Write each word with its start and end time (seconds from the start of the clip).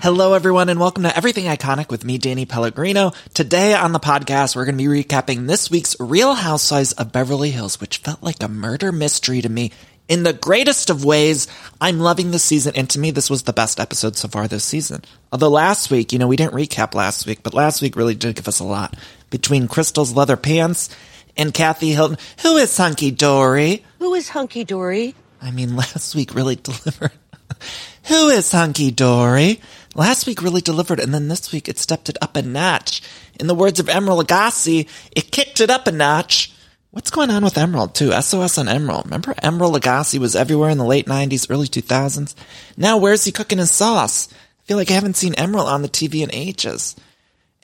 Hello, 0.00 0.34
everyone, 0.34 0.68
and 0.68 0.78
welcome 0.78 1.02
to 1.02 1.16
Everything 1.16 1.46
Iconic 1.46 1.90
with 1.90 2.04
me, 2.04 2.18
Danny 2.18 2.46
Pellegrino. 2.46 3.10
Today 3.34 3.74
on 3.74 3.90
the 3.90 3.98
podcast, 3.98 4.54
we're 4.54 4.64
going 4.64 4.78
to 4.78 4.88
be 4.88 5.02
recapping 5.02 5.48
this 5.48 5.72
week's 5.72 5.98
Real 5.98 6.34
Housewives 6.34 6.92
of 6.92 7.10
Beverly 7.10 7.50
Hills, 7.50 7.80
which 7.80 7.98
felt 7.98 8.22
like 8.22 8.40
a 8.40 8.46
murder 8.46 8.92
mystery 8.92 9.42
to 9.42 9.48
me 9.48 9.72
in 10.06 10.22
the 10.22 10.32
greatest 10.32 10.88
of 10.88 11.04
ways. 11.04 11.48
I'm 11.80 11.98
loving 11.98 12.30
the 12.30 12.38
season, 12.38 12.74
and 12.76 12.88
to 12.90 13.00
me, 13.00 13.10
this 13.10 13.28
was 13.28 13.42
the 13.42 13.52
best 13.52 13.80
episode 13.80 14.16
so 14.16 14.28
far 14.28 14.46
this 14.46 14.62
season. 14.62 15.02
Although 15.32 15.48
last 15.48 15.90
week, 15.90 16.12
you 16.12 16.20
know, 16.20 16.28
we 16.28 16.36
didn't 16.36 16.54
recap 16.54 16.94
last 16.94 17.26
week, 17.26 17.42
but 17.42 17.52
last 17.52 17.82
week 17.82 17.96
really 17.96 18.14
did 18.14 18.36
give 18.36 18.46
us 18.46 18.60
a 18.60 18.64
lot. 18.64 18.96
Between 19.30 19.66
Crystal's 19.66 20.12
leather 20.12 20.36
pants 20.36 20.90
and 21.36 21.52
Kathy 21.52 21.90
Hilton, 21.90 22.18
who 22.42 22.56
is 22.56 22.76
Hunky 22.76 23.10
Dory? 23.10 23.84
Who 23.98 24.14
is 24.14 24.28
Hunky 24.28 24.62
Dory? 24.62 25.16
I 25.42 25.50
mean, 25.50 25.74
last 25.76 26.14
week 26.14 26.36
really 26.36 26.54
delivered. 26.54 27.10
who 28.04 28.28
is 28.28 28.52
Hunky 28.52 28.92
Dory? 28.92 29.60
Last 29.98 30.28
week 30.28 30.42
really 30.42 30.60
delivered, 30.60 31.00
and 31.00 31.12
then 31.12 31.26
this 31.26 31.50
week 31.50 31.68
it 31.68 31.76
stepped 31.76 32.08
it 32.08 32.16
up 32.22 32.36
a 32.36 32.42
notch. 32.42 33.02
In 33.40 33.48
the 33.48 33.54
words 33.54 33.80
of 33.80 33.86
Emeril 33.86 34.22
Lagasse, 34.22 34.88
it 35.10 35.32
kicked 35.32 35.58
it 35.60 35.70
up 35.70 35.88
a 35.88 35.92
notch. 35.92 36.52
What's 36.92 37.10
going 37.10 37.30
on 37.30 37.42
with 37.42 37.54
Emeril, 37.54 37.92
too? 37.92 38.12
SOS 38.12 38.58
on 38.58 38.66
Emeril. 38.66 39.02
Remember 39.02 39.34
Emeril 39.34 39.76
Lagasse 39.76 40.20
was 40.20 40.36
everywhere 40.36 40.70
in 40.70 40.78
the 40.78 40.84
late 40.84 41.06
90s, 41.06 41.50
early 41.50 41.66
2000s? 41.66 42.36
Now 42.76 42.96
where's 42.96 43.24
he 43.24 43.32
cooking 43.32 43.58
his 43.58 43.72
sauce? 43.72 44.28
I 44.32 44.66
feel 44.68 44.76
like 44.76 44.88
I 44.88 44.94
haven't 44.94 45.16
seen 45.16 45.32
Emeril 45.32 45.66
on 45.66 45.82
the 45.82 45.88
TV 45.88 46.22
in 46.22 46.32
ages. 46.32 46.94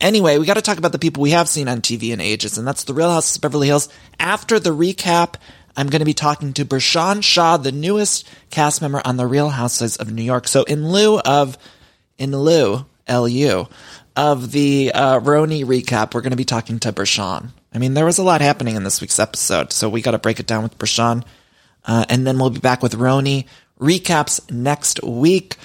Anyway, 0.00 0.36
we 0.36 0.44
gotta 0.44 0.60
talk 0.60 0.78
about 0.78 0.90
the 0.90 0.98
people 0.98 1.22
we 1.22 1.30
have 1.30 1.48
seen 1.48 1.68
on 1.68 1.82
TV 1.82 2.10
in 2.10 2.20
ages, 2.20 2.58
and 2.58 2.66
that's 2.66 2.82
The 2.82 2.94
Real 2.94 3.12
House 3.12 3.36
of 3.36 3.42
Beverly 3.42 3.68
Hills. 3.68 3.88
After 4.18 4.58
the 4.58 4.74
recap, 4.74 5.36
I'm 5.77 5.88
to 5.88 6.05
be 6.05 6.14
talking 6.14 6.52
to 6.55 6.64
Bershan 6.64 7.22
Shaw, 7.22 7.58
the 7.58 7.70
newest 7.70 8.28
cast 8.50 8.82
member 8.82 9.00
on 9.05 9.18
The 9.18 9.27
Real 9.28 9.50
Houses 9.50 9.96
of 9.96 10.12
New 10.12 10.24
York. 10.24 10.48
So 10.48 10.64
in 10.64 10.88
lieu 10.88 11.20
of 11.20 11.56
in 12.18 12.36
lieu, 12.36 12.86
LU, 13.08 13.66
of 14.16 14.52
the 14.52 14.92
uh, 14.94 15.20
RHONY 15.20 15.64
recap, 15.64 16.14
we're 16.14 16.20
going 16.20 16.30
to 16.30 16.36
be 16.36 16.44
talking 16.44 16.78
to 16.80 16.92
Bershan. 16.92 17.50
I 17.72 17.78
mean, 17.78 17.94
there 17.94 18.04
was 18.04 18.18
a 18.18 18.22
lot 18.22 18.40
happening 18.40 18.76
in 18.76 18.84
this 18.84 19.00
week's 19.00 19.18
episode, 19.18 19.72
so 19.72 19.88
we 19.88 20.02
got 20.02 20.12
to 20.12 20.18
break 20.18 20.38
it 20.38 20.46
down 20.46 20.62
with 20.62 20.78
Bershan. 20.78 21.24
Uh, 21.84 22.04
and 22.08 22.26
then 22.26 22.38
we'll 22.38 22.50
be 22.50 22.60
back 22.60 22.82
with 22.82 22.94
RHONY 22.94 23.46
recaps 23.80 24.50
next 24.50 25.02
week. 25.02 25.56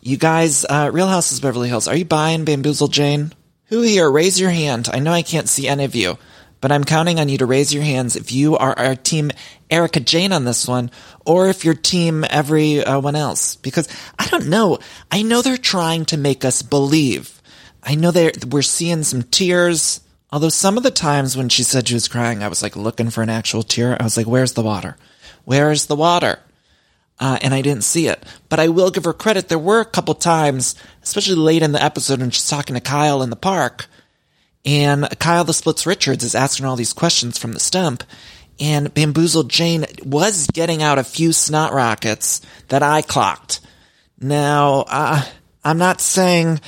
You 0.00 0.16
guys, 0.16 0.64
uh, 0.64 0.90
Real 0.92 1.08
Houses 1.08 1.40
Beverly 1.40 1.68
Hills, 1.68 1.86
are 1.86 1.96
you 1.96 2.04
buying 2.04 2.44
Bamboozle 2.44 2.88
Jane? 2.88 3.32
Who 3.66 3.82
here? 3.82 4.10
Raise 4.10 4.40
your 4.40 4.50
hand. 4.50 4.88
I 4.92 4.98
know 4.98 5.12
I 5.12 5.22
can't 5.22 5.48
see 5.48 5.68
any 5.68 5.84
of 5.84 5.94
you, 5.94 6.16
but 6.60 6.72
I'm 6.72 6.84
counting 6.84 7.20
on 7.20 7.28
you 7.28 7.38
to 7.38 7.46
raise 7.46 7.74
your 7.74 7.82
hands 7.82 8.16
if 8.16 8.32
you 8.32 8.56
are 8.56 8.76
our 8.78 8.96
team 8.96 9.30
Erika 9.70 10.00
Jayne 10.00 10.32
on 10.32 10.44
this 10.44 10.66
one, 10.66 10.90
or 11.24 11.48
if 11.48 11.64
you're 11.64 11.74
team 11.74 12.24
everyone 12.28 13.16
else. 13.16 13.56
Because 13.56 13.88
I 14.18 14.26
don't 14.28 14.48
know. 14.48 14.78
I 15.10 15.22
know 15.22 15.42
they're 15.42 15.56
trying 15.56 16.04
to 16.06 16.16
make 16.16 16.44
us 16.44 16.62
believe. 16.62 17.40
I 17.82 17.94
know 17.94 18.10
they 18.10 18.32
we're 18.50 18.62
seeing 18.62 19.02
some 19.02 19.22
tears. 19.22 20.00
Although 20.30 20.50
some 20.50 20.76
of 20.76 20.82
the 20.82 20.90
times 20.90 21.36
when 21.36 21.48
she 21.48 21.62
said 21.62 21.88
she 21.88 21.94
was 21.94 22.08
crying, 22.08 22.42
I 22.42 22.48
was 22.48 22.62
like 22.62 22.76
looking 22.76 23.10
for 23.10 23.22
an 23.22 23.30
actual 23.30 23.62
tear. 23.62 23.96
I 23.98 24.04
was 24.04 24.16
like, 24.16 24.26
"Where's 24.26 24.52
the 24.52 24.62
water? 24.62 24.96
Where's 25.44 25.86
the 25.86 25.96
water?" 25.96 26.38
Uh, 27.20 27.38
and 27.42 27.52
I 27.52 27.62
didn't 27.62 27.84
see 27.84 28.06
it. 28.06 28.24
But 28.48 28.60
I 28.60 28.68
will 28.68 28.90
give 28.90 29.04
her 29.04 29.12
credit. 29.12 29.48
There 29.48 29.58
were 29.58 29.80
a 29.80 29.86
couple 29.86 30.14
times, 30.14 30.74
especially 31.02 31.34
late 31.36 31.62
in 31.62 31.72
the 31.72 31.82
episode, 31.82 32.20
when 32.20 32.30
she's 32.30 32.48
talking 32.48 32.74
to 32.74 32.80
Kyle 32.80 33.22
in 33.22 33.30
the 33.30 33.36
park, 33.36 33.86
and 34.64 35.08
Kyle 35.18 35.44
the 35.44 35.54
Splits 35.54 35.86
Richards 35.86 36.22
is 36.22 36.34
asking 36.34 36.66
all 36.66 36.76
these 36.76 36.92
questions 36.92 37.38
from 37.38 37.52
the 37.52 37.60
stump, 37.60 38.04
and 38.60 38.92
Bamboozled 38.92 39.48
Jane 39.48 39.86
was 40.04 40.46
getting 40.48 40.82
out 40.82 40.98
a 40.98 41.04
few 41.04 41.32
snot 41.32 41.72
rockets 41.72 42.40
that 42.68 42.82
I 42.82 43.02
clocked. 43.02 43.60
Now, 44.20 44.84
uh, 44.88 45.24
I'm 45.64 45.78
not 45.78 46.00
saying 46.00 46.60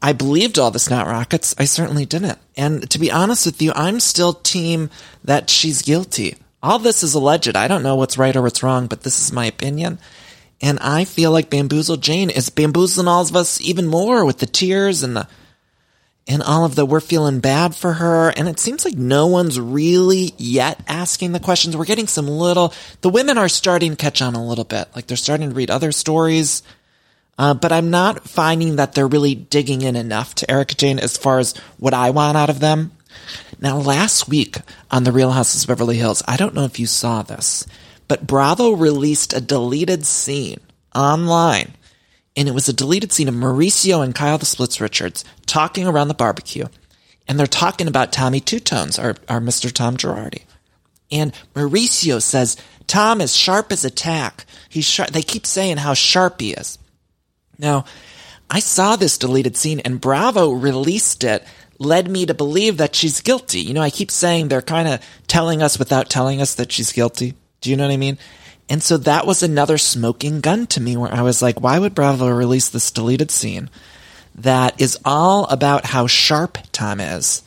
I 0.00 0.12
believed 0.12 0.58
all 0.58 0.70
the 0.70 0.78
snot 0.78 1.06
rockets. 1.06 1.54
I 1.58 1.64
certainly 1.64 2.06
didn't. 2.06 2.38
And 2.56 2.88
to 2.90 2.98
be 2.98 3.10
honest 3.10 3.46
with 3.46 3.62
you, 3.62 3.72
I'm 3.74 4.00
still 4.00 4.34
team 4.34 4.90
that 5.24 5.50
she's 5.50 5.82
guilty. 5.82 6.36
All 6.62 6.78
this 6.78 7.02
is 7.02 7.14
alleged. 7.14 7.56
I 7.56 7.66
don't 7.66 7.82
know 7.82 7.96
what's 7.96 8.18
right 8.18 8.34
or 8.34 8.42
what's 8.42 8.62
wrong, 8.62 8.86
but 8.86 9.02
this 9.02 9.20
is 9.20 9.32
my 9.32 9.46
opinion. 9.46 9.98
And 10.60 10.78
I 10.78 11.04
feel 11.04 11.32
like 11.32 11.50
Bamboozled 11.50 12.02
Jane 12.02 12.30
is 12.30 12.50
bamboozling 12.50 13.08
all 13.08 13.22
of 13.22 13.34
us 13.34 13.60
even 13.60 13.88
more 13.88 14.24
with 14.24 14.38
the 14.38 14.46
tears 14.46 15.02
and 15.02 15.16
the 15.16 15.26
and 16.28 16.42
all 16.42 16.64
of 16.64 16.74
the 16.74 16.86
we're 16.86 17.00
feeling 17.00 17.40
bad 17.40 17.74
for 17.74 17.94
her. 17.94 18.30
And 18.30 18.48
it 18.48 18.60
seems 18.60 18.84
like 18.84 18.94
no 18.94 19.26
one's 19.26 19.58
really 19.58 20.32
yet 20.38 20.80
asking 20.86 21.32
the 21.32 21.40
questions. 21.40 21.76
We're 21.76 21.84
getting 21.84 22.06
some 22.06 22.28
little, 22.28 22.72
the 23.00 23.10
women 23.10 23.38
are 23.38 23.48
starting 23.48 23.90
to 23.90 23.96
catch 23.96 24.22
on 24.22 24.34
a 24.34 24.44
little 24.44 24.64
bit. 24.64 24.88
Like 24.94 25.06
they're 25.06 25.16
starting 25.16 25.50
to 25.50 25.54
read 25.54 25.70
other 25.70 25.92
stories. 25.92 26.62
Uh, 27.38 27.54
but 27.54 27.72
I'm 27.72 27.90
not 27.90 28.28
finding 28.28 28.76
that 28.76 28.94
they're 28.94 29.06
really 29.06 29.34
digging 29.34 29.82
in 29.82 29.96
enough 29.96 30.34
to 30.36 30.50
Erika 30.50 30.74
Jayne 30.74 30.98
as 30.98 31.16
far 31.16 31.38
as 31.38 31.54
what 31.78 31.94
I 31.94 32.10
want 32.10 32.36
out 32.36 32.50
of 32.50 32.60
them. 32.60 32.92
Now, 33.60 33.78
last 33.78 34.28
week 34.28 34.58
on 34.90 35.04
The 35.04 35.12
Real 35.12 35.30
Houses 35.30 35.62
of 35.62 35.68
Beverly 35.68 35.96
Hills, 35.96 36.22
I 36.28 36.36
don't 36.36 36.54
know 36.54 36.64
if 36.64 36.78
you 36.78 36.86
saw 36.86 37.22
this, 37.22 37.66
but 38.06 38.26
Bravo 38.26 38.72
released 38.72 39.32
a 39.32 39.40
deleted 39.40 40.04
scene 40.04 40.60
online 40.94 41.74
and 42.36 42.48
it 42.48 42.54
was 42.54 42.68
a 42.68 42.72
deleted 42.72 43.12
scene 43.12 43.28
of 43.28 43.34
Mauricio 43.34 44.02
and 44.02 44.14
Kyle 44.14 44.38
the 44.38 44.46
Splits 44.46 44.80
Richards 44.80 45.24
talking 45.46 45.86
around 45.86 46.08
the 46.08 46.14
barbecue. 46.14 46.66
And 47.28 47.38
they're 47.38 47.46
talking 47.46 47.88
about 47.88 48.12
Tommy 48.12 48.40
Two 48.40 48.58
Tones, 48.58 48.98
our, 48.98 49.14
our 49.28 49.40
Mr. 49.40 49.70
Tom 49.70 49.96
Girardi. 49.96 50.42
And 51.10 51.32
Mauricio 51.54 52.20
says, 52.20 52.56
Tom 52.86 53.20
is 53.20 53.36
sharp 53.36 53.70
as 53.70 53.84
a 53.84 53.90
tack. 53.90 54.46
He's 54.68 54.84
sharp. 54.84 55.10
They 55.10 55.22
keep 55.22 55.46
saying 55.46 55.76
how 55.76 55.94
sharp 55.94 56.40
he 56.40 56.52
is. 56.52 56.78
Now, 57.58 57.84
I 58.50 58.60
saw 58.60 58.96
this 58.96 59.18
deleted 59.18 59.56
scene 59.56 59.80
and 59.80 60.00
Bravo 60.00 60.50
released 60.50 61.22
it, 61.22 61.44
led 61.78 62.10
me 62.10 62.26
to 62.26 62.34
believe 62.34 62.78
that 62.78 62.94
she's 62.94 63.20
guilty. 63.20 63.60
You 63.60 63.74
know, 63.74 63.82
I 63.82 63.90
keep 63.90 64.10
saying 64.10 64.48
they're 64.48 64.62
kind 64.62 64.88
of 64.88 65.00
telling 65.26 65.62
us 65.62 65.78
without 65.78 66.10
telling 66.10 66.42
us 66.42 66.54
that 66.56 66.72
she's 66.72 66.92
guilty. 66.92 67.34
Do 67.60 67.70
you 67.70 67.76
know 67.76 67.86
what 67.86 67.94
I 67.94 67.98
mean? 67.98 68.18
And 68.72 68.82
so 68.82 68.96
that 68.96 69.26
was 69.26 69.42
another 69.42 69.76
smoking 69.76 70.40
gun 70.40 70.66
to 70.68 70.80
me 70.80 70.96
where 70.96 71.12
I 71.12 71.20
was 71.20 71.42
like, 71.42 71.60
why 71.60 71.78
would 71.78 71.94
Bravo 71.94 72.28
release 72.28 72.70
this 72.70 72.90
deleted 72.90 73.30
scene 73.30 73.68
that 74.34 74.80
is 74.80 74.98
all 75.04 75.44
about 75.48 75.84
how 75.84 76.06
sharp 76.06 76.56
Tom 76.72 76.98
is? 76.98 77.42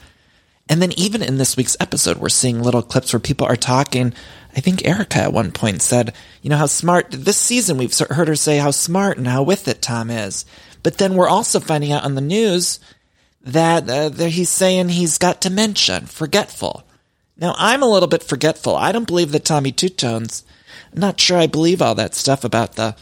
And 0.69 0.84
then 0.84 0.91
even 0.91 1.24
in 1.24 1.40
this 1.40 1.58
week's 1.58 1.75
episode, 1.80 2.18
we're 2.18 2.30
seeing 2.30 2.62
little 2.62 2.84
clips 2.84 3.12
where 3.12 3.19
people 3.19 3.47
are 3.47 3.56
talking. 3.56 4.14
I 4.56 4.59
think 4.59 4.85
Erica 4.85 5.18
at 5.18 5.34
one 5.34 5.52
point 5.52 5.81
said, 5.81 6.14
you 6.44 6.52
know, 6.52 6.58
how 6.58 6.68
smart 6.68 7.08
this 7.09 7.38
season 7.38 7.80
we've 7.80 7.97
heard 7.97 8.28
her 8.28 8.35
say 8.35 8.59
how 8.59 8.69
smart 8.69 9.18
and 9.18 9.28
how 9.28 9.41
with 9.41 9.68
it 9.68 9.81
Tom 9.81 10.12
is. 10.12 10.46
But 10.84 11.00
then 11.00 11.16
we're 11.16 11.28
also 11.28 11.59
finding 11.59 11.91
out 11.91 12.03
on 12.03 12.14
the 12.14 12.22
news 12.22 12.80
that, 13.41 13.90
uh, 13.90 14.09
that 14.09 14.30
he's 14.30 14.52
saying 14.52 14.90
he's 14.90 15.18
got 15.18 15.41
dementia, 15.41 16.02
forgetful. 16.02 16.84
Now 17.35 17.55
I'm 17.58 17.82
a 17.82 17.90
little 17.90 18.09
bit 18.09 18.22
forgetful. 18.22 18.76
I 18.76 18.91
don't 18.91 19.08
believe 19.08 19.32
that 19.32 19.44
Tommy 19.44 19.72
Two 19.72 19.90
Tones 19.90 20.44
not 20.97 21.20
sure 21.20 21.38
I 21.38 21.47
believe 21.47 21.82
all 21.82 21.96
that 21.96 22.16
stuff 22.16 22.44
about 22.44 22.76
the, 22.76 22.96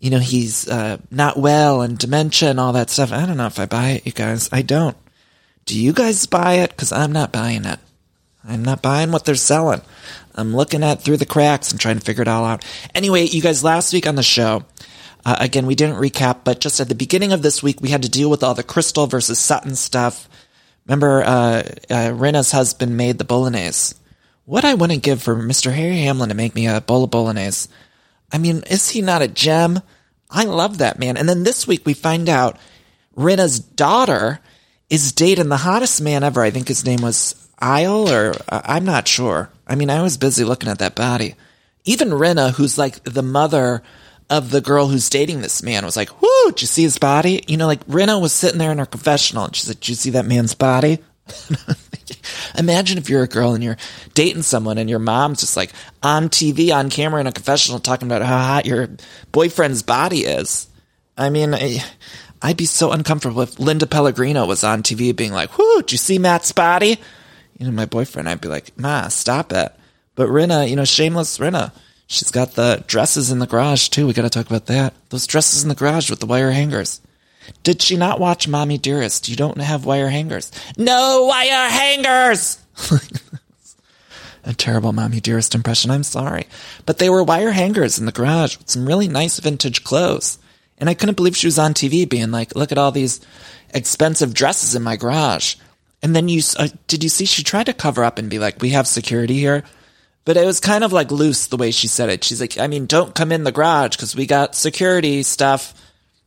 you 0.00 0.10
know, 0.10 0.18
he's 0.18 0.68
uh, 0.68 0.98
not 1.10 1.36
well 1.36 1.82
and 1.82 1.98
dementia 1.98 2.50
and 2.50 2.60
all 2.60 2.72
that 2.72 2.90
stuff. 2.90 3.12
I 3.12 3.26
don't 3.26 3.36
know 3.36 3.46
if 3.46 3.58
I 3.58 3.66
buy 3.66 3.90
it, 3.90 4.06
you 4.06 4.12
guys. 4.12 4.48
I 4.52 4.62
don't. 4.62 4.96
Do 5.64 5.78
you 5.78 5.92
guys 5.92 6.26
buy 6.26 6.54
it? 6.54 6.70
Because 6.70 6.92
I'm 6.92 7.12
not 7.12 7.32
buying 7.32 7.64
it. 7.64 7.78
I'm 8.44 8.64
not 8.64 8.82
buying 8.82 9.12
what 9.12 9.24
they're 9.24 9.36
selling. 9.36 9.82
I'm 10.34 10.56
looking 10.56 10.82
at 10.82 11.02
through 11.02 11.18
the 11.18 11.26
cracks 11.26 11.70
and 11.70 11.80
trying 11.80 11.98
to 11.98 12.04
figure 12.04 12.22
it 12.22 12.28
all 12.28 12.44
out. 12.44 12.64
Anyway, 12.94 13.24
you 13.26 13.40
guys, 13.40 13.62
last 13.62 13.92
week 13.92 14.06
on 14.06 14.16
the 14.16 14.22
show, 14.22 14.64
uh, 15.24 15.36
again, 15.38 15.66
we 15.66 15.74
didn't 15.74 15.96
recap, 15.96 16.38
but 16.42 16.60
just 16.60 16.80
at 16.80 16.88
the 16.88 16.94
beginning 16.94 17.32
of 17.32 17.42
this 17.42 17.62
week, 17.62 17.80
we 17.80 17.90
had 17.90 18.02
to 18.02 18.08
deal 18.08 18.28
with 18.28 18.42
all 18.42 18.54
the 18.54 18.64
Crystal 18.64 19.06
versus 19.06 19.38
Sutton 19.38 19.76
stuff. 19.76 20.28
Remember, 20.86 21.22
uh, 21.22 21.62
uh, 21.90 22.12
Rinna's 22.12 22.50
husband 22.50 22.96
made 22.96 23.18
the 23.18 23.24
bolognese. 23.24 23.94
What 24.52 24.66
I 24.66 24.74
wouldn't 24.74 25.02
give 25.02 25.22
for 25.22 25.34
Mr. 25.34 25.72
Harry 25.72 25.96
Hamlin 26.00 26.28
to 26.28 26.34
make 26.34 26.54
me 26.54 26.66
a 26.66 26.82
bowl 26.82 27.04
of 27.04 27.10
bolognese. 27.10 27.70
I 28.30 28.36
mean, 28.36 28.62
is 28.68 28.90
he 28.90 29.00
not 29.00 29.22
a 29.22 29.26
gem? 29.26 29.80
I 30.28 30.44
love 30.44 30.76
that 30.76 30.98
man. 30.98 31.16
And 31.16 31.26
then 31.26 31.42
this 31.42 31.66
week 31.66 31.86
we 31.86 31.94
find 31.94 32.28
out 32.28 32.58
Rinna's 33.16 33.58
daughter 33.58 34.40
is 34.90 35.12
dating 35.12 35.48
the 35.48 35.56
hottest 35.56 36.02
man 36.02 36.22
ever. 36.22 36.42
I 36.42 36.50
think 36.50 36.68
his 36.68 36.84
name 36.84 37.00
was 37.00 37.34
Eyal, 37.62 38.10
or 38.10 38.34
uh, 38.46 38.60
I'm 38.66 38.84
not 38.84 39.08
sure. 39.08 39.48
I 39.66 39.74
mean, 39.74 39.88
I 39.88 40.02
was 40.02 40.18
busy 40.18 40.44
looking 40.44 40.68
at 40.68 40.80
that 40.80 40.94
body. 40.94 41.34
Even 41.86 42.10
Rinna, 42.10 42.52
who's 42.52 42.76
like 42.76 43.02
the 43.04 43.22
mother 43.22 43.82
of 44.28 44.50
the 44.50 44.60
girl 44.60 44.88
who's 44.88 45.08
dating 45.08 45.40
this 45.40 45.62
man, 45.62 45.82
was 45.82 45.96
like, 45.96 46.20
"Whoo! 46.20 46.44
Did 46.48 46.60
you 46.60 46.66
see 46.66 46.82
his 46.82 46.98
body?" 46.98 47.42
You 47.48 47.56
know, 47.56 47.66
like 47.66 47.86
Rinna 47.86 48.20
was 48.20 48.34
sitting 48.34 48.58
there 48.58 48.72
in 48.72 48.76
her 48.76 48.84
confessional, 48.84 49.46
and 49.46 49.56
she's 49.56 49.68
like, 49.68 49.80
"Did 49.80 49.88
you 49.88 49.94
see 49.94 50.10
that 50.10 50.26
man's 50.26 50.54
body?" 50.54 50.98
Imagine 52.56 52.98
if 52.98 53.08
you're 53.08 53.22
a 53.22 53.28
girl 53.28 53.54
and 53.54 53.62
you're 53.62 53.76
dating 54.14 54.42
someone 54.42 54.78
and 54.78 54.88
your 54.88 54.98
mom's 54.98 55.40
just 55.40 55.56
like 55.56 55.72
on 56.02 56.28
TV, 56.28 56.74
on 56.74 56.90
camera 56.90 57.20
in 57.20 57.26
a 57.26 57.32
confessional 57.32 57.80
talking 57.80 58.08
about 58.08 58.22
how 58.22 58.38
hot 58.38 58.66
your 58.66 58.88
boyfriend's 59.30 59.82
body 59.82 60.20
is. 60.20 60.68
I 61.16 61.30
mean, 61.30 61.54
I, 61.54 61.82
would 62.42 62.56
be 62.56 62.66
so 62.66 62.92
uncomfortable 62.92 63.42
if 63.42 63.58
Linda 63.58 63.86
Pellegrino 63.86 64.46
was 64.46 64.64
on 64.64 64.82
TV 64.82 65.14
being 65.14 65.32
like, 65.32 65.56
whoo, 65.58 65.80
did 65.82 65.92
you 65.92 65.98
see 65.98 66.18
Matt's 66.18 66.52
body? 66.52 66.98
You 67.58 67.66
know, 67.66 67.72
my 67.72 67.86
boyfriend, 67.86 68.28
I'd 68.28 68.40
be 68.40 68.48
like, 68.48 68.76
ma, 68.78 69.08
stop 69.08 69.52
it. 69.52 69.72
But 70.14 70.28
Rinna, 70.28 70.68
you 70.68 70.76
know, 70.76 70.84
shameless 70.84 71.38
Rinna, 71.38 71.72
she's 72.06 72.30
got 72.30 72.52
the 72.52 72.84
dresses 72.86 73.30
in 73.30 73.38
the 73.38 73.46
garage 73.46 73.88
too. 73.88 74.06
We 74.06 74.12
got 74.12 74.22
to 74.22 74.30
talk 74.30 74.46
about 74.46 74.66
that. 74.66 74.94
Those 75.10 75.26
dresses 75.26 75.62
in 75.62 75.68
the 75.68 75.74
garage 75.74 76.10
with 76.10 76.20
the 76.20 76.26
wire 76.26 76.50
hangers. 76.50 77.00
Did 77.62 77.82
she 77.82 77.96
not 77.96 78.20
watch 78.20 78.48
Mommy 78.48 78.78
Dearest? 78.78 79.28
You 79.28 79.36
don't 79.36 79.60
have 79.60 79.84
wire 79.84 80.08
hangers. 80.08 80.50
No 80.76 81.26
wire 81.26 81.68
hangers! 81.68 82.58
a 84.44 84.54
terrible 84.54 84.92
Mommy 84.92 85.20
Dearest 85.20 85.54
impression. 85.54 85.90
I'm 85.90 86.02
sorry. 86.02 86.46
But 86.86 86.98
they 86.98 87.08
were 87.08 87.22
wire 87.22 87.52
hangers 87.52 87.98
in 87.98 88.06
the 88.06 88.12
garage 88.12 88.58
with 88.58 88.70
some 88.70 88.86
really 88.86 89.08
nice 89.08 89.38
vintage 89.38 89.84
clothes. 89.84 90.38
And 90.78 90.90
I 90.90 90.94
couldn't 90.94 91.16
believe 91.16 91.36
she 91.36 91.46
was 91.46 91.58
on 91.58 91.74
TV 91.74 92.08
being 92.08 92.30
like, 92.30 92.56
look 92.56 92.72
at 92.72 92.78
all 92.78 92.90
these 92.90 93.20
expensive 93.72 94.34
dresses 94.34 94.74
in 94.74 94.82
my 94.82 94.96
garage. 94.96 95.56
And 96.02 96.16
then 96.16 96.28
you, 96.28 96.42
uh, 96.58 96.68
did 96.88 97.04
you 97.04 97.08
see 97.08 97.24
she 97.24 97.44
tried 97.44 97.66
to 97.66 97.72
cover 97.72 98.02
up 98.02 98.18
and 98.18 98.28
be 98.28 98.40
like, 98.40 98.60
we 98.60 98.70
have 98.70 98.88
security 98.88 99.38
here? 99.38 99.62
But 100.24 100.36
it 100.36 100.44
was 100.44 100.60
kind 100.60 100.82
of 100.82 100.92
like 100.92 101.10
loose 101.10 101.46
the 101.46 101.56
way 101.56 101.70
she 101.70 101.86
said 101.86 102.08
it. 102.08 102.24
She's 102.24 102.40
like, 102.40 102.58
I 102.58 102.66
mean, 102.66 102.86
don't 102.86 103.14
come 103.14 103.32
in 103.32 103.44
the 103.44 103.52
garage 103.52 103.96
because 103.96 104.16
we 104.16 104.26
got 104.26 104.54
security 104.54 105.22
stuff 105.22 105.74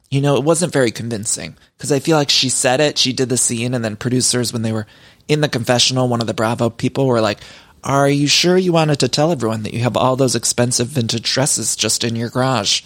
you 0.09 0.21
know, 0.21 0.35
it 0.35 0.43
wasn't 0.43 0.73
very 0.73 0.91
convincing 0.91 1.57
because 1.77 1.91
I 1.91 1.99
feel 1.99 2.17
like 2.17 2.29
she 2.29 2.49
said 2.49 2.79
it, 2.79 2.97
she 2.97 3.13
did 3.13 3.29
the 3.29 3.37
scene, 3.37 3.73
and 3.73 3.83
then 3.83 3.95
producers, 3.95 4.53
when 4.53 4.61
they 4.61 4.71
were 4.71 4.87
in 5.27 5.41
the 5.41 5.49
confessional, 5.49 6.07
one 6.07 6.21
of 6.21 6.27
the 6.27 6.33
Bravo 6.33 6.69
people 6.69 7.07
were 7.07 7.21
like, 7.21 7.39
Are 7.83 8.07
you 8.07 8.27
sure 8.27 8.57
you 8.57 8.71
wanted 8.71 8.99
to 8.99 9.07
tell 9.07 9.31
everyone 9.31 9.63
that 9.63 9.73
you 9.73 9.81
have 9.81 9.97
all 9.97 10.15
those 10.15 10.35
expensive 10.35 10.87
vintage 10.87 11.31
dresses 11.33 11.75
just 11.75 12.03
in 12.03 12.15
your 12.15 12.29
garage? 12.29 12.83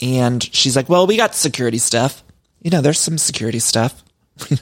And 0.00 0.42
she's 0.54 0.76
like, 0.76 0.88
Well, 0.88 1.06
we 1.06 1.16
got 1.16 1.34
security 1.34 1.78
stuff. 1.78 2.22
You 2.62 2.70
know, 2.70 2.80
there's 2.80 3.00
some 3.00 3.18
security 3.18 3.58
stuff. 3.58 4.04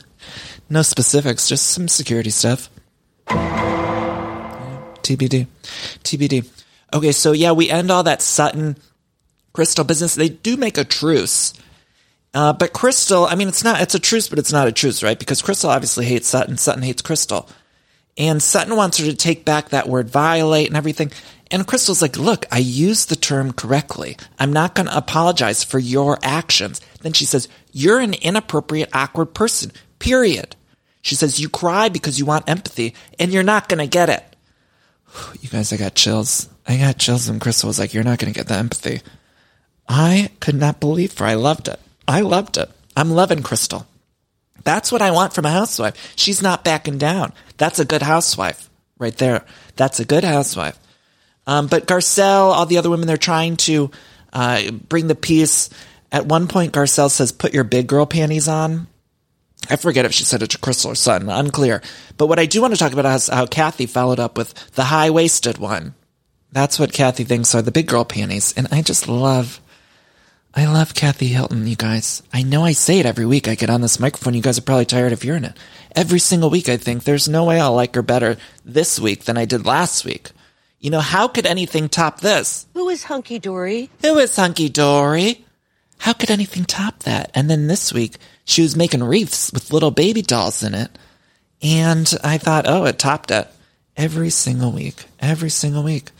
no 0.70 0.82
specifics, 0.82 1.48
just 1.48 1.68
some 1.68 1.88
security 1.88 2.30
stuff. 2.30 2.68
TBD. 5.02 5.46
TBD. 6.04 6.48
Okay, 6.94 7.12
so 7.12 7.32
yeah, 7.32 7.52
we 7.52 7.70
end 7.70 7.90
all 7.90 8.02
that 8.02 8.22
Sutton 8.22 8.76
Crystal 9.52 9.84
business. 9.84 10.14
They 10.14 10.28
do 10.28 10.56
make 10.56 10.78
a 10.78 10.84
truce 10.84 11.54
uh, 12.34 12.52
but 12.52 12.72
Crystal, 12.72 13.26
I 13.26 13.34
mean, 13.34 13.48
it's 13.48 13.62
not, 13.62 13.80
it's 13.80 13.94
a 13.94 13.98
truce, 13.98 14.28
but 14.28 14.38
it's 14.38 14.52
not 14.52 14.68
a 14.68 14.72
truce, 14.72 15.02
right? 15.02 15.18
Because 15.18 15.42
Crystal 15.42 15.70
obviously 15.70 16.06
hates 16.06 16.28
Sutton. 16.28 16.56
Sutton 16.56 16.82
hates 16.82 17.02
Crystal. 17.02 17.48
And 18.16 18.42
Sutton 18.42 18.76
wants 18.76 18.98
her 18.98 19.04
to 19.04 19.14
take 19.14 19.44
back 19.44 19.70
that 19.70 19.88
word 19.88 20.08
violate 20.08 20.68
and 20.68 20.76
everything. 20.76 21.12
And 21.50 21.66
Crystal's 21.66 22.00
like, 22.00 22.16
look, 22.16 22.46
I 22.50 22.58
used 22.58 23.08
the 23.08 23.16
term 23.16 23.52
correctly. 23.52 24.16
I'm 24.38 24.52
not 24.52 24.74
going 24.74 24.86
to 24.86 24.96
apologize 24.96 25.62
for 25.62 25.78
your 25.78 26.18
actions. 26.22 26.80
Then 27.02 27.12
she 27.12 27.26
says, 27.26 27.48
you're 27.72 28.00
an 28.00 28.14
inappropriate, 28.14 28.88
awkward 28.94 29.34
person, 29.34 29.72
period. 29.98 30.56
She 31.02 31.14
says, 31.14 31.38
you 31.38 31.50
cry 31.50 31.90
because 31.90 32.18
you 32.18 32.24
want 32.24 32.48
empathy 32.48 32.94
and 33.18 33.32
you're 33.32 33.42
not 33.42 33.68
going 33.68 33.80
to 33.80 33.86
get 33.86 34.08
it. 34.08 34.24
You 35.42 35.50
guys, 35.50 35.70
I 35.72 35.76
got 35.76 35.94
chills. 35.94 36.48
I 36.66 36.78
got 36.78 36.96
chills 36.96 37.28
and 37.28 37.40
Crystal 37.40 37.66
was 37.66 37.78
like, 37.78 37.92
you're 37.92 38.04
not 38.04 38.18
going 38.18 38.32
to 38.32 38.38
get 38.38 38.48
the 38.48 38.54
empathy. 38.54 39.02
I 39.86 40.30
could 40.40 40.54
not 40.54 40.80
believe 40.80 41.18
her. 41.18 41.26
I 41.26 41.34
loved 41.34 41.68
it. 41.68 41.78
I 42.06 42.20
loved 42.20 42.56
it. 42.56 42.70
I'm 42.96 43.10
loving 43.10 43.42
Crystal. 43.42 43.86
That's 44.64 44.92
what 44.92 45.02
I 45.02 45.10
want 45.10 45.32
from 45.32 45.44
a 45.44 45.50
housewife. 45.50 46.12
She's 46.16 46.42
not 46.42 46.64
backing 46.64 46.98
down. 46.98 47.32
That's 47.56 47.78
a 47.78 47.84
good 47.84 48.02
housewife 48.02 48.68
right 48.98 49.16
there. 49.16 49.44
That's 49.76 50.00
a 50.00 50.04
good 50.04 50.24
housewife. 50.24 50.78
Um, 51.46 51.66
but 51.66 51.86
Garcelle, 51.86 52.52
all 52.52 52.66
the 52.66 52.78
other 52.78 52.90
women, 52.90 53.08
they're 53.08 53.16
trying 53.16 53.56
to 53.58 53.90
uh, 54.32 54.70
bring 54.70 55.08
the 55.08 55.14
peace. 55.14 55.70
At 56.12 56.26
one 56.26 56.46
point, 56.46 56.72
Garcelle 56.72 57.10
says, 57.10 57.32
put 57.32 57.54
your 57.54 57.64
big 57.64 57.86
girl 57.86 58.06
panties 58.06 58.46
on. 58.46 58.86
I 59.70 59.76
forget 59.76 60.04
if 60.04 60.12
she 60.12 60.24
said 60.24 60.42
it 60.42 60.50
to 60.50 60.58
Crystal 60.58 60.92
or 60.92 60.94
Sutton, 60.94 61.28
unclear. 61.28 61.82
But 62.16 62.26
what 62.26 62.38
I 62.38 62.46
do 62.46 62.60
want 62.60 62.74
to 62.74 62.78
talk 62.78 62.92
about 62.92 63.06
is 63.14 63.28
how 63.28 63.46
Kathy 63.46 63.86
followed 63.86 64.20
up 64.20 64.36
with 64.36 64.54
the 64.72 64.84
high 64.84 65.10
waisted 65.10 65.58
one. 65.58 65.94
That's 66.50 66.78
what 66.78 66.92
Kathy 66.92 67.24
thinks 67.24 67.54
are 67.54 67.62
the 67.62 67.70
big 67.72 67.86
girl 67.86 68.04
panties. 68.04 68.52
And 68.56 68.68
I 68.70 68.82
just 68.82 69.08
love 69.08 69.60
I 70.54 70.66
love 70.66 70.94
Kathy 70.94 71.28
Hilton, 71.28 71.66
you 71.66 71.76
guys. 71.76 72.22
I 72.32 72.42
know 72.42 72.62
I 72.64 72.72
say 72.72 72.98
it 72.98 73.06
every 73.06 73.24
week 73.24 73.48
I 73.48 73.54
get 73.54 73.70
on 73.70 73.80
this 73.80 73.98
microphone. 73.98 74.34
You 74.34 74.42
guys 74.42 74.58
are 74.58 74.62
probably 74.62 74.84
tired 74.84 75.12
of 75.12 75.22
hearing 75.22 75.44
it. 75.44 75.56
Every 75.96 76.18
single 76.18 76.50
week 76.50 76.68
I 76.68 76.76
think 76.76 77.04
there's 77.04 77.26
no 77.28 77.44
way 77.44 77.58
I'll 77.58 77.74
like 77.74 77.94
her 77.94 78.02
better 78.02 78.36
this 78.62 79.00
week 79.00 79.24
than 79.24 79.38
I 79.38 79.46
did 79.46 79.64
last 79.64 80.04
week. 80.04 80.30
You 80.78 80.90
know, 80.90 81.00
how 81.00 81.26
could 81.28 81.46
anything 81.46 81.88
top 81.88 82.20
this? 82.20 82.66
Who 82.74 82.88
is 82.90 83.04
Hunky 83.04 83.38
Dory? 83.38 83.88
Who 84.02 84.18
is 84.18 84.36
Hunky 84.36 84.68
Dory? 84.68 85.46
How 85.98 86.12
could 86.12 86.30
anything 86.30 86.64
top 86.64 87.04
that? 87.04 87.30
And 87.34 87.48
then 87.48 87.66
this 87.66 87.90
week 87.92 88.16
she 88.44 88.60
was 88.60 88.76
making 88.76 89.02
wreaths 89.04 89.52
with 89.54 89.72
little 89.72 89.90
baby 89.90 90.20
dolls 90.20 90.62
in 90.62 90.74
it. 90.74 90.90
And 91.62 92.12
I 92.22 92.36
thought, 92.36 92.66
oh, 92.68 92.84
it 92.84 92.98
topped 92.98 93.30
it. 93.30 93.48
Every 93.96 94.28
single 94.28 94.72
week. 94.72 95.06
Every 95.18 95.50
single 95.50 95.82
week. 95.82 96.10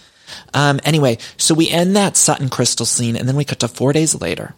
Um, 0.55 0.81
anyway, 0.84 1.19
so 1.37 1.55
we 1.55 1.70
end 1.70 1.96
that 1.96 2.17
Sutton 2.17 2.49
Crystal 2.49 2.87
scene, 2.87 3.17
and 3.17 3.29
then 3.29 3.37
we 3.37 3.44
cut 3.44 3.61
to 3.61 3.69
four 3.69 3.93
days 3.93 4.20
later, 4.20 4.55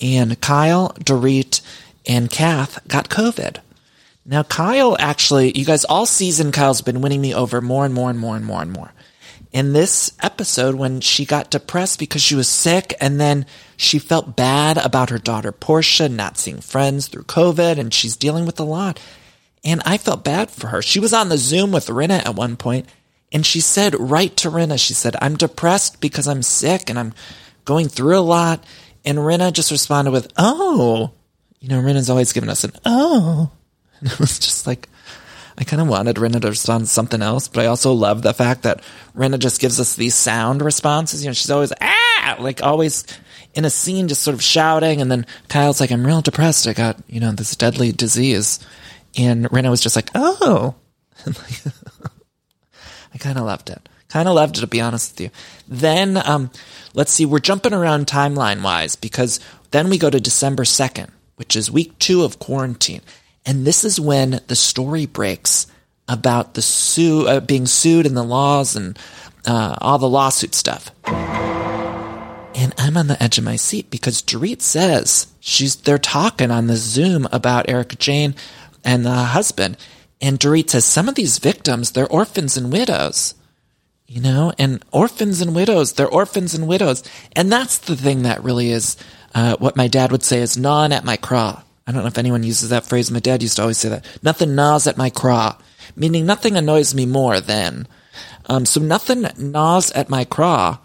and 0.00 0.40
Kyle, 0.40 0.90
Dorit, 1.00 1.60
and 2.06 2.30
Kath 2.30 2.86
got 2.88 3.08
COVID. 3.08 3.58
Now, 4.24 4.44
Kyle 4.44 4.96
actually, 5.00 5.56
you 5.58 5.64
guys, 5.64 5.84
all 5.84 6.06
season, 6.06 6.52
Kyle's 6.52 6.80
been 6.80 7.00
winning 7.00 7.20
me 7.20 7.34
over 7.34 7.60
more 7.60 7.84
and 7.84 7.92
more 7.92 8.08
and 8.08 8.18
more 8.18 8.36
and 8.36 8.44
more 8.44 8.62
and 8.62 8.72
more. 8.72 8.92
In 9.52 9.72
this 9.72 10.12
episode, 10.20 10.76
when 10.76 11.00
she 11.00 11.26
got 11.26 11.50
depressed 11.50 11.98
because 11.98 12.22
she 12.22 12.34
was 12.34 12.48
sick, 12.48 12.94
and 13.00 13.20
then 13.20 13.44
she 13.76 13.98
felt 13.98 14.36
bad 14.36 14.78
about 14.78 15.10
her 15.10 15.18
daughter 15.18 15.52
Portia 15.52 16.08
not 16.08 16.38
seeing 16.38 16.60
friends 16.60 17.08
through 17.08 17.24
COVID, 17.24 17.78
and 17.78 17.92
she's 17.92 18.16
dealing 18.16 18.46
with 18.46 18.58
a 18.60 18.64
lot. 18.64 19.00
And 19.64 19.82
I 19.84 19.98
felt 19.98 20.24
bad 20.24 20.50
for 20.50 20.68
her. 20.68 20.82
She 20.82 21.00
was 21.00 21.12
on 21.12 21.28
the 21.28 21.36
Zoom 21.36 21.70
with 21.70 21.88
Rinna 21.88 22.24
at 22.24 22.34
one 22.34 22.56
point, 22.56 22.88
and 23.32 23.46
she 23.46 23.60
said 23.60 23.98
right 23.98 24.36
to 24.38 24.50
Rinna, 24.50 24.78
she 24.78 24.94
said, 24.94 25.16
I'm 25.20 25.36
depressed 25.36 26.00
because 26.00 26.28
I'm 26.28 26.42
sick 26.42 26.90
and 26.90 26.98
I'm 26.98 27.14
going 27.64 27.88
through 27.88 28.18
a 28.18 28.20
lot. 28.20 28.62
And 29.04 29.18
Rinna 29.18 29.52
just 29.52 29.70
responded 29.70 30.10
with, 30.10 30.32
Oh, 30.36 31.12
you 31.60 31.68
know, 31.68 31.80
Rinna's 31.80 32.10
always 32.10 32.32
given 32.32 32.50
us 32.50 32.64
an 32.64 32.72
oh. 32.84 33.50
And 34.00 34.12
it 34.12 34.18
was 34.18 34.38
just 34.38 34.66
like, 34.66 34.88
I 35.56 35.64
kind 35.64 35.80
of 35.80 35.88
wanted 35.88 36.16
Rinna 36.16 36.40
to 36.40 36.48
respond 36.48 36.84
to 36.84 36.90
something 36.90 37.22
else, 37.22 37.48
but 37.48 37.62
I 37.62 37.66
also 37.66 37.92
love 37.92 38.22
the 38.22 38.34
fact 38.34 38.62
that 38.62 38.82
Rinna 39.14 39.38
just 39.38 39.60
gives 39.60 39.78
us 39.80 39.94
these 39.94 40.14
sound 40.14 40.62
responses. 40.62 41.22
You 41.22 41.28
know, 41.28 41.34
she's 41.34 41.50
always, 41.50 41.72
ah, 41.80 42.36
like 42.40 42.62
always 42.62 43.04
in 43.54 43.64
a 43.64 43.70
scene, 43.70 44.08
just 44.08 44.22
sort 44.22 44.34
of 44.34 44.42
shouting. 44.42 45.00
And 45.00 45.10
then 45.10 45.26
Kyle's 45.48 45.80
like, 45.80 45.92
I'm 45.92 46.06
real 46.06 46.20
depressed. 46.20 46.66
I 46.66 46.72
got, 46.72 46.98
you 47.06 47.20
know, 47.20 47.32
this 47.32 47.54
deadly 47.54 47.92
disease. 47.92 48.60
And 49.16 49.44
Rinna 49.46 49.70
was 49.70 49.80
just 49.80 49.96
like, 49.96 50.10
oh. 50.14 50.74
I 53.14 53.18
kind 53.18 53.38
of 53.38 53.44
loved 53.44 53.70
it. 53.70 53.88
Kind 54.08 54.28
of 54.28 54.34
loved 54.34 54.58
it, 54.58 54.60
to 54.60 54.66
be 54.66 54.80
honest 54.80 55.12
with 55.12 55.20
you. 55.20 55.30
Then, 55.68 56.16
um, 56.26 56.50
let's 56.94 57.12
see, 57.12 57.24
we're 57.24 57.38
jumping 57.38 57.72
around 57.72 58.06
timeline 58.06 58.62
wise 58.62 58.96
because 58.96 59.40
then 59.70 59.88
we 59.88 59.98
go 59.98 60.10
to 60.10 60.20
December 60.20 60.64
2nd, 60.64 61.08
which 61.36 61.56
is 61.56 61.70
week 61.70 61.98
two 61.98 62.22
of 62.22 62.38
quarantine. 62.38 63.00
And 63.46 63.66
this 63.66 63.84
is 63.84 63.98
when 63.98 64.40
the 64.46 64.56
story 64.56 65.06
breaks 65.06 65.66
about 66.08 66.54
the 66.54 66.62
sue, 66.62 67.26
uh, 67.26 67.40
being 67.40 67.66
sued 67.66 68.06
and 68.06 68.16
the 68.16 68.22
laws 68.22 68.76
and 68.76 68.98
uh, 69.46 69.76
all 69.80 69.98
the 69.98 70.08
lawsuit 70.08 70.54
stuff. 70.54 70.90
And 72.54 72.74
I'm 72.76 72.96
on 72.96 73.06
the 73.06 73.20
edge 73.20 73.38
of 73.38 73.44
my 73.44 73.56
seat 73.56 73.90
because 73.90 74.22
Dorit 74.22 74.60
says 74.60 75.26
she's 75.40 75.76
they're 75.76 75.98
talking 75.98 76.50
on 76.50 76.66
the 76.66 76.76
Zoom 76.76 77.26
about 77.32 77.68
Erika 77.68 77.96
Jayne 77.96 78.34
and 78.84 79.06
the 79.06 79.10
husband, 79.10 79.78
and 80.22 80.38
Dorit 80.38 80.70
says 80.70 80.84
some 80.84 81.08
of 81.08 81.16
these 81.16 81.38
victims, 81.38 81.90
they're 81.90 82.06
orphans 82.06 82.56
and 82.56 82.72
widows. 82.72 83.34
You 84.06 84.20
know, 84.20 84.52
and 84.58 84.84
orphans 84.92 85.40
and 85.40 85.54
widows, 85.54 85.94
they're 85.94 86.08
orphans 86.08 86.54
and 86.54 86.68
widows. 86.68 87.02
And 87.34 87.50
that's 87.50 87.78
the 87.78 87.96
thing 87.96 88.22
that 88.22 88.44
really 88.44 88.70
is 88.70 88.96
uh, 89.34 89.56
what 89.56 89.76
my 89.76 89.88
dad 89.88 90.12
would 90.12 90.22
say 90.22 90.40
is 90.40 90.58
gnawing 90.58 90.92
at 90.92 91.04
my 91.04 91.16
craw. 91.16 91.62
I 91.86 91.92
don't 91.92 92.02
know 92.02 92.08
if 92.08 92.18
anyone 92.18 92.42
uses 92.42 92.68
that 92.68 92.86
phrase. 92.86 93.10
My 93.10 93.20
dad 93.20 93.42
used 93.42 93.56
to 93.56 93.62
always 93.62 93.78
say 93.78 93.88
that. 93.88 94.06
Nothing 94.22 94.54
gnaws 94.54 94.86
at 94.86 94.98
my 94.98 95.10
craw, 95.10 95.56
meaning 95.96 96.26
nothing 96.26 96.56
annoys 96.56 96.94
me 96.94 97.06
more 97.06 97.40
than. 97.40 97.88
Um, 98.46 98.66
so 98.66 98.80
nothing 98.80 99.26
gnaws 99.38 99.90
at 99.92 100.08
my 100.08 100.24
craw 100.24 100.78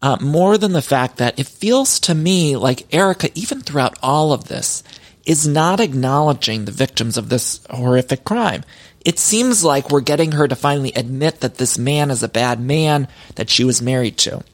uh, 0.00 0.16
more 0.20 0.58
than 0.58 0.72
the 0.72 0.82
fact 0.82 1.18
that 1.18 1.38
it 1.38 1.46
feels 1.46 2.00
to 2.00 2.14
me 2.14 2.56
like 2.56 2.92
Erica, 2.92 3.28
even 3.34 3.60
throughout 3.60 3.98
all 4.02 4.32
of 4.32 4.48
this, 4.48 4.82
is 5.26 5.46
not 5.46 5.80
acknowledging 5.80 6.64
the 6.64 6.72
victims 6.72 7.16
of 7.16 7.28
this 7.28 7.60
horrific 7.70 8.24
crime. 8.24 8.64
It 9.04 9.18
seems 9.18 9.64
like 9.64 9.90
we're 9.90 10.00
getting 10.00 10.32
her 10.32 10.46
to 10.46 10.56
finally 10.56 10.92
admit 10.94 11.40
that 11.40 11.56
this 11.56 11.78
man 11.78 12.10
is 12.10 12.22
a 12.22 12.28
bad 12.28 12.60
man 12.60 13.08
that 13.34 13.50
she 13.50 13.64
was 13.64 13.82
married 13.82 14.16
to. 14.18 14.44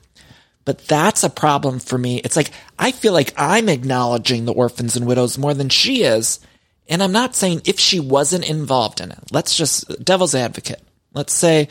But 0.64 0.86
that's 0.86 1.24
a 1.24 1.30
problem 1.30 1.78
for 1.78 1.96
me. 1.96 2.18
It's 2.18 2.36
like, 2.36 2.50
I 2.78 2.92
feel 2.92 3.12
like 3.12 3.32
I'm 3.36 3.68
acknowledging 3.68 4.44
the 4.44 4.52
orphans 4.52 4.96
and 4.96 5.06
widows 5.06 5.38
more 5.38 5.54
than 5.54 5.70
she 5.70 6.02
is. 6.02 6.40
And 6.88 7.02
I'm 7.02 7.12
not 7.12 7.34
saying 7.34 7.62
if 7.64 7.78
she 7.78 8.00
wasn't 8.00 8.48
involved 8.48 9.00
in 9.00 9.10
it. 9.10 9.18
Let's 9.30 9.56
just, 9.56 10.04
devil's 10.04 10.34
advocate. 10.34 10.82
Let's 11.14 11.32
say 11.32 11.68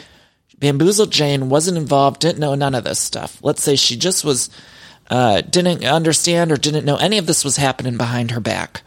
Bamboozle 0.59 1.07
Jane 1.07 1.49
wasn't 1.49 1.77
involved, 1.77 2.21
didn't 2.21 2.39
know 2.39 2.55
none 2.55 2.73
of 2.75 2.83
this 2.83 2.99
stuff. 2.99 3.37
Let's 3.43 3.61
say 3.61 3.75
she 3.75 3.97
just 3.97 4.25
was, 4.25 4.49
uh, 5.09 5.41
didn't 5.41 5.83
understand 5.83 6.51
or 6.51 6.57
didn't 6.57 6.85
know 6.85 6.97
any 6.97 7.17
of 7.17 7.25
this 7.25 7.45
was 7.45 7.57
happening 7.57 7.97
behind 7.97 8.31
her 8.31 8.39
back. 8.39 8.81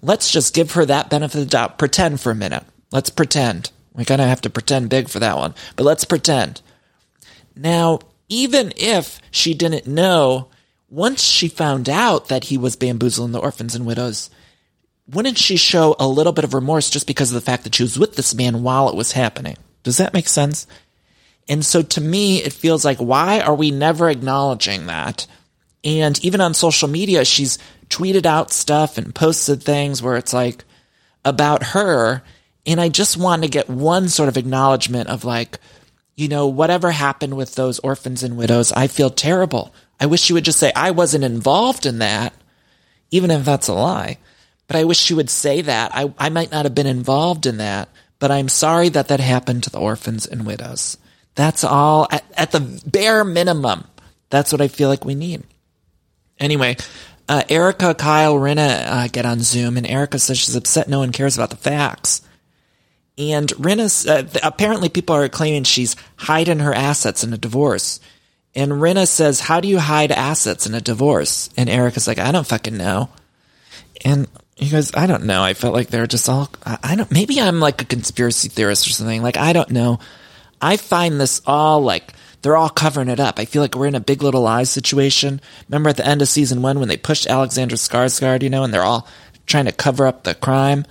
Let's 0.00 0.30
just 0.30 0.54
give 0.54 0.72
her 0.72 0.84
that 0.86 1.10
benefit 1.10 1.38
of 1.38 1.44
the 1.44 1.50
doubt. 1.50 1.78
Pretend 1.78 2.20
for 2.20 2.32
a 2.32 2.34
minute. 2.34 2.64
Let's 2.90 3.10
pretend. 3.10 3.70
We 3.94 4.04
kind 4.04 4.20
of 4.20 4.28
have 4.28 4.40
to 4.42 4.50
pretend 4.50 4.90
big 4.90 5.08
for 5.08 5.20
that 5.20 5.36
one, 5.36 5.54
but 5.76 5.84
let's 5.84 6.04
pretend. 6.04 6.62
Now, 7.54 8.00
even 8.28 8.72
if 8.76 9.20
she 9.30 9.54
didn't 9.54 9.86
know, 9.86 10.48
once 10.88 11.22
she 11.22 11.48
found 11.48 11.88
out 11.88 12.28
that 12.28 12.44
he 12.44 12.56
was 12.58 12.76
bamboozling 12.76 13.32
the 13.32 13.38
orphans 13.38 13.74
and 13.74 13.86
widows, 13.86 14.30
wouldn't 15.06 15.38
she 15.38 15.56
show 15.56 15.94
a 15.98 16.08
little 16.08 16.32
bit 16.32 16.44
of 16.44 16.54
remorse 16.54 16.88
just 16.88 17.06
because 17.06 17.30
of 17.30 17.34
the 17.34 17.44
fact 17.44 17.64
that 17.64 17.74
she 17.74 17.82
was 17.82 17.98
with 17.98 18.16
this 18.16 18.34
man 18.34 18.62
while 18.62 18.88
it 18.88 18.96
was 18.96 19.12
happening? 19.12 19.56
Does 19.82 19.98
that 19.98 20.14
make 20.14 20.28
sense? 20.28 20.66
And 21.48 21.64
so 21.64 21.82
to 21.82 22.00
me, 22.00 22.42
it 22.42 22.52
feels 22.52 22.84
like, 22.84 22.98
why 22.98 23.40
are 23.40 23.54
we 23.54 23.70
never 23.70 24.08
acknowledging 24.08 24.86
that? 24.86 25.26
And 25.84 26.22
even 26.24 26.40
on 26.40 26.54
social 26.54 26.88
media, 26.88 27.24
she's 27.24 27.58
tweeted 27.88 28.24
out 28.26 28.50
stuff 28.50 28.98
and 28.98 29.14
posted 29.14 29.62
things 29.62 30.02
where 30.02 30.16
it's 30.16 30.32
like 30.32 30.64
about 31.24 31.62
her. 31.62 32.22
And 32.66 32.80
I 32.80 32.88
just 32.88 33.16
want 33.16 33.42
to 33.42 33.48
get 33.48 33.68
one 33.68 34.08
sort 34.08 34.28
of 34.28 34.36
acknowledgement 34.36 35.08
of 35.08 35.24
like, 35.24 35.58
you 36.16 36.28
know, 36.28 36.46
whatever 36.46 36.90
happened 36.90 37.36
with 37.36 37.54
those 37.54 37.78
orphans 37.80 38.22
and 38.22 38.36
widows, 38.36 38.72
I 38.72 38.86
feel 38.86 39.10
terrible. 39.10 39.74
I 39.98 40.06
wish 40.06 40.20
she 40.20 40.32
would 40.32 40.44
just 40.44 40.58
say, 40.58 40.72
I 40.74 40.90
wasn't 40.90 41.24
involved 41.24 41.86
in 41.86 41.98
that, 41.98 42.32
even 43.10 43.30
if 43.30 43.44
that's 43.44 43.68
a 43.68 43.74
lie. 43.74 44.18
But 44.68 44.76
I 44.76 44.84
wish 44.84 44.98
she 44.98 45.14
would 45.14 45.30
say 45.30 45.62
that. 45.62 45.94
I, 45.94 46.12
I 46.18 46.28
might 46.28 46.50
not 46.50 46.64
have 46.64 46.74
been 46.74 46.86
involved 46.86 47.46
in 47.46 47.58
that, 47.58 47.88
but 48.18 48.30
I'm 48.30 48.48
sorry 48.48 48.88
that 48.90 49.08
that 49.08 49.20
happened 49.20 49.64
to 49.64 49.70
the 49.70 49.80
orphans 49.80 50.26
and 50.26 50.46
widows. 50.46 50.96
That's 51.34 51.64
all 51.64 52.08
at, 52.10 52.24
at 52.36 52.52
the 52.52 52.82
bare 52.86 53.24
minimum. 53.24 53.84
That's 54.30 54.52
what 54.52 54.60
I 54.60 54.68
feel 54.68 54.88
like 54.88 55.04
we 55.04 55.14
need. 55.14 55.42
Anyway, 56.38 56.76
uh, 57.28 57.42
Erika, 57.48 57.94
Kyle, 57.94 58.34
Rinna 58.34 58.84
uh, 58.86 59.08
get 59.08 59.26
on 59.26 59.40
Zoom, 59.40 59.76
and 59.76 59.86
Erica 59.86 60.18
says 60.18 60.38
she's 60.38 60.56
upset 60.56 60.88
no 60.88 60.98
one 60.98 61.12
cares 61.12 61.36
about 61.36 61.50
the 61.50 61.56
facts. 61.56 62.22
And 63.18 63.48
Rinna, 63.50 64.08
uh, 64.08 64.40
apparently 64.42 64.88
people 64.88 65.14
are 65.14 65.28
claiming 65.28 65.64
she's 65.64 65.96
hiding 66.16 66.60
her 66.60 66.74
assets 66.74 67.22
in 67.22 67.32
a 67.32 67.38
divorce. 67.38 68.00
And 68.54 68.72
Rinna 68.72 69.06
says, 69.06 69.40
How 69.40 69.60
do 69.60 69.68
you 69.68 69.78
hide 69.78 70.12
assets 70.12 70.66
in 70.66 70.74
a 70.74 70.80
divorce? 70.80 71.48
And 71.56 71.68
Erika's 71.70 72.06
like, 72.06 72.18
I 72.18 72.32
don't 72.32 72.46
fucking 72.46 72.76
know. 72.76 73.08
And 74.04 74.28
he 74.56 74.68
goes, 74.68 74.94
I 74.94 75.06
don't 75.06 75.24
know. 75.24 75.42
I 75.42 75.54
felt 75.54 75.74
like 75.74 75.88
they're 75.88 76.06
just 76.06 76.28
all, 76.28 76.50
I 76.64 76.96
don't, 76.96 77.10
maybe 77.10 77.40
I'm 77.40 77.60
like 77.60 77.82
a 77.82 77.86
conspiracy 77.86 78.48
theorist 78.48 78.86
or 78.86 78.90
something. 78.90 79.22
Like, 79.22 79.36
I 79.36 79.52
don't 79.52 79.70
know. 79.70 80.00
I 80.60 80.76
find 80.76 81.20
this 81.20 81.40
all 81.46 81.80
like, 81.80 82.12
they're 82.42 82.56
all 82.56 82.68
covering 82.68 83.08
it 83.08 83.20
up. 83.20 83.38
I 83.38 83.44
feel 83.44 83.62
like 83.62 83.74
we're 83.74 83.86
in 83.86 83.94
a 83.94 84.00
big 84.00 84.22
little 84.22 84.42
lies 84.42 84.70
situation. 84.70 85.40
Remember 85.68 85.88
at 85.88 85.96
the 85.96 86.06
end 86.06 86.22
of 86.22 86.28
season 86.28 86.60
one 86.60 86.78
when 86.78 86.88
they 86.88 86.96
pushed 86.96 87.26
Alexander 87.26 87.76
Skarsgård, 87.76 88.42
you 88.42 88.50
know, 88.50 88.64
and 88.64 88.74
they're 88.74 88.82
all 88.82 89.08
trying 89.46 89.66
to 89.66 89.72
cover 89.72 90.06
up 90.06 90.24
the 90.24 90.34
crime? 90.34 90.84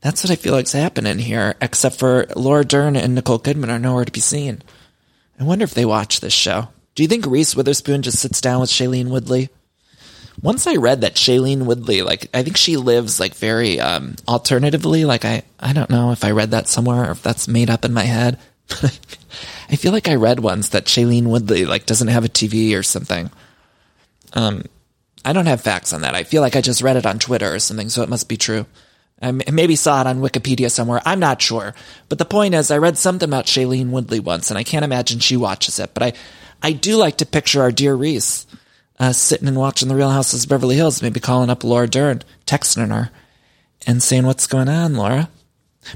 That's 0.00 0.22
what 0.22 0.30
I 0.30 0.36
feel 0.36 0.52
like's 0.52 0.72
happening 0.72 1.18
here, 1.18 1.54
except 1.60 1.98
for 1.98 2.26
Laura 2.36 2.64
Dern 2.64 2.96
and 2.96 3.14
Nicole 3.14 3.38
Kidman 3.38 3.68
are 3.68 3.78
nowhere 3.78 4.04
to 4.04 4.12
be 4.12 4.20
seen. 4.20 4.62
I 5.40 5.44
wonder 5.44 5.64
if 5.64 5.74
they 5.74 5.84
watch 5.84 6.20
this 6.20 6.32
show. 6.32 6.68
Do 6.94 7.02
you 7.02 7.08
think 7.08 7.26
Reese 7.26 7.54
Witherspoon 7.54 8.02
just 8.02 8.18
sits 8.18 8.40
down 8.40 8.60
with 8.60 8.70
Shailene 8.70 9.08
Woodley? 9.08 9.50
Once 10.40 10.66
I 10.66 10.76
read 10.76 11.00
that 11.00 11.14
Shailene 11.14 11.64
Woodley, 11.64 12.02
like 12.02 12.28
I 12.32 12.42
think 12.42 12.56
she 12.56 12.76
lives 12.76 13.18
like 13.18 13.34
very 13.34 13.80
um, 13.80 14.14
alternatively. 14.26 15.04
Like 15.04 15.24
I, 15.24 15.42
I 15.58 15.72
don't 15.72 15.90
know 15.90 16.12
if 16.12 16.24
I 16.24 16.30
read 16.30 16.52
that 16.52 16.68
somewhere 16.68 17.08
or 17.08 17.10
if 17.12 17.22
that's 17.22 17.48
made 17.48 17.70
up 17.70 17.84
in 17.84 17.92
my 17.92 18.04
head. 18.04 18.38
I 19.70 19.76
feel 19.76 19.92
like 19.92 20.08
I 20.08 20.14
read 20.14 20.40
once 20.40 20.70
that 20.70 20.86
Shailene 20.86 21.26
Woodley 21.26 21.64
like 21.66 21.86
doesn't 21.86 22.08
have 22.08 22.24
a 22.24 22.28
TV 22.28 22.78
or 22.78 22.82
something. 22.82 23.30
Um, 24.32 24.64
I 25.24 25.32
don't 25.32 25.46
have 25.46 25.60
facts 25.60 25.92
on 25.92 26.02
that. 26.02 26.14
I 26.14 26.24
feel 26.24 26.42
like 26.42 26.56
I 26.56 26.60
just 26.60 26.82
read 26.82 26.96
it 26.96 27.06
on 27.06 27.18
Twitter 27.18 27.52
or 27.52 27.58
something, 27.58 27.88
so 27.88 28.02
it 28.02 28.08
must 28.08 28.28
be 28.28 28.36
true. 28.36 28.66
I 29.20 29.32
maybe 29.32 29.74
saw 29.74 30.00
it 30.00 30.06
on 30.06 30.20
Wikipedia 30.20 30.70
somewhere. 30.70 31.02
I'm 31.04 31.18
not 31.18 31.42
sure. 31.42 31.74
But 32.08 32.18
the 32.18 32.24
point 32.24 32.54
is, 32.54 32.70
I 32.70 32.78
read 32.78 32.96
something 32.96 33.28
about 33.28 33.46
Shailene 33.46 33.90
Woodley 33.90 34.20
once, 34.20 34.50
and 34.50 34.56
I 34.56 34.62
can't 34.62 34.84
imagine 34.84 35.18
she 35.18 35.36
watches 35.36 35.78
it. 35.80 35.92
But 35.92 36.02
I, 36.02 36.12
I 36.62 36.72
do 36.72 36.96
like 36.96 37.16
to 37.18 37.26
picture 37.26 37.60
our 37.60 37.72
dear 37.72 37.94
Reese 37.94 38.46
uh, 39.00 39.12
sitting 39.12 39.48
and 39.48 39.56
watching 39.56 39.88
The 39.88 39.96
Real 39.96 40.10
Houses 40.10 40.44
of 40.44 40.50
Beverly 40.50 40.76
Hills, 40.76 41.02
maybe 41.02 41.18
calling 41.18 41.50
up 41.50 41.64
Laura 41.64 41.88
Dern, 41.88 42.22
texting 42.46 42.90
her, 42.90 43.10
and 43.86 44.02
saying, 44.02 44.24
What's 44.24 44.46
going 44.46 44.68
on, 44.68 44.94
Laura? 44.94 45.28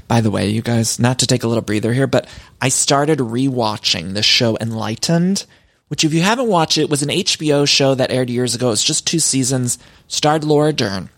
By 0.07 0.21
the 0.21 0.31
way, 0.31 0.49
you 0.49 0.61
guys, 0.61 0.99
not 0.99 1.19
to 1.19 1.27
take 1.27 1.43
a 1.43 1.47
little 1.47 1.63
breather 1.63 1.93
here, 1.93 2.07
but 2.07 2.27
I 2.61 2.69
started 2.69 3.19
rewatching 3.19 4.13
the 4.13 4.23
show 4.23 4.57
Enlightened, 4.59 5.45
which, 5.87 6.03
if 6.03 6.13
you 6.13 6.21
haven't 6.21 6.47
watched 6.47 6.77
it, 6.77 6.89
was 6.89 7.03
an 7.03 7.09
HBO 7.09 7.67
show 7.67 7.95
that 7.95 8.11
aired 8.11 8.29
years 8.29 8.55
ago. 8.55 8.71
It's 8.71 8.83
just 8.83 9.05
two 9.05 9.19
seasons, 9.19 9.77
starred 10.07 10.43
Laura 10.43 10.73
Dern. 10.73 11.09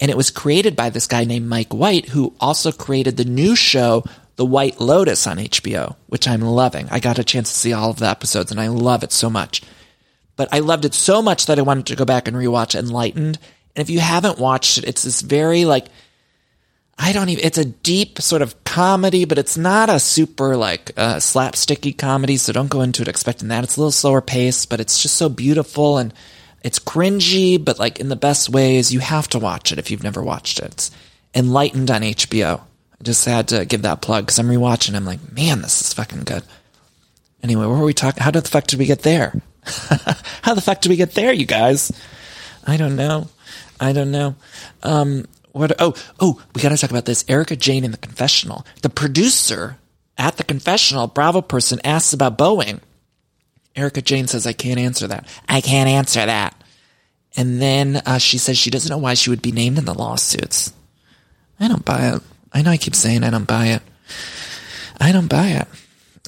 And 0.00 0.10
it 0.10 0.16
was 0.16 0.30
created 0.30 0.74
by 0.74 0.90
this 0.90 1.06
guy 1.06 1.24
named 1.24 1.48
Mike 1.48 1.72
White, 1.72 2.08
who 2.08 2.34
also 2.40 2.72
created 2.72 3.16
the 3.16 3.24
new 3.24 3.54
show, 3.54 4.04
The 4.34 4.44
White 4.44 4.80
Lotus 4.80 5.26
on 5.28 5.36
HBO, 5.36 5.94
which 6.08 6.26
I'm 6.26 6.40
loving. 6.40 6.88
I 6.90 6.98
got 6.98 7.20
a 7.20 7.24
chance 7.24 7.52
to 7.52 7.58
see 7.58 7.72
all 7.72 7.90
of 7.90 8.00
the 8.00 8.08
episodes 8.08 8.50
and 8.50 8.60
I 8.60 8.66
love 8.66 9.04
it 9.04 9.12
so 9.12 9.30
much. 9.30 9.62
But 10.34 10.48
I 10.50 10.58
loved 10.58 10.84
it 10.84 10.94
so 10.94 11.22
much 11.22 11.46
that 11.46 11.58
I 11.58 11.62
wanted 11.62 11.86
to 11.86 11.96
go 11.96 12.04
back 12.04 12.26
and 12.26 12.36
rewatch 12.36 12.74
Enlightened. 12.74 13.38
And 13.76 13.82
if 13.82 13.90
you 13.90 14.00
haven't 14.00 14.38
watched 14.40 14.78
it, 14.78 14.84
it's 14.84 15.04
this 15.04 15.20
very 15.20 15.64
like, 15.64 15.86
I 16.98 17.12
don't 17.12 17.28
even, 17.30 17.44
it's 17.44 17.58
a 17.58 17.64
deep 17.64 18.20
sort 18.20 18.42
of 18.42 18.62
comedy, 18.64 19.24
but 19.24 19.38
it's 19.38 19.56
not 19.56 19.90
a 19.90 19.98
super 19.98 20.56
like 20.56 20.92
uh, 20.96 21.16
slapsticky 21.16 21.96
comedy. 21.96 22.36
So 22.36 22.52
don't 22.52 22.70
go 22.70 22.82
into 22.82 23.02
it 23.02 23.08
expecting 23.08 23.48
that. 23.48 23.64
It's 23.64 23.76
a 23.76 23.80
little 23.80 23.92
slower 23.92 24.20
paced, 24.20 24.70
but 24.70 24.80
it's 24.80 25.02
just 25.02 25.16
so 25.16 25.28
beautiful 25.28 25.98
and 25.98 26.12
it's 26.62 26.78
cringy, 26.78 27.62
but 27.62 27.78
like 27.78 27.98
in 27.98 28.08
the 28.08 28.16
best 28.16 28.48
ways. 28.48 28.92
You 28.92 29.00
have 29.00 29.28
to 29.28 29.38
watch 29.38 29.72
it 29.72 29.78
if 29.78 29.90
you've 29.90 30.04
never 30.04 30.22
watched 30.22 30.58
it. 30.60 30.66
It's 30.66 30.90
Enlightened 31.34 31.90
on 31.90 32.02
HBO. 32.02 32.60
I 32.60 33.02
just 33.02 33.24
had 33.24 33.48
to 33.48 33.64
give 33.64 33.82
that 33.82 34.02
plug 34.02 34.26
because 34.26 34.38
I'm 34.38 34.48
rewatching. 34.48 34.94
I'm 34.94 35.06
like, 35.06 35.32
man, 35.32 35.62
this 35.62 35.80
is 35.80 35.94
fucking 35.94 36.24
good. 36.24 36.42
Anyway, 37.42 37.66
where 37.66 37.76
were 37.76 37.84
we 37.84 37.94
talking? 37.94 38.22
How 38.22 38.30
the 38.30 38.42
fuck 38.42 38.66
did 38.66 38.78
we 38.78 38.84
get 38.84 39.00
there? 39.00 39.40
How 40.42 40.54
the 40.54 40.60
fuck 40.60 40.80
did 40.80 40.90
we 40.90 40.96
get 40.96 41.14
there, 41.14 41.32
you 41.32 41.46
guys? 41.46 41.90
I 42.66 42.76
don't 42.76 42.96
know. 42.96 43.28
I 43.80 43.92
don't 43.92 44.10
know. 44.10 44.36
Um, 44.82 45.24
what? 45.52 45.72
Oh, 45.78 45.94
oh, 46.18 46.42
we 46.54 46.62
got 46.62 46.70
to 46.70 46.76
talk 46.76 46.90
about 46.90 47.04
this. 47.04 47.24
Erika 47.28 47.56
Jayne 47.56 47.84
in 47.84 47.90
the 47.90 47.96
confessional. 47.98 48.66
The 48.82 48.90
producer 48.90 49.78
at 50.18 50.36
the 50.36 50.44
confessional, 50.44 51.06
Bravo 51.06 51.42
person, 51.42 51.80
asks 51.84 52.12
about 52.12 52.38
Boeing. 52.38 52.80
Erika 53.74 54.02
Jayne 54.02 54.26
says, 54.26 54.46
I 54.46 54.52
can't 54.52 54.78
answer 54.78 55.06
that. 55.06 55.26
I 55.48 55.60
can't 55.60 55.88
answer 55.88 56.24
that. 56.24 56.54
And 57.36 57.60
then 57.60 58.02
uh, 58.04 58.18
she 58.18 58.38
says 58.38 58.58
she 58.58 58.70
doesn't 58.70 58.90
know 58.90 58.98
why 58.98 59.14
she 59.14 59.30
would 59.30 59.40
be 59.40 59.52
named 59.52 59.78
in 59.78 59.84
the 59.84 59.94
lawsuits. 59.94 60.72
I 61.58 61.68
don't 61.68 61.84
buy 61.84 62.14
it. 62.14 62.22
I 62.52 62.62
know 62.62 62.70
I 62.70 62.76
keep 62.76 62.94
saying 62.94 63.24
I 63.24 63.30
don't 63.30 63.46
buy 63.46 63.68
it. 63.68 63.82
I 65.00 65.12
don't 65.12 65.28
buy 65.28 65.48
it. 65.48 65.68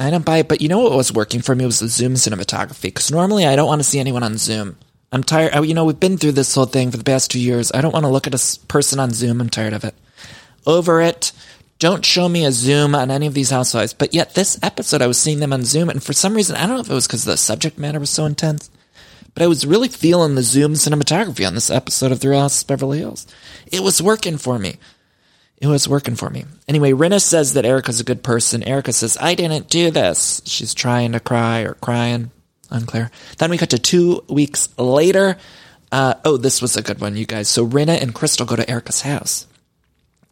I 0.00 0.10
don't 0.10 0.24
buy 0.24 0.38
it. 0.38 0.48
But 0.48 0.60
you 0.60 0.68
know 0.68 0.80
what 0.80 0.92
was 0.92 1.12
working 1.12 1.42
for 1.42 1.54
me 1.54 1.66
was 1.66 1.80
the 1.80 1.88
Zoom 1.88 2.14
cinematography. 2.14 2.82
Because 2.82 3.10
normally 3.12 3.46
I 3.46 3.56
don't 3.56 3.66
want 3.66 3.80
to 3.80 3.84
see 3.84 3.98
anyone 3.98 4.22
on 4.22 4.38
Zoom. 4.38 4.78
I'm 5.14 5.22
tired. 5.22 5.64
You 5.64 5.74
know, 5.74 5.84
we've 5.84 6.00
been 6.00 6.18
through 6.18 6.32
this 6.32 6.52
whole 6.54 6.66
thing 6.66 6.90
for 6.90 6.96
the 6.96 7.04
past 7.04 7.30
two 7.30 7.40
years. 7.40 7.70
I 7.72 7.80
don't 7.80 7.92
want 7.92 8.04
to 8.04 8.10
look 8.10 8.26
at 8.26 8.34
a 8.34 8.66
person 8.66 8.98
on 8.98 9.12
Zoom. 9.12 9.40
I'm 9.40 9.48
tired 9.48 9.72
of 9.72 9.84
it. 9.84 9.94
Over 10.66 11.00
it. 11.00 11.30
Don't 11.78 12.04
show 12.04 12.28
me 12.28 12.44
a 12.44 12.50
Zoom 12.50 12.96
on 12.96 13.12
any 13.12 13.28
of 13.28 13.34
these 13.34 13.50
housewives. 13.50 13.94
But 13.94 14.12
yet, 14.12 14.34
this 14.34 14.58
episode, 14.60 15.02
I 15.02 15.06
was 15.06 15.16
seeing 15.16 15.38
them 15.38 15.52
on 15.52 15.64
Zoom, 15.64 15.88
and 15.88 16.02
for 16.02 16.12
some 16.12 16.34
reason, 16.34 16.56
I 16.56 16.66
don't 16.66 16.76
know 16.76 16.80
if 16.80 16.90
it 16.90 16.94
was 16.94 17.06
because 17.06 17.24
the 17.24 17.36
subject 17.36 17.78
matter 17.78 18.00
was 18.00 18.10
so 18.10 18.24
intense, 18.24 18.70
but 19.34 19.42
I 19.42 19.46
was 19.46 19.66
really 19.66 19.88
feeling 19.88 20.34
the 20.34 20.42
Zoom 20.42 20.72
cinematography 20.72 21.46
on 21.46 21.54
this 21.54 21.70
episode 21.70 22.10
of 22.10 22.20
The 22.20 22.30
Real 22.30 22.46
of 22.46 22.64
Beverly 22.66 22.98
Hills. 22.98 23.26
It 23.66 23.84
was 23.84 24.02
working 24.02 24.36
for 24.36 24.58
me. 24.58 24.78
It 25.58 25.68
was 25.68 25.88
working 25.88 26.16
for 26.16 26.30
me. 26.30 26.44
Anyway, 26.66 26.90
Rinna 26.90 27.22
says 27.22 27.54
that 27.54 27.64
Erica's 27.64 28.00
a 28.00 28.04
good 28.04 28.24
person. 28.24 28.64
Erica 28.64 28.92
says, 28.92 29.16
I 29.20 29.34
didn't 29.34 29.68
do 29.68 29.92
this. 29.92 30.42
She's 30.44 30.74
trying 30.74 31.12
to 31.12 31.20
cry 31.20 31.60
or 31.60 31.74
crying. 31.74 32.32
Unclear. 32.74 33.10
Then 33.38 33.50
we 33.50 33.58
cut 33.58 33.70
to 33.70 33.78
two 33.78 34.24
weeks 34.28 34.68
later. 34.76 35.36
Uh, 35.92 36.14
oh, 36.24 36.36
this 36.36 36.60
was 36.60 36.76
a 36.76 36.82
good 36.82 37.00
one, 37.00 37.16
you 37.16 37.24
guys. 37.24 37.48
So 37.48 37.66
Rinna 37.66 38.02
and 38.02 38.14
Crystal 38.14 38.44
go 38.44 38.56
to 38.56 38.68
Erica's 38.68 39.02
house. 39.02 39.46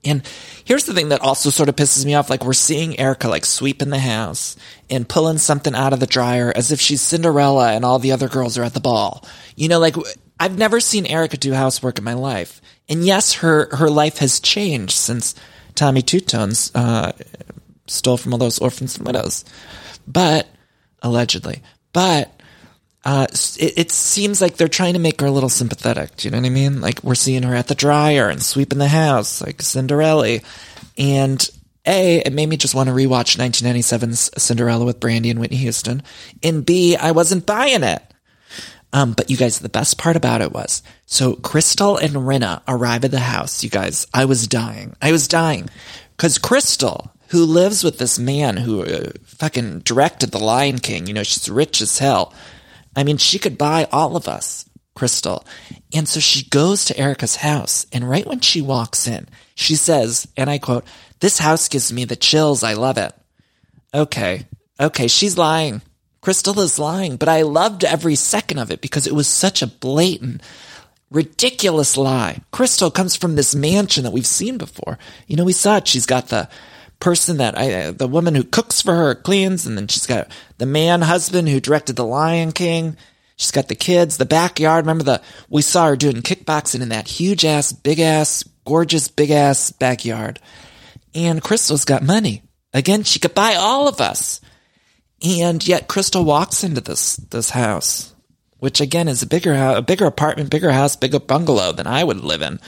And 0.05 0.27
here's 0.65 0.85
the 0.85 0.93
thing 0.93 1.11
that 1.11 1.21
also 1.21 1.51
sort 1.51 1.69
of 1.69 1.77
pisses 1.77 2.05
me 2.05 2.15
off. 2.15 2.29
Like 2.29 2.45
we're 2.45 2.53
seeing 2.55 2.99
Erica 2.99 3.29
like 3.29 3.45
sweeping 3.45 3.91
the 3.91 4.01
house 4.01 4.57
and 4.91 5.09
pulling 5.09 5.39
something 5.39 5.75
out 5.75 5.93
of 5.93 6.01
the 6.01 6.07
dryer 6.07 6.53
as 6.55 6.73
if 6.73 6.81
she's 6.81 7.01
Cinderella 7.01 7.73
and 7.73 7.85
all 7.85 8.01
the 8.01 8.11
other 8.11 8.29
girls 8.29 8.59
are 8.59 8.65
at 8.65 8.75
the 8.75 8.81
ball. 8.81 9.25
You 9.55 9.69
know, 9.69 9.79
like 9.79 9.95
I've 10.41 10.59
never 10.59 10.81
seen 10.81 11.07
Erica 11.07 11.37
do 11.37 11.53
housework 11.53 11.99
in 11.99 12.05
my 12.05 12.15
life. 12.15 12.61
And 12.89 13.07
yes, 13.07 13.35
her, 13.35 13.69
her 13.77 13.89
life 13.89 14.19
has 14.19 14.41
changed 14.41 14.95
since 14.95 15.37
Tommy 15.77 16.03
Two 16.03 16.19
Tones, 16.19 16.73
uh, 16.75 17.13
stole 17.87 18.17
from 18.17 18.33
all 18.33 18.39
those 18.39 18.59
orphans 18.59 18.99
and 18.99 19.07
widows. 19.07 19.45
But, 20.07 20.49
allegedly. 21.01 21.63
But, 21.93 22.33
uh, 23.05 23.27
it, 23.59 23.79
it, 23.79 23.91
seems 23.91 24.41
like 24.41 24.57
they're 24.57 24.69
trying 24.69 24.93
to 24.93 25.01
make 25.01 25.21
her 25.21 25.27
a 25.27 25.31
little 25.31 25.49
sympathetic. 25.49 26.17
Do 26.17 26.29
you 26.29 26.33
know 26.33 26.39
what 26.39 26.47
I 26.47 26.51
mean? 26.51 26.81
Like 26.81 27.03
we're 27.03 27.17
seeing 27.17 27.43
her 27.43 27.55
at 27.55 27.67
the 27.67 27.75
dryer 27.75 28.29
and 28.29 28.41
sweeping 28.41 28.79
the 28.79 28.89
house, 28.89 29.43
like 29.43 29.61
Cinderella. 29.61 30.39
And 30.97 31.51
A, 31.85 32.19
it 32.19 32.33
made 32.33 32.49
me 32.49 32.57
just 32.57 32.77
want 32.77 32.89
to 32.89 32.95
rewatch 32.95 33.37
1997's 33.37 34.31
Cinderella 34.41 34.85
with 34.85 35.01
Brandy 35.01 35.31
and 35.31 35.41
Whitney 35.41 35.57
Houston. 35.57 36.03
And 36.45 36.65
B, 36.65 36.95
I 36.97 37.11
wasn't 37.11 37.45
buying 37.45 37.83
it. 37.83 38.03
Um, 38.93 39.15
but 39.15 39.31
you 39.31 39.37
guys, 39.37 39.59
the 39.59 39.69
best 39.69 39.99
part 39.99 40.17
about 40.17 40.43
it 40.43 40.53
was, 40.53 40.83
so 41.07 41.35
Crystal 41.35 41.97
and 41.97 42.13
Rinna 42.13 42.61
arrive 42.69 43.05
at 43.05 43.11
the 43.11 43.21
house. 43.21 43.65
You 43.65 43.71
guys, 43.71 44.07
I 44.13 44.27
was 44.27 44.47
dying. 44.47 44.95
I 45.01 45.13
was 45.13 45.27
dying. 45.29 45.71
Cause 46.19 46.39
Crystal, 46.39 47.11
who 47.33 47.45
lives 47.45 47.85
with 47.85 47.99
this 47.99 48.19
man 48.19 48.57
who 48.57 48.85
uh, 48.85 49.11
fucking 49.25 49.81
directed 49.81 50.31
The 50.31 50.39
Lion 50.39 50.79
King, 50.79 51.07
you 51.07 51.13
know, 51.13 51.25
she's 51.25 51.51
rich 51.51 51.83
as 51.83 51.99
hell 51.99 52.33
I 52.95 53.05
mean, 53.05 53.17
she 53.17 53.39
could 53.39 53.59
buy 53.59 53.89
all 53.91 54.17
of 54.17 54.29
us, 54.29 54.69
Crystal. 54.95 55.47
And 55.95 56.09
so 56.09 56.21
she 56.21 56.49
goes 56.49 56.85
to 56.87 56.99
Erica's 56.99 57.37
house. 57.37 57.87
And 57.93 58.09
right 58.09 58.27
when 58.27 58.41
she 58.41 58.61
walks 58.61 59.07
in, 59.07 59.29
she 59.55 59.75
says, 59.77 60.29
and 60.37 60.51
I 60.51 60.59
quote, 60.59 60.85
this 61.21 61.39
house 61.39 61.69
gives 61.69 61.93
me 61.93 62.05
the 62.05 62.17
chills. 62.17 62.63
I 62.63 62.75
love 62.75 62.99
it. 62.99 63.13
Okay. 63.95 64.47
Okay. 64.79 65.09
She's 65.09 65.39
lying. 65.39 65.83
Crystal 66.21 66.61
is 66.61 66.79
lying, 66.79 67.17
but 67.17 67.29
I 67.29 67.43
loved 67.43 67.85
every 67.85 68.15
second 68.15 68.59
of 68.59 68.71
it 68.71 68.81
because 68.81 69.07
it 69.07 69.15
was 69.15 69.27
such 69.27 69.61
a 69.61 69.67
blatant, 69.67 70.41
ridiculous 71.11 71.97
lie. 71.97 72.41
Crystal 72.53 72.93
comes 72.93 73.17
from 73.17 73.35
this 73.35 73.57
mansion 73.57 74.05
that 74.05 74.13
we've 74.13 74.27
seen 74.27 74.57
before. 74.57 74.99
You 75.27 75.37
know, 75.37 75.45
we 75.45 75.53
saw 75.53 75.79
it. 75.79 75.89
She's 75.89 76.07
got 76.07 76.29
the 76.29 76.49
person 77.03 77.39
that 77.39 77.59
I, 77.59 77.73
uh, 77.75 77.91
the 77.91 78.07
woman 78.07 78.35
who 78.37 78.45
cooks 78.45 78.81
for 78.81 78.95
her, 78.95 79.15
cleans, 79.17 79.67
and 79.67 79.77
then 79.77 79.89
she's 79.89 80.07
got 80.07 80.31
the 80.59 80.67
man 80.67 81.03
husband 81.03 81.49
who 81.49 81.61
directed 81.61 81.97
The 81.97 82.05
Lion 82.07 82.53
King. 82.53 82.97
She's 83.37 83.51
got 83.51 83.67
the 83.67 83.75
kids, 83.75 84.17
the 84.17 84.25
backyard. 84.25 84.85
Remember 84.85 85.03
the, 85.03 85.23
we 85.51 85.63
saw 85.63 85.89
her 85.89 85.97
doing 85.97 86.23
kickboxing 86.23 86.81
in 86.81 86.91
that 86.91 87.09
huge 87.09 87.45
ass, 87.45 87.73
big 87.73 87.99
ass, 87.99 88.45
gorgeous, 88.65 89.09
big 89.09 89.33
ass 89.33 89.73
backyard. 89.73 90.39
And 91.13 91.43
Crystal's 91.43 91.85
got 91.85 92.05
money. 92.05 92.45
Again, 92.73 93.03
she 93.03 93.19
could 93.19 93.35
buy 93.35 93.57
all 93.57 93.89
of 93.89 94.01
us. 94.01 94.41
And 95.25 95.67
yet 95.67 95.89
Crystal 95.89 96.25
walks 96.25 96.63
into 96.63 96.81
this, 96.81 97.17
this 97.17 97.51
house, 97.51 98.15
which 98.59 98.81
again 98.81 99.09
is 99.09 99.23
a 99.23 99.27
bigger 99.27 99.55
house, 99.55 99.79
a 99.79 99.83
bigger 99.83 100.07
apartment, 100.07 100.51
bigger 100.51 100.71
house, 100.71 100.95
bigger 100.95 101.21
bungalow 101.21 101.73
than 101.73 101.89
I 101.89 102.05
would 102.05 102.21
live 102.21 102.43
in 102.43 102.61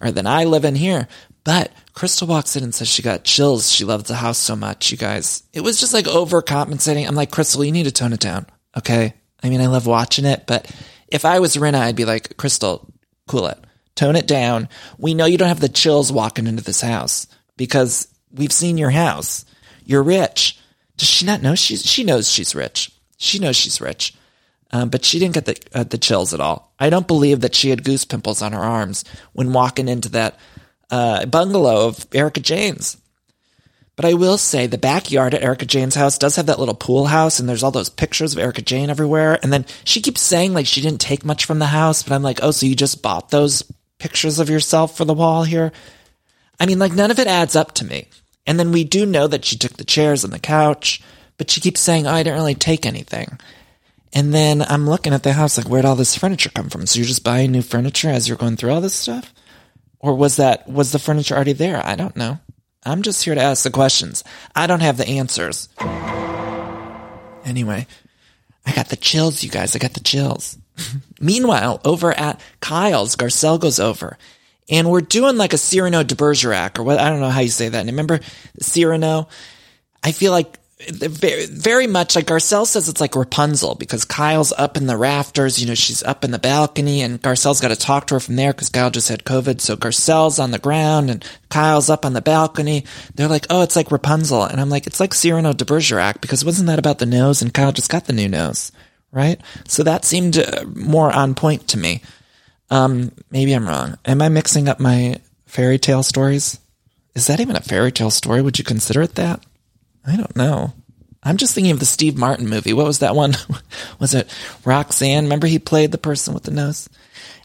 or 0.00 0.12
than 0.12 0.26
I 0.26 0.44
live 0.44 0.64
in 0.64 0.76
here. 0.76 1.08
But 1.44 1.72
Crystal 1.94 2.28
walks 2.28 2.56
in 2.56 2.62
and 2.62 2.74
says 2.74 2.88
she 2.88 3.02
got 3.02 3.24
chills. 3.24 3.70
She 3.70 3.84
loves 3.84 4.04
the 4.04 4.14
house 4.14 4.38
so 4.38 4.54
much, 4.54 4.90
you 4.90 4.96
guys. 4.96 5.42
It 5.52 5.62
was 5.62 5.80
just 5.80 5.92
like 5.92 6.04
overcompensating. 6.04 7.06
I'm 7.06 7.14
like, 7.14 7.30
Crystal, 7.30 7.64
you 7.64 7.72
need 7.72 7.84
to 7.84 7.92
tone 7.92 8.12
it 8.12 8.20
down. 8.20 8.46
Okay. 8.76 9.14
I 9.42 9.48
mean, 9.48 9.60
I 9.60 9.66
love 9.66 9.86
watching 9.86 10.24
it, 10.24 10.44
but 10.46 10.70
if 11.08 11.24
I 11.24 11.40
was 11.40 11.56
Rinna, 11.56 11.80
I'd 11.80 11.96
be 11.96 12.04
like, 12.04 12.36
Crystal, 12.36 12.88
cool 13.26 13.46
it. 13.46 13.58
Tone 13.96 14.16
it 14.16 14.26
down. 14.26 14.68
We 14.98 15.14
know 15.14 15.26
you 15.26 15.36
don't 15.36 15.48
have 15.48 15.60
the 15.60 15.68
chills 15.68 16.12
walking 16.12 16.46
into 16.46 16.62
this 16.62 16.80
house 16.80 17.26
because 17.56 18.08
we've 18.32 18.52
seen 18.52 18.78
your 18.78 18.90
house. 18.90 19.44
You're 19.84 20.02
rich. 20.02 20.58
Does 20.96 21.08
she 21.08 21.26
not 21.26 21.42
know 21.42 21.54
she's, 21.54 21.84
she 21.84 22.04
knows 22.04 22.30
she's 22.30 22.54
rich. 22.54 22.90
She 23.18 23.38
knows 23.38 23.56
she's 23.56 23.80
rich. 23.80 24.14
Um, 24.70 24.88
but 24.88 25.04
she 25.04 25.18
didn't 25.18 25.34
get 25.34 25.44
the, 25.44 25.56
uh, 25.74 25.84
the 25.84 25.98
chills 25.98 26.32
at 26.32 26.40
all. 26.40 26.72
I 26.78 26.88
don't 26.88 27.06
believe 27.06 27.40
that 27.40 27.54
she 27.54 27.68
had 27.68 27.84
goose 27.84 28.06
pimples 28.06 28.40
on 28.40 28.52
her 28.52 28.58
arms 28.58 29.04
when 29.34 29.52
walking 29.52 29.88
into 29.88 30.08
that 30.10 30.38
uh, 30.92 31.26
bungalow 31.26 31.88
of 31.88 32.06
Erika 32.12 32.40
Jayne's. 32.40 32.96
But 33.96 34.04
I 34.04 34.14
will 34.14 34.38
say 34.38 34.66
the 34.66 34.78
backyard 34.78 35.34
at 35.34 35.42
Erika 35.42 35.66
Jayne's 35.66 35.94
house 35.94 36.18
does 36.18 36.36
have 36.36 36.46
that 36.46 36.58
little 36.58 36.74
pool 36.74 37.06
house, 37.06 37.40
and 37.40 37.48
there's 37.48 37.62
all 37.62 37.70
those 37.70 37.88
pictures 37.88 38.32
of 38.32 38.38
Erika 38.38 38.62
Jayne 38.62 38.90
everywhere. 38.90 39.38
And 39.42 39.52
then 39.52 39.66
she 39.84 40.00
keeps 40.00 40.20
saying 40.20 40.54
like 40.54 40.66
she 40.66 40.80
didn't 40.80 41.00
take 41.00 41.24
much 41.24 41.44
from 41.44 41.58
the 41.58 41.66
house, 41.66 42.02
but 42.02 42.12
I'm 42.14 42.22
like, 42.22 42.40
oh, 42.42 42.52
so 42.52 42.66
you 42.66 42.76
just 42.76 43.02
bought 43.02 43.30
those 43.30 43.62
pictures 43.98 44.38
of 44.38 44.48
yourself 44.48 44.96
for 44.96 45.04
the 45.04 45.14
wall 45.14 45.44
here? 45.44 45.72
I 46.60 46.66
mean, 46.66 46.78
like 46.78 46.92
none 46.92 47.10
of 47.10 47.18
it 47.18 47.26
adds 47.26 47.56
up 47.56 47.72
to 47.74 47.84
me. 47.84 48.08
And 48.46 48.58
then 48.58 48.72
we 48.72 48.84
do 48.84 49.06
know 49.06 49.26
that 49.28 49.44
she 49.44 49.56
took 49.56 49.76
the 49.76 49.84
chairs 49.84 50.24
and 50.24 50.32
the 50.32 50.38
couch, 50.38 51.02
but 51.36 51.50
she 51.50 51.60
keeps 51.60 51.80
saying, 51.80 52.06
oh, 52.06 52.12
I 52.12 52.22
didn't 52.22 52.38
really 52.38 52.54
take 52.54 52.86
anything. 52.86 53.38
And 54.12 54.32
then 54.32 54.62
I'm 54.62 54.88
looking 54.88 55.12
at 55.14 55.22
the 55.22 55.32
house 55.32 55.56
like, 55.56 55.68
where'd 55.68 55.84
all 55.84 55.96
this 55.96 56.16
furniture 56.16 56.50
come 56.50 56.68
from? 56.68 56.86
So 56.86 56.98
you're 56.98 57.06
just 57.06 57.24
buying 57.24 57.52
new 57.52 57.62
furniture 57.62 58.10
as 58.10 58.28
you're 58.28 58.36
going 58.36 58.56
through 58.56 58.72
all 58.72 58.80
this 58.80 58.94
stuff? 58.94 59.32
Or 60.02 60.14
was 60.14 60.36
that, 60.36 60.68
was 60.68 60.92
the 60.92 60.98
furniture 60.98 61.34
already 61.34 61.52
there? 61.52 61.80
I 61.84 61.94
don't 61.94 62.16
know. 62.16 62.38
I'm 62.84 63.02
just 63.02 63.24
here 63.24 63.34
to 63.34 63.40
ask 63.40 63.62
the 63.62 63.70
questions. 63.70 64.24
I 64.54 64.66
don't 64.66 64.80
have 64.80 64.96
the 64.96 65.06
answers. 65.06 65.68
Anyway, 67.44 67.86
I 68.66 68.72
got 68.72 68.88
the 68.88 68.96
chills, 68.96 69.42
you 69.42 69.50
guys. 69.50 69.74
I 69.74 69.78
got 69.78 69.94
the 69.94 70.00
chills. 70.00 70.58
Meanwhile, 71.20 71.80
over 71.84 72.12
at 72.12 72.40
Kyle's, 72.60 73.16
Garcelle 73.16 73.60
goes 73.60 73.78
over 73.78 74.18
and 74.68 74.90
we're 74.90 75.00
doing 75.00 75.36
like 75.36 75.52
a 75.52 75.58
Cyrano 75.58 76.02
de 76.02 76.14
Bergerac 76.14 76.78
or 76.78 76.82
what, 76.82 76.98
I 76.98 77.08
don't 77.08 77.20
know 77.20 77.30
how 77.30 77.40
you 77.40 77.48
say 77.48 77.68
that. 77.68 77.78
And 77.78 77.90
remember 77.90 78.20
Cyrano? 78.60 79.28
I 80.02 80.12
feel 80.12 80.32
like 80.32 80.58
very, 80.90 81.46
very 81.46 81.86
much 81.86 82.16
like 82.16 82.26
Garcelle 82.26 82.66
says 82.66 82.88
it's 82.88 83.00
like 83.00 83.14
Rapunzel 83.14 83.74
because 83.74 84.04
Kyle's 84.04 84.52
up 84.52 84.76
in 84.76 84.86
the 84.86 84.96
rafters, 84.96 85.60
you 85.60 85.66
know, 85.66 85.74
she's 85.74 86.02
up 86.02 86.24
in 86.24 86.30
the 86.30 86.38
balcony 86.38 87.02
and 87.02 87.20
Garcelle's 87.20 87.60
got 87.60 87.68
to 87.68 87.76
talk 87.76 88.06
to 88.06 88.14
her 88.14 88.20
from 88.20 88.36
there 88.36 88.52
because 88.52 88.68
Kyle 88.68 88.90
just 88.90 89.08
had 89.08 89.24
COVID. 89.24 89.60
So 89.60 89.76
Garcelle's 89.76 90.38
on 90.38 90.50
the 90.50 90.58
ground 90.58 91.10
and 91.10 91.24
Kyle's 91.50 91.90
up 91.90 92.04
on 92.04 92.12
the 92.12 92.20
balcony. 92.20 92.84
They're 93.14 93.28
like, 93.28 93.46
oh, 93.50 93.62
it's 93.62 93.76
like 93.76 93.90
Rapunzel. 93.90 94.44
And 94.44 94.60
I'm 94.60 94.70
like, 94.70 94.86
it's 94.86 95.00
like 95.00 95.14
Cyrano 95.14 95.52
de 95.52 95.64
Bergerac 95.64 96.20
because 96.20 96.44
wasn't 96.44 96.66
that 96.68 96.78
about 96.78 96.98
the 96.98 97.06
nose 97.06 97.42
and 97.42 97.54
Kyle 97.54 97.72
just 97.72 97.90
got 97.90 98.06
the 98.06 98.12
new 98.12 98.28
nose, 98.28 98.72
right? 99.10 99.40
So 99.68 99.82
that 99.82 100.04
seemed 100.04 100.38
uh, 100.38 100.64
more 100.74 101.12
on 101.12 101.34
point 101.34 101.68
to 101.68 101.78
me. 101.78 102.02
Um, 102.70 103.12
maybe 103.30 103.52
I'm 103.52 103.68
wrong. 103.68 103.98
Am 104.04 104.22
I 104.22 104.28
mixing 104.28 104.68
up 104.68 104.80
my 104.80 105.20
fairy 105.46 105.78
tale 105.78 106.02
stories? 106.02 106.58
Is 107.14 107.26
that 107.26 107.40
even 107.40 107.56
a 107.56 107.60
fairy 107.60 107.92
tale 107.92 108.10
story? 108.10 108.40
Would 108.40 108.58
you 108.58 108.64
consider 108.64 109.02
it 109.02 109.16
that? 109.16 109.44
I 110.06 110.16
don't 110.16 110.36
know. 110.36 110.72
I'm 111.22 111.36
just 111.36 111.54
thinking 111.54 111.72
of 111.72 111.78
the 111.78 111.86
Steve 111.86 112.18
Martin 112.18 112.48
movie. 112.48 112.72
What 112.72 112.86
was 112.86 112.98
that 112.98 113.14
one? 113.14 113.34
was 114.00 114.14
it 114.14 114.28
Roxanne? 114.64 115.24
Remember 115.24 115.46
he 115.46 115.58
played 115.58 115.92
the 115.92 115.98
person 115.98 116.34
with 116.34 116.42
the 116.42 116.50
nose? 116.50 116.88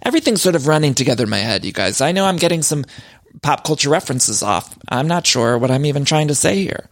Everything's 0.01 0.41
sort 0.41 0.55
of 0.55 0.67
running 0.67 0.95
together 0.95 1.25
in 1.25 1.29
my 1.29 1.37
head, 1.37 1.63
you 1.63 1.71
guys. 1.71 2.01
I 2.01 2.11
know 2.11 2.25
I'm 2.25 2.37
getting 2.37 2.63
some 2.63 2.85
pop 3.41 3.63
culture 3.63 3.89
references 3.89 4.41
off. 4.41 4.75
I'm 4.89 5.07
not 5.07 5.27
sure 5.27 5.57
what 5.57 5.69
I'm 5.69 5.85
even 5.85 6.05
trying 6.05 6.29
to 6.29 6.35
say 6.35 6.55
here. 6.63 6.89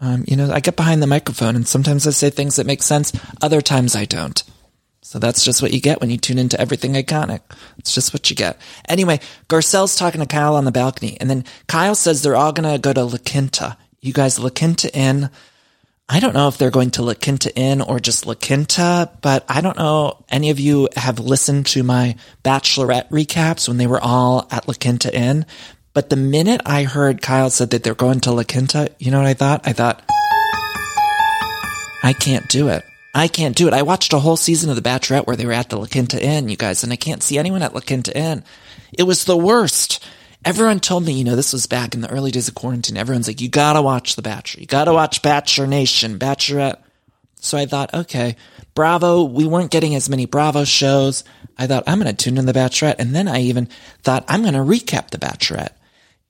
Um, 0.00 0.24
you 0.28 0.36
know, 0.36 0.52
I 0.52 0.60
get 0.60 0.76
behind 0.76 1.02
the 1.02 1.06
microphone 1.06 1.56
and 1.56 1.66
sometimes 1.66 2.06
I 2.06 2.10
say 2.10 2.28
things 2.28 2.56
that 2.56 2.66
make 2.66 2.82
sense. 2.82 3.12
Other 3.40 3.62
times 3.62 3.96
I 3.96 4.04
don't. 4.04 4.42
So 5.00 5.18
that's 5.18 5.44
just 5.44 5.62
what 5.62 5.72
you 5.72 5.80
get 5.80 6.00
when 6.00 6.10
you 6.10 6.18
tune 6.18 6.38
into 6.38 6.60
everything 6.60 6.94
iconic. 6.94 7.40
It's 7.78 7.94
just 7.94 8.12
what 8.12 8.28
you 8.28 8.36
get. 8.36 8.60
Anyway, 8.88 9.20
Garcelle's 9.48 9.96
talking 9.96 10.20
to 10.20 10.26
Kyle 10.26 10.56
on 10.56 10.64
the 10.64 10.72
balcony 10.72 11.16
and 11.18 11.30
then 11.30 11.44
Kyle 11.66 11.94
says 11.94 12.22
they're 12.22 12.36
all 12.36 12.52
going 12.52 12.70
to 12.70 12.78
go 12.78 12.92
to 12.92 13.04
La 13.04 13.16
Quinta 13.24 13.78
you 14.00 14.12
guys 14.12 14.38
La 14.38 14.50
Quinta 14.50 14.92
Inn. 14.94 15.30
I 16.08 16.20
don't 16.20 16.34
know 16.34 16.46
if 16.46 16.56
they're 16.56 16.70
going 16.70 16.92
to 16.92 17.02
La 17.02 17.14
Quinta 17.14 17.54
Inn 17.56 17.80
or 17.80 17.98
just 17.98 18.26
La 18.26 18.34
Quinta, 18.34 19.10
but 19.22 19.44
I 19.48 19.60
don't 19.60 19.76
know. 19.76 20.24
Any 20.28 20.50
of 20.50 20.60
you 20.60 20.88
have 20.96 21.18
listened 21.18 21.66
to 21.66 21.82
my 21.82 22.14
bachelorette 22.44 23.08
recaps 23.10 23.66
when 23.66 23.76
they 23.76 23.88
were 23.88 24.00
all 24.00 24.46
at 24.50 24.68
La 24.68 24.74
Quinta 24.74 25.12
Inn? 25.12 25.46
But 25.94 26.10
the 26.10 26.16
minute 26.16 26.60
I 26.64 26.84
heard 26.84 27.22
Kyle 27.22 27.50
said 27.50 27.70
that 27.70 27.82
they're 27.82 27.94
going 27.94 28.20
to 28.20 28.32
La 28.32 28.44
Quinta, 28.44 28.90
you 28.98 29.10
know 29.10 29.18
what 29.18 29.26
I 29.26 29.34
thought? 29.34 29.66
I 29.66 29.72
thought, 29.72 30.02
I 32.02 32.12
can't 32.12 32.48
do 32.48 32.68
it. 32.68 32.84
I 33.12 33.28
can't 33.28 33.56
do 33.56 33.66
it. 33.66 33.72
I 33.74 33.82
watched 33.82 34.12
a 34.12 34.18
whole 34.18 34.36
season 34.36 34.68
of 34.68 34.76
The 34.76 34.88
Bachelorette 34.88 35.26
where 35.26 35.36
they 35.36 35.46
were 35.46 35.52
at 35.52 35.70
the 35.70 35.78
La 35.78 35.86
Quinta 35.86 36.22
Inn, 36.22 36.48
you 36.50 36.56
guys, 36.56 36.84
and 36.84 36.92
I 36.92 36.96
can't 36.96 37.22
see 37.22 37.38
anyone 37.38 37.62
at 37.62 37.74
La 37.74 37.80
Quinta 37.80 38.16
Inn. 38.16 38.44
It 38.96 39.04
was 39.04 39.24
the 39.24 39.36
worst 39.36 40.04
everyone 40.46 40.78
told 40.78 41.04
me, 41.04 41.12
you 41.12 41.24
know, 41.24 41.36
this 41.36 41.52
was 41.52 41.66
back 41.66 41.92
in 41.92 42.00
the 42.00 42.10
early 42.10 42.30
days 42.30 42.48
of 42.48 42.54
quarantine. 42.54 42.96
Everyone's 42.96 43.26
like, 43.26 43.40
you 43.40 43.48
gotta 43.48 43.82
watch 43.82 44.14
The 44.14 44.22
Bachelor. 44.22 44.60
You 44.60 44.66
gotta 44.66 44.92
watch 44.92 45.20
Bachelor 45.20 45.66
Nation, 45.66 46.18
Bachelorette. 46.18 46.78
So 47.40 47.58
I 47.58 47.66
thought, 47.66 47.92
okay, 47.92 48.36
Bravo, 48.74 49.24
we 49.24 49.44
weren't 49.44 49.72
getting 49.72 49.94
as 49.94 50.08
many 50.08 50.24
Bravo 50.24 50.64
shows. 50.64 51.24
I 51.58 51.66
thought, 51.66 51.84
I'm 51.86 51.98
gonna 51.98 52.12
tune 52.12 52.38
in 52.38 52.46
The 52.46 52.52
Bachelorette. 52.52 52.96
And 53.00 53.14
then 53.14 53.26
I 53.28 53.42
even 53.42 53.68
thought, 54.02 54.24
I'm 54.28 54.44
gonna 54.44 54.64
recap 54.64 55.10
The 55.10 55.18
Bachelorette. 55.18 55.72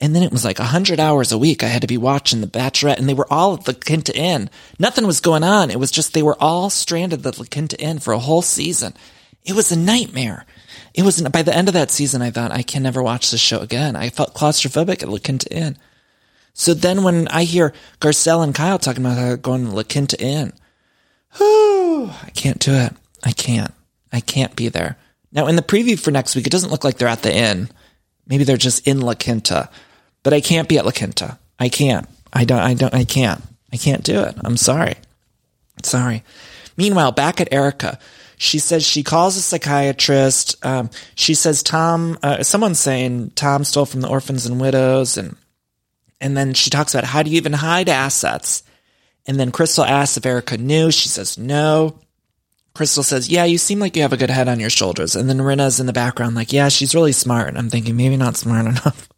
And 0.00 0.14
then 0.14 0.22
it 0.22 0.32
was 0.32 0.44
like 0.44 0.58
a 0.58 0.64
hundred 0.64 0.98
hours 0.98 1.30
a 1.30 1.38
week. 1.38 1.62
I 1.62 1.68
had 1.68 1.82
to 1.82 1.86
be 1.86 1.98
watching 1.98 2.40
The 2.40 2.46
Bachelorette 2.46 2.98
and 2.98 3.08
they 3.08 3.14
were 3.14 3.30
all 3.30 3.54
at 3.54 3.64
the 3.64 3.74
Quinta 3.74 4.16
Inn. 4.16 4.48
Nothing 4.78 5.06
was 5.06 5.20
going 5.20 5.44
on. 5.44 5.70
It 5.70 5.78
was 5.78 5.90
just, 5.90 6.14
they 6.14 6.22
were 6.22 6.36
all 6.40 6.70
stranded 6.70 7.26
at 7.26 7.34
the 7.34 7.46
Quinta 7.46 7.78
Inn 7.78 7.98
for 7.98 8.12
a 8.12 8.18
whole 8.18 8.42
season. 8.42 8.94
It 9.44 9.54
was 9.54 9.70
a 9.70 9.78
nightmare 9.78 10.46
it 10.96 11.04
was 11.04 11.20
by 11.22 11.42
the 11.42 11.54
end 11.54 11.68
of 11.68 11.74
that 11.74 11.90
season, 11.90 12.22
I 12.22 12.30
thought 12.30 12.50
I 12.50 12.62
can 12.62 12.82
never 12.82 13.02
watch 13.02 13.30
this 13.30 13.40
show 13.40 13.60
again. 13.60 13.94
I 13.94 14.08
felt 14.08 14.34
claustrophobic 14.34 15.02
at 15.02 15.10
La 15.10 15.18
Quinta 15.18 15.54
Inn. 15.54 15.76
So 16.54 16.72
then 16.72 17.02
when 17.02 17.28
I 17.28 17.44
hear 17.44 17.74
Garcelle 18.00 18.42
and 18.42 18.54
Kyle 18.54 18.78
talking 18.78 19.04
about 19.04 19.42
going 19.42 19.66
to 19.66 19.72
La 19.72 19.82
Quinta 19.82 20.18
Inn, 20.18 20.54
whew, 21.36 22.10
I 22.22 22.30
can't 22.30 22.58
do 22.58 22.72
it. 22.72 22.94
I 23.22 23.32
can't. 23.32 23.74
I 24.10 24.20
can't 24.20 24.56
be 24.56 24.70
there. 24.70 24.96
Now, 25.32 25.48
in 25.48 25.56
the 25.56 25.62
preview 25.62 26.00
for 26.00 26.10
next 26.10 26.34
week, 26.34 26.46
it 26.46 26.52
doesn't 26.52 26.70
look 26.70 26.82
like 26.82 26.96
they're 26.96 27.08
at 27.08 27.22
the 27.22 27.34
inn. 27.34 27.68
Maybe 28.26 28.44
they're 28.44 28.56
just 28.56 28.86
in 28.86 29.02
La 29.02 29.14
Quinta, 29.14 29.68
but 30.22 30.32
I 30.32 30.40
can't 30.40 30.68
be 30.68 30.78
at 30.78 30.86
La 30.86 30.92
Quinta. 30.92 31.38
I 31.58 31.68
can't. 31.68 32.08
I 32.32 32.44
don't, 32.46 32.60
I 32.60 32.72
don't, 32.72 32.94
I 32.94 33.04
can't. 33.04 33.42
I 33.70 33.76
can't 33.76 34.02
do 34.02 34.22
it. 34.22 34.34
I'm 34.42 34.56
sorry. 34.56 34.94
Sorry. 35.82 36.24
Meanwhile, 36.78 37.12
back 37.12 37.40
at 37.40 37.52
Erika, 37.52 37.98
she 38.36 38.58
says 38.58 38.86
she 38.86 39.02
calls 39.02 39.36
a 39.36 39.42
psychiatrist. 39.42 40.64
Um, 40.64 40.90
she 41.14 41.34
says 41.34 41.62
Tom, 41.62 42.18
uh, 42.22 42.42
someone's 42.42 42.78
saying 42.78 43.30
Tom 43.34 43.64
stole 43.64 43.86
from 43.86 44.02
the 44.02 44.08
orphans 44.08 44.46
and 44.46 44.60
widows. 44.60 45.16
And, 45.16 45.36
and 46.20 46.36
then 46.36 46.54
she 46.54 46.70
talks 46.70 46.94
about 46.94 47.04
how 47.04 47.22
do 47.22 47.30
you 47.30 47.36
even 47.36 47.54
hide 47.54 47.88
assets? 47.88 48.62
And 49.26 49.40
then 49.40 49.52
Crystal 49.52 49.84
asks 49.84 50.16
if 50.16 50.26
Erica 50.26 50.58
knew. 50.58 50.90
She 50.90 51.08
says 51.08 51.38
no. 51.38 51.98
Crystal 52.74 53.02
says, 53.02 53.30
yeah, 53.30 53.44
you 53.44 53.56
seem 53.56 53.78
like 53.78 53.96
you 53.96 54.02
have 54.02 54.12
a 54.12 54.18
good 54.18 54.28
head 54.28 54.48
on 54.48 54.60
your 54.60 54.68
shoulders. 54.68 55.16
And 55.16 55.30
then 55.30 55.40
Rinna's 55.40 55.80
in 55.80 55.86
the 55.86 55.94
background 55.94 56.36
like, 56.36 56.52
yeah, 56.52 56.68
she's 56.68 56.94
really 56.94 57.12
smart. 57.12 57.48
And 57.48 57.56
I'm 57.56 57.70
thinking 57.70 57.96
maybe 57.96 58.18
not 58.18 58.36
smart 58.36 58.66
enough. 58.66 59.08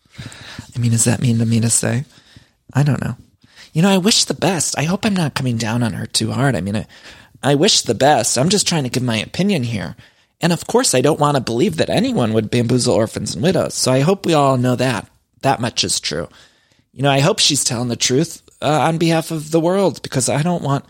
I 0.74 0.78
mean, 0.78 0.92
does 0.92 1.04
that 1.04 1.20
mean 1.20 1.38
to 1.38 1.46
me 1.46 1.60
to 1.60 1.68
say? 1.68 2.04
I 2.72 2.84
don't 2.84 3.02
know. 3.02 3.16
You 3.72 3.82
know, 3.82 3.90
I 3.90 3.98
wish 3.98 4.24
the 4.24 4.34
best. 4.34 4.78
I 4.78 4.84
hope 4.84 5.04
I'm 5.04 5.14
not 5.14 5.34
coming 5.34 5.56
down 5.56 5.82
on 5.82 5.94
her 5.94 6.06
too 6.06 6.30
hard. 6.30 6.54
I 6.54 6.60
mean, 6.60 6.76
I, 6.76 6.86
I 7.42 7.54
wish 7.54 7.82
the 7.82 7.94
best. 7.94 8.36
I'm 8.36 8.48
just 8.48 8.66
trying 8.66 8.84
to 8.84 8.90
give 8.90 9.02
my 9.02 9.18
opinion 9.18 9.62
here. 9.62 9.96
And 10.40 10.52
of 10.52 10.66
course, 10.66 10.94
I 10.94 11.00
don't 11.00 11.20
want 11.20 11.36
to 11.36 11.42
believe 11.42 11.76
that 11.76 11.90
anyone 11.90 12.32
would 12.32 12.50
bamboozle 12.50 12.94
orphans 12.94 13.34
and 13.34 13.42
widows. 13.42 13.74
So 13.74 13.92
I 13.92 14.00
hope 14.00 14.24
we 14.24 14.34
all 14.34 14.56
know 14.56 14.76
that. 14.76 15.08
That 15.42 15.60
much 15.60 15.84
is 15.84 16.00
true. 16.00 16.28
You 16.92 17.02
know, 17.02 17.10
I 17.10 17.20
hope 17.20 17.38
she's 17.38 17.64
telling 17.64 17.88
the 17.88 17.96
truth 17.96 18.42
uh, 18.60 18.80
on 18.80 18.98
behalf 18.98 19.30
of 19.30 19.50
the 19.50 19.60
world 19.60 20.02
because 20.02 20.28
I 20.28 20.42
don't 20.42 20.62
want 20.62 20.84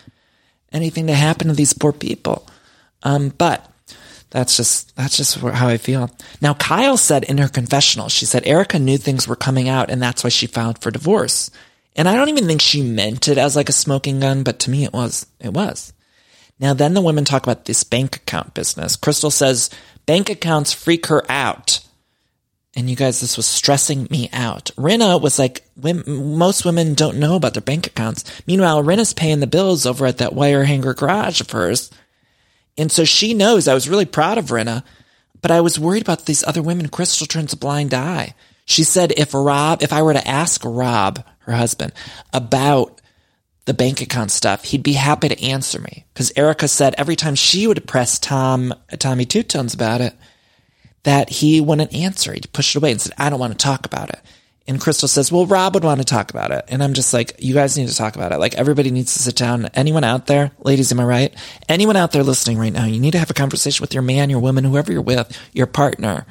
anything 0.72 1.06
to 1.06 1.14
happen 1.14 1.48
to 1.48 1.54
these 1.54 1.72
poor 1.72 1.92
people. 1.92 2.46
Um, 3.02 3.30
but 3.30 3.70
that's 4.30 4.56
just 4.56 4.94
that's 4.96 5.16
just 5.16 5.36
how 5.36 5.68
I 5.68 5.78
feel. 5.78 6.10
Now, 6.40 6.54
Kyle 6.54 6.96
said 6.96 7.24
in 7.24 7.38
her 7.38 7.48
confessional, 7.48 8.08
she 8.08 8.26
said 8.26 8.46
Erica 8.46 8.78
knew 8.78 8.98
things 8.98 9.26
were 9.26 9.36
coming 9.36 9.68
out, 9.68 9.90
and 9.90 10.02
that's 10.02 10.22
why 10.24 10.30
she 10.30 10.46
filed 10.46 10.80
for 10.80 10.90
divorce. 10.90 11.50
And 11.96 12.08
I 12.08 12.14
don't 12.14 12.28
even 12.28 12.46
think 12.46 12.60
she 12.60 12.82
meant 12.82 13.28
it 13.28 13.38
as 13.38 13.56
like 13.56 13.68
a 13.68 13.72
smoking 13.72 14.20
gun, 14.20 14.42
but 14.42 14.58
to 14.60 14.70
me, 14.70 14.84
it 14.84 14.92
was. 14.92 15.26
It 15.40 15.52
was. 15.52 15.92
Now, 16.60 16.74
then 16.74 16.94
the 16.94 17.00
women 17.00 17.24
talk 17.24 17.44
about 17.44 17.64
this 17.64 17.84
bank 17.84 18.16
account 18.16 18.54
business. 18.54 18.96
Crystal 18.96 19.30
says 19.30 19.70
bank 20.06 20.28
accounts 20.28 20.72
freak 20.72 21.06
her 21.06 21.22
out. 21.30 21.80
And 22.76 22.88
you 22.88 22.96
guys, 22.96 23.20
this 23.20 23.36
was 23.36 23.46
stressing 23.46 24.06
me 24.10 24.28
out. 24.32 24.70
Rinna 24.76 25.20
was 25.20 25.38
like, 25.38 25.64
most 25.76 26.64
women 26.64 26.94
don't 26.94 27.18
know 27.18 27.34
about 27.34 27.54
their 27.54 27.62
bank 27.62 27.86
accounts. 27.86 28.24
Meanwhile, 28.46 28.84
Rinna's 28.84 29.14
paying 29.14 29.40
the 29.40 29.46
bills 29.46 29.86
over 29.86 30.06
at 30.06 30.18
that 30.18 30.34
wire 30.34 30.64
hanger 30.64 30.94
garage 30.94 31.40
of 31.40 31.50
hers. 31.50 31.90
And 32.76 32.92
so 32.92 33.04
she 33.04 33.34
knows 33.34 33.66
I 33.66 33.74
was 33.74 33.88
really 33.88 34.04
proud 34.04 34.38
of 34.38 34.46
Rinna, 34.46 34.84
but 35.40 35.50
I 35.50 35.60
was 35.60 35.78
worried 35.78 36.02
about 36.02 36.26
these 36.26 36.44
other 36.44 36.62
women. 36.62 36.88
Crystal 36.88 37.26
turns 37.26 37.52
a 37.52 37.56
blind 37.56 37.94
eye. 37.94 38.34
She 38.64 38.84
said 38.84 39.12
if 39.16 39.34
Rob, 39.34 39.82
if 39.82 39.92
I 39.92 40.02
were 40.02 40.12
to 40.12 40.28
ask 40.28 40.62
Rob, 40.64 41.24
her 41.40 41.54
husband, 41.54 41.92
about 42.32 43.00
the 43.68 43.74
bank 43.74 44.00
account 44.00 44.30
stuff, 44.30 44.64
he'd 44.64 44.82
be 44.82 44.94
happy 44.94 45.28
to 45.28 45.42
answer 45.44 45.78
me. 45.78 46.06
Because 46.14 46.32
Erica 46.34 46.66
said 46.66 46.94
every 46.96 47.16
time 47.16 47.34
she 47.34 47.66
would 47.66 47.86
press 47.86 48.18
Tom, 48.18 48.72
Tommy 48.98 49.26
Two 49.26 49.42
Tones 49.42 49.74
about 49.74 50.00
it, 50.00 50.14
that 51.02 51.28
he 51.28 51.60
wouldn't 51.60 51.92
answer. 51.94 52.32
He'd 52.32 52.52
push 52.54 52.74
it 52.74 52.78
away 52.78 52.92
and 52.92 53.00
said, 53.00 53.12
I 53.18 53.28
don't 53.28 53.38
want 53.38 53.52
to 53.52 53.62
talk 53.62 53.84
about 53.84 54.08
it. 54.08 54.20
And 54.66 54.80
Crystal 54.80 55.06
says, 55.06 55.30
well, 55.30 55.44
Rob 55.44 55.74
would 55.74 55.84
want 55.84 56.00
to 56.00 56.06
talk 56.06 56.30
about 56.30 56.50
it. 56.50 56.64
And 56.68 56.82
I'm 56.82 56.94
just 56.94 57.12
like, 57.12 57.36
you 57.40 57.52
guys 57.52 57.76
need 57.76 57.88
to 57.88 57.94
talk 57.94 58.16
about 58.16 58.32
it. 58.32 58.38
Like 58.38 58.54
everybody 58.54 58.90
needs 58.90 59.12
to 59.12 59.18
sit 59.18 59.36
down. 59.36 59.66
Anyone 59.74 60.04
out 60.04 60.26
there, 60.26 60.50
ladies, 60.60 60.90
am 60.90 61.00
I 61.00 61.04
right? 61.04 61.34
Anyone 61.68 61.96
out 61.96 62.12
there 62.12 62.22
listening 62.22 62.56
right 62.56 62.72
now, 62.72 62.86
you 62.86 63.00
need 63.00 63.12
to 63.12 63.18
have 63.18 63.30
a 63.30 63.34
conversation 63.34 63.82
with 63.82 63.92
your 63.92 64.02
man, 64.02 64.30
your 64.30 64.40
woman, 64.40 64.64
whoever 64.64 64.92
you're 64.92 65.02
with, 65.02 65.38
your 65.52 65.66
partner. 65.66 66.24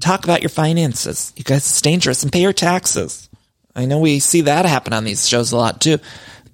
Talk 0.00 0.24
about 0.24 0.42
your 0.42 0.50
finances. 0.50 1.32
You 1.36 1.44
guys, 1.44 1.58
it's 1.58 1.82
dangerous 1.82 2.24
and 2.24 2.32
pay 2.32 2.42
your 2.42 2.52
taxes. 2.52 3.28
I 3.76 3.86
know 3.86 3.98
we 3.98 4.20
see 4.20 4.42
that 4.42 4.66
happen 4.66 4.92
on 4.92 5.04
these 5.04 5.28
shows 5.28 5.52
a 5.52 5.56
lot 5.56 5.80
too. 5.80 5.98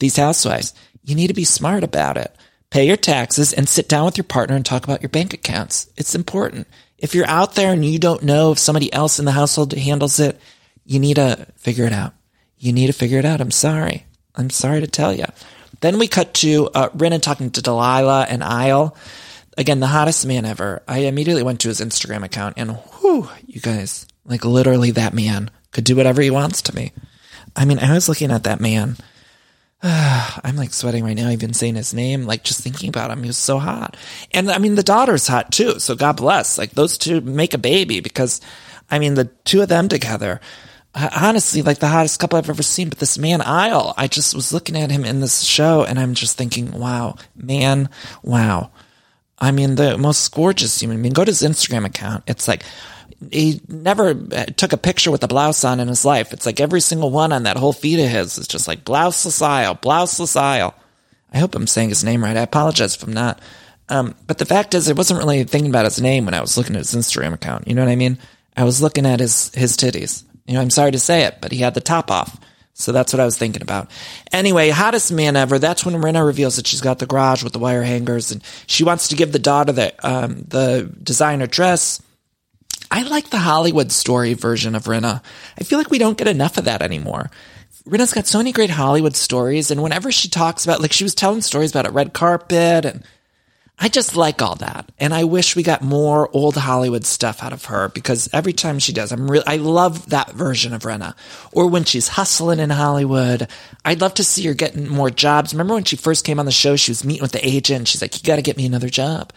These 0.01 0.17
housewives, 0.17 0.75
you 1.05 1.15
need 1.15 1.29
to 1.29 1.35
be 1.35 1.45
smart 1.45 1.85
about 1.85 2.17
it. 2.17 2.35
Pay 2.71 2.87
your 2.87 2.97
taxes 2.97 3.53
and 3.53 3.69
sit 3.69 3.89
down 3.89 4.05
with 4.07 4.17
your 4.17 4.25
partner 4.25 4.57
and 4.57 4.65
talk 4.65 4.85
about 4.85 5.03
your 5.03 5.09
bank 5.09 5.33
accounts. 5.35 5.89
It's 5.97 6.15
important. 6.15 6.67
If 6.99 7.15
you're 7.15 7.27
out 7.27 7.55
there 7.55 7.73
and 7.73 7.85
you 7.85 7.99
don't 7.99 8.23
know 8.23 8.53
if 8.53 8.59
somebody 8.59 8.93
else 8.93 9.19
in 9.19 9.25
the 9.25 9.33
household 9.33 9.73
handles 9.73 10.21
it, 10.21 10.41
you 10.85 10.99
need 10.99 11.15
to 11.15 11.47
figure 11.57 11.85
it 11.85 11.93
out. 11.93 12.15
You 12.59 12.73
need 12.73 12.89
to 12.89 12.93
figure 12.93 13.19
it 13.19 13.25
out. 13.25 13.41
I'm 13.41 13.51
sorry. 13.51 14.07
I'm 14.35 14.51
sorry 14.51 14.81
to 14.81 14.87
tell 14.87 15.13
you. 15.13 15.25
Then 15.81 15.99
we 15.99 16.09
cut 16.09 16.35
to 16.35 16.69
uh, 16.75 16.89
talking 17.19 17.51
to 17.51 17.63
Delilah 17.63 18.27
and 18.29 18.43
Eyal. 18.43 18.95
Again, 19.57 19.81
the 19.81 19.87
hottest 19.87 20.27
man 20.27 20.45
ever. 20.45 20.83
I 20.87 20.99
immediately 21.01 21.43
went 21.43 21.61
to 21.61 21.69
his 21.69 21.81
Instagram 21.81 22.23
account 22.23 22.55
and 22.57 22.77
whew, 22.77 23.29
you 23.47 23.61
guys, 23.61 24.07
like 24.25 24.45
literally 24.45 24.93
that 24.93 25.15
man 25.15 25.51
could 25.73 25.85
do 25.85 25.97
whatever 25.97 26.23
he 26.23 26.31
wants 26.31 26.63
to 26.63 26.75
me. 26.75 26.93
I 27.57 27.65
mean, 27.65 27.79
I 27.79 27.95
was 27.95 28.09
looking 28.09 28.31
at 28.31 28.45
that 28.45 28.61
man. 28.61 28.97
I'm 29.83 30.57
like 30.57 30.73
sweating 30.73 31.05
right 31.05 31.16
now, 31.16 31.31
even 31.31 31.55
saying 31.55 31.77
his 31.77 31.95
name, 31.95 32.27
like 32.27 32.45
just 32.45 32.61
thinking 32.61 32.90
about 32.90 33.11
him. 33.11 33.23
He 33.23 33.29
was 33.29 33.38
so 33.38 33.59
hot. 33.59 33.97
And 34.33 34.51
I 34.51 34.59
mean, 34.59 34.75
the 34.75 34.83
daughter's 34.83 35.27
hot 35.27 35.53
too. 35.53 35.79
So 35.79 35.95
God 35.95 36.16
bless. 36.19 36.59
Like 36.59 36.73
those 36.73 36.99
two 36.99 37.21
make 37.23 37.55
a 37.55 37.59
baby 37.59 38.01
because 38.01 38.40
I 38.90 38.99
mean, 38.99 39.14
the 39.14 39.27
two 39.45 39.62
of 39.62 39.69
them 39.69 39.88
together, 39.88 40.40
uh, 40.95 41.09
honestly 41.19 41.62
like 41.62 41.79
the 41.79 41.88
hottest 41.88 42.21
couple 42.21 42.38
I've 42.38 42.51
ever 42.51 42.62
seen. 42.62 42.90
But 42.90 42.99
this 42.99 43.16
man 43.16 43.40
Eyal, 43.40 43.95
I 43.97 44.07
just 44.07 44.35
was 44.35 44.53
looking 44.53 44.77
at 44.77 44.90
him 44.90 45.05
in 45.05 45.21
this 45.21 45.43
show 45.43 45.85
and 45.85 45.99
I'm 45.99 46.12
just 46.12 46.37
thinking, 46.37 46.73
wow, 46.73 47.16
man, 47.35 47.88
wow. 48.23 48.73
I 49.38 49.53
mean, 49.53 49.77
the 49.77 49.97
most 49.97 50.31
gorgeous 50.35 50.79
human 50.79 51.01
being. 51.01 51.14
Go 51.14 51.25
to 51.25 51.31
his 51.31 51.40
Instagram 51.40 51.87
account. 51.87 52.25
It's 52.27 52.47
like 52.47 52.62
he 53.31 53.61
never 53.68 54.14
took 54.57 54.73
a 54.73 54.77
picture 54.79 55.11
with 55.11 55.23
a 55.25 55.29
blouse 55.29 55.64
on 55.64 55.81
in 55.81 55.88
his 55.88 56.05
life. 56.05 56.33
It's 56.33 56.46
like 56.46 56.61
every 56.61 56.81
single 56.81 57.11
one 57.11 57.33
on 57.33 57.44
that 57.44 57.57
whole 57.57 57.73
feed 57.73 58.01
of 58.01 58.11
his 58.11 58.38
is 58.38 58.49
just 58.49 58.68
like 58.68 58.85
blouseless 58.85 59.40
Eyal, 59.40 59.81
blouseless 59.81 60.37
Eyal. 60.37 60.75
I 61.33 61.38
hope 61.38 61.55
I'm 61.55 61.66
saying 61.66 61.90
his 61.90 62.05
name 62.05 62.25
right. 62.25 62.37
I 62.37 62.42
apologize 62.42 62.96
if 62.96 63.03
I'm 63.03 63.12
not. 63.12 63.40
Um, 63.88 64.14
but 64.27 64.38
the 64.38 64.46
fact 64.46 64.75
is, 64.75 64.88
I 64.88 64.92
wasn't 64.92 65.18
really 65.18 65.44
thinking 65.44 65.70
about 65.70 65.85
his 65.85 66.01
name 66.01 66.25
when 66.25 66.35
I 66.35 66.40
was 66.40 66.57
looking 66.57 66.77
at 66.77 66.81
his 66.81 66.94
Instagram 66.94 67.35
account. 67.35 67.66
You 67.68 67.75
know 67.75 67.85
what 67.85 67.90
I 67.90 67.96
mean? 67.96 68.18
I 68.57 68.64
was 68.64 68.83
looking 68.83 69.07
at 69.07 69.20
his 69.20 69.53
his 69.55 69.77
titties. 69.77 70.25
You 70.46 70.55
know, 70.55 70.61
I'm 70.61 70.70
sorry 70.70 70.92
to 70.92 70.99
say 70.99 71.25
it, 71.25 71.38
but 71.40 71.53
he 71.53 71.59
had 71.59 71.75
the 71.75 71.81
top 71.81 72.11
off. 72.11 72.38
So 72.81 72.92
that's 72.92 73.12
what 73.12 73.20
I 73.20 73.25
was 73.25 73.37
thinking 73.37 73.62
about. 73.62 73.90
Anyway, 74.33 74.70
hottest 74.70 75.12
man 75.12 75.37
ever. 75.37 75.59
That's 75.59 75.85
when 75.85 75.94
Rinna 75.96 76.25
reveals 76.25 76.57
that 76.57 76.66
she's 76.66 76.81
got 76.81 76.99
the 76.99 77.07
garage 77.07 77.44
with 77.44 77.53
the 77.53 77.59
wire 77.59 77.83
hangers 77.83 78.33
and 78.33 78.42
she 78.66 78.85
wants 78.85 79.09
to 79.09 79.16
give 79.16 79.33
the 79.33 79.38
daughter 79.38 79.73
the, 79.73 79.92
um, 80.07 80.44
the 80.49 80.90
designer 81.03 81.46
dress. 81.46 82.01
I 82.90 83.03
like 83.03 83.31
the 83.31 83.38
Hollywood 83.38 83.92
story 83.92 84.35
version 84.35 84.74
of 84.74 84.85
Rinna. 84.85 85.22
I 85.59 85.64
feel 85.64 85.79
like 85.79 85.90
we 85.90 85.98
don't 85.98 86.18
get 86.18 86.29
enough 86.29 86.59
of 86.59 86.64
that 86.64 86.83
anymore. 86.83 87.31
Rinna's 87.87 88.12
got 88.12 88.26
so 88.26 88.38
many 88.38 88.53
great 88.53 88.70
Hollywood 88.70 89.16
stories, 89.16 89.70
and 89.70 89.83
whenever 89.83 90.12
she 90.12 90.29
talks 90.29 90.64
about, 90.64 90.81
like, 90.81 90.92
she 90.92 91.05
was 91.05 91.14
telling 91.14 91.40
stories 91.40 91.70
about 91.70 91.87
a 91.87 91.92
red 91.92 92.12
carpet 92.12 92.85
and 92.85 93.05
I 93.83 93.88
just 93.88 94.14
like 94.14 94.42
all 94.42 94.57
that. 94.57 94.92
And 94.98 95.14
I 95.14 95.24
wish 95.24 95.57
we 95.57 95.62
got 95.62 95.81
more 95.81 96.29
old 96.35 96.55
Hollywood 96.55 97.07
stuff 97.07 97.42
out 97.42 97.55
of 97.55 97.64
her 97.64 97.88
because 97.88 98.29
every 98.31 98.53
time 98.53 98.79
she 98.79 98.92
does, 98.92 99.11
I'm 99.11 99.31
really, 99.31 99.46
I 99.46 99.57
love 99.57 100.11
that 100.11 100.33
version 100.33 100.74
of 100.74 100.83
Rinna. 100.83 101.14
Or 101.53 101.66
when 101.66 101.85
she's 101.85 102.09
hustling 102.09 102.61
in 102.61 102.68
Hollywood, 102.68 103.48
I'd 103.83 104.03
love 104.03 104.12
to 104.14 104.24
see 104.24 104.44
her 104.48 104.55
getting 104.55 104.87
more 104.87 105.09
jobs. 105.09 105.55
Remember 105.55 105.72
when 105.72 105.85
she 105.85 105.96
first 105.96 106.26
came 106.26 106.38
on 106.38 106.44
the 106.44 106.53
show, 106.53 106.76
she 106.76 106.90
was 106.90 107.07
meeting 107.07 107.22
with 107.22 107.33
the 107.33 107.46
agent. 107.46 107.88
She's 107.88 108.03
like, 108.03 108.14
you 108.14 108.22
got 108.22 108.37
to 108.37 108.42
get 108.42 108.59
me 108.59 108.66
another 108.66 108.90
job. 108.90 109.33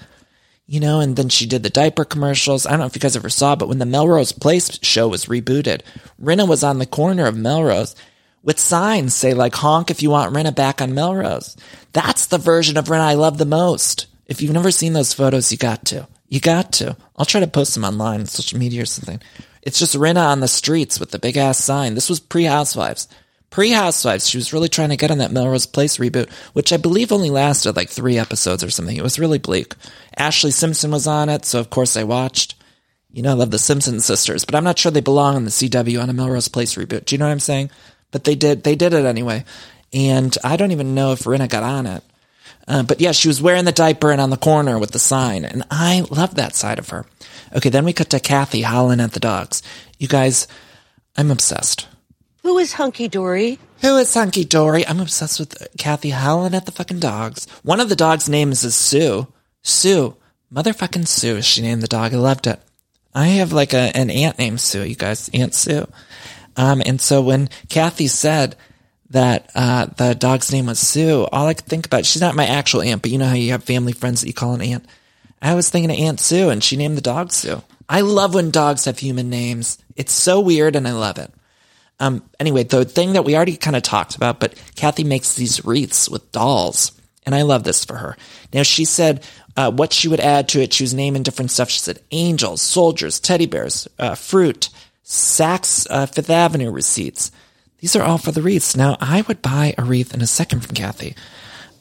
You 0.66 0.80
know, 0.80 1.02
and 1.02 1.16
then 1.16 1.30
she 1.30 1.46
did 1.46 1.62
the 1.64 1.70
diaper 1.70 2.06
commercials. 2.06 2.66
I 2.66 2.72
don't 2.72 2.80
know 2.80 2.86
if 2.86 2.96
you 2.96 3.02
guys 3.02 3.18
ever 3.18 3.30
saw, 3.30 3.56
but 3.56 3.68
when 3.68 3.80
the 3.80 3.86
Melrose 3.86 4.32
Place 4.32 4.80
show 4.82 5.10
was 5.10 5.26
rebooted, 5.26 5.82
Rinna 6.22 6.48
was 6.48 6.64
on 6.64 6.80
the 6.80 6.86
corner 6.86 7.26
of 7.26 7.36
Melrose 7.36 7.96
with 8.44 8.60
signs 8.60 9.14
say 9.14 9.34
like 9.34 9.56
honk 9.56 9.90
if 9.90 10.04
you 10.04 10.10
want 10.10 10.34
Rinna 10.34 10.56
back 10.56 10.82
on 10.82 10.94
Melrose. 10.94 11.58
That's 11.94 12.28
the 12.28 12.38
version 12.38 12.78
of 12.78 12.86
Rinna 12.86 13.02
I 13.02 13.14
love 13.14 13.38
the 13.38 13.46
most. 13.46 14.08
If 14.26 14.42
you've 14.42 14.54
never 14.54 14.72
seen 14.72 14.94
those 14.94 15.14
photos, 15.14 15.52
you 15.52 15.58
got 15.58 15.86
to. 15.86 16.08
You 16.30 16.40
got 16.40 16.72
to. 16.74 16.96
I'll 17.16 17.26
try 17.26 17.42
to 17.42 17.48
post 17.48 17.74
them 17.74 17.84
online, 17.84 18.22
on 18.22 18.26
social 18.26 18.60
media 18.60 18.84
or 18.84 18.86
something. 18.86 19.22
It's 19.62 19.80
just 19.80 19.96
Rinna 19.96 20.26
on 20.28 20.40
the 20.40 20.48
streets 20.48 21.00
with 21.00 21.12
the 21.12 21.20
big 21.20 21.38
ass 21.38 21.58
sign. 21.58 21.96
This 21.96 22.10
was 22.10 22.20
pre 22.20 22.44
Housewives. 22.46 23.08
Pre 23.54 23.70
Housewives, 23.70 24.28
she 24.28 24.40
was 24.40 24.52
really 24.52 24.68
trying 24.68 24.90
to 24.90 24.98
get 24.98 25.12
on 25.12 25.20
that 25.20 25.32
Melrose 25.32 25.68
Place 25.68 25.98
reboot, 25.98 26.28
which 26.54 26.74
I 26.74 26.78
believe 26.78 27.12
only 27.12 27.30
lasted 27.30 27.76
like 27.76 27.88
three 27.88 28.18
episodes 28.18 28.64
or 28.64 28.72
something. 28.72 28.98
It 28.98 29.04
was 29.04 29.20
really 29.20 29.38
bleak. 29.38 29.76
Ashlee 30.18 30.52
Simpson 30.52 30.90
was 30.90 31.06
on 31.06 31.30
it, 31.30 31.46
so 31.46 31.60
of 31.60 31.70
course 31.70 31.96
I 31.96 32.04
watched. 32.04 32.56
You 33.12 33.22
know, 33.22 33.30
I 33.30 33.34
love 33.34 33.52
the 33.52 33.60
Simpson 33.60 34.00
sisters, 34.00 34.44
but 34.44 34.56
I'm 34.56 34.64
not 34.64 34.80
sure 34.80 34.92
they 34.92 35.02
belong 35.02 35.36
on 35.36 35.44
the 35.44 35.52
CW 35.52 36.02
on 36.02 36.10
a 36.10 36.14
Melrose 36.14 36.48
Place 36.48 36.74
reboot. 36.74 37.06
Do 37.06 37.14
you 37.14 37.20
know 37.20 37.26
what 37.26 37.32
I'm 37.32 37.40
saying? 37.40 37.70
But 38.10 38.24
they 38.24 38.34
did, 38.34 38.64
they 38.64 38.76
did 38.76 38.92
it 38.92 39.06
anyway. 39.06 39.46
And 39.94 40.36
I 40.44 40.58
don't 40.58 40.72
even 40.72 40.96
know 40.96 41.12
if 41.12 41.26
Rinna 41.26 41.48
got 41.48 41.62
on 41.62 41.86
it. 41.86 42.04
Uh, 42.68 42.82
but 42.82 43.02
yeah, 43.02 43.12
she 43.12 43.28
was 43.28 43.40
wearing 43.40 43.66
the 43.66 43.72
diaper 43.72 44.12
and 44.12 44.20
on 44.20 44.32
the 44.32 44.38
corner 44.38 44.80
with 44.80 44.94
the 44.94 44.98
sign, 45.00 45.46
and 45.46 45.62
I 45.70 46.08
love 46.10 46.34
that 46.36 46.56
side 46.56 46.80
of 46.80 46.90
her. 46.90 47.06
Okay, 47.56 47.70
then 47.70 47.86
we 47.86 47.94
cut 47.94 48.10
to 48.10 48.20
Kathy 48.20 48.64
howling 48.64 49.00
at 49.00 49.12
the 49.12 49.20
dogs. 49.20 49.62
You 50.00 50.08
guys, 50.08 50.48
I'm 51.16 51.30
obsessed. 51.30 51.88
Who 52.44 52.58
is 52.58 52.74
Hunky 52.74 53.08
Dory? 53.08 53.58
Who 53.82 53.98
is 53.98 54.14
Hunky 54.14 54.44
Dory? 54.44 54.86
I'm 54.86 55.00
obsessed 55.00 55.40
with 55.40 55.56
Kathy 55.78 56.10
howling 56.10 56.54
at 56.54 56.66
the 56.66 56.74
fucking 56.74 57.00
dogs. 57.00 57.48
One 57.64 57.80
of 57.80 57.88
the 57.88 57.96
dogs' 57.96 58.28
names 58.28 58.66
is 58.66 58.76
Sue. 58.76 59.28
Sue, 59.62 60.18
Motherfucking 60.54 61.08
Sue, 61.08 61.42
she 61.42 61.62
named 61.62 61.82
the 61.82 61.88
dog. 61.88 62.14
I 62.14 62.18
loved 62.18 62.48
it. 62.48 62.60
I 63.16 63.28
have 63.28 63.54
like 63.54 63.74
a, 63.74 63.96
an 63.96 64.10
aunt 64.10 64.40
named 64.40 64.60
Sue, 64.60 64.84
you 64.84 64.96
guys, 64.96 65.30
Aunt 65.34 65.54
Sue. 65.54 65.88
Um, 66.58 66.82
and 66.86 67.00
so 67.00 67.22
when 67.22 67.50
Kathy 67.70 68.08
said 68.08 68.58
that, 69.12 69.50
uh, 69.56 69.86
the 69.86 70.14
dog's 70.14 70.52
name 70.52 70.66
was 70.66 70.80
Sue, 70.80 71.24
all 71.32 71.48
I 71.48 71.54
could 71.54 71.66
think 71.66 71.86
about, 71.86 72.06
she's 72.06 72.22
not 72.22 72.36
my 72.36 72.46
actual 72.46 72.82
aunt, 72.82 73.02
but 73.02 73.12
you 73.12 73.20
know 73.20 73.28
how 73.28 73.36
you 73.36 73.52
have 73.52 73.64
family 73.64 73.94
friends 73.94 74.20
that 74.20 74.28
you 74.28 74.34
call 74.34 74.54
an 74.54 74.62
aunt. 74.62 74.86
I 75.42 75.56
was 75.56 75.70
thinking 75.70 75.92
of 75.92 75.98
Aunt 75.98 76.20
Sue 76.20 76.50
and 76.50 76.62
she 76.62 76.76
named 76.76 76.98
the 76.98 77.02
dog 77.02 77.32
Sue. 77.32 77.62
I 77.88 78.02
love 78.02 78.36
when 78.36 78.52
dogs 78.52 78.86
have 78.86 79.00
human 79.00 79.30
names. 79.30 79.78
It's 79.96 80.14
so 80.14 80.42
weird 80.42 80.76
and 80.76 80.88
I 80.88 80.92
love 80.92 81.18
it. 81.18 81.32
Um, 82.00 82.24
anyway, 82.40 82.64
the 82.64 82.86
thing 82.86 83.14
that 83.14 83.26
we 83.26 83.36
already 83.36 83.56
kind 83.56 83.76
of 83.76 83.84
talked 83.84 84.16
about, 84.16 84.40
but 84.40 84.56
Kathy 84.76 85.04
makes 85.04 85.36
these 85.36 85.64
wreaths 85.64 86.10
with 86.10 86.32
dolls. 86.32 86.92
And 87.26 87.34
I 87.34 87.44
love 87.44 87.64
this 87.64 87.86
for 87.86 87.96
her. 87.96 88.18
Now, 88.54 88.64
she 88.64 88.84
said 88.84 89.24
uh, 89.56 89.72
what 89.72 89.94
she 89.94 90.08
would 90.08 90.20
add 90.20 90.50
to 90.50 90.62
it. 90.62 90.74
She 90.74 90.84
was 90.84 90.94
naming 90.94 91.24
different 91.24 91.52
stuff. 91.52 91.70
She 91.70 91.80
said 91.80 92.02
angels, 92.12 92.62
soldiers, 92.62 93.20
teddy 93.20 93.46
bears, 93.46 93.88
uh, 93.98 94.16
fruit, 94.16 94.70
Saks 95.06 95.88
uh, 95.90 96.06
Fifth 96.06 96.30
Avenue 96.30 96.72
receipts. 96.72 97.32
These 97.80 97.96
are 97.96 98.04
all 98.04 98.18
for 98.18 98.32
the 98.32 98.42
wreaths. 98.42 98.76
Now, 98.76 98.98
I 99.00 99.22
would 99.22 99.42
buy 99.42 99.74
a 99.78 99.84
wreath 99.84 100.14
in 100.14 100.22
a 100.22 100.28
second 100.28 100.62
from 100.62 100.76
Kathy. 100.76 101.16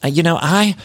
Uh, 0.03 0.09
you 0.09 0.23
know, 0.23 0.37
I, 0.39 0.75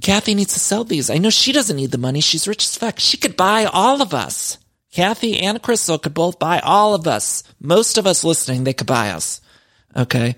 Kathy 0.00 0.34
needs 0.34 0.54
to 0.54 0.60
sell 0.60 0.84
these. 0.84 1.10
I 1.10 1.18
know 1.18 1.30
she 1.30 1.52
doesn't 1.52 1.76
need 1.76 1.90
the 1.90 1.98
money. 1.98 2.20
She's 2.20 2.48
rich 2.48 2.64
as 2.64 2.76
fuck. 2.76 2.98
She 3.00 3.16
could 3.16 3.36
buy 3.36 3.64
all 3.64 4.00
of 4.00 4.14
us. 4.14 4.58
Kathy 4.90 5.38
and 5.38 5.62
Crystal 5.62 5.98
could 5.98 6.14
both 6.14 6.38
buy 6.38 6.58
all 6.60 6.94
of 6.94 7.06
us. 7.06 7.44
Most 7.60 7.96
of 7.96 8.06
us 8.06 8.24
listening, 8.24 8.64
they 8.64 8.72
could 8.72 8.86
buy 8.86 9.10
us. 9.10 9.40
Okay. 9.96 10.36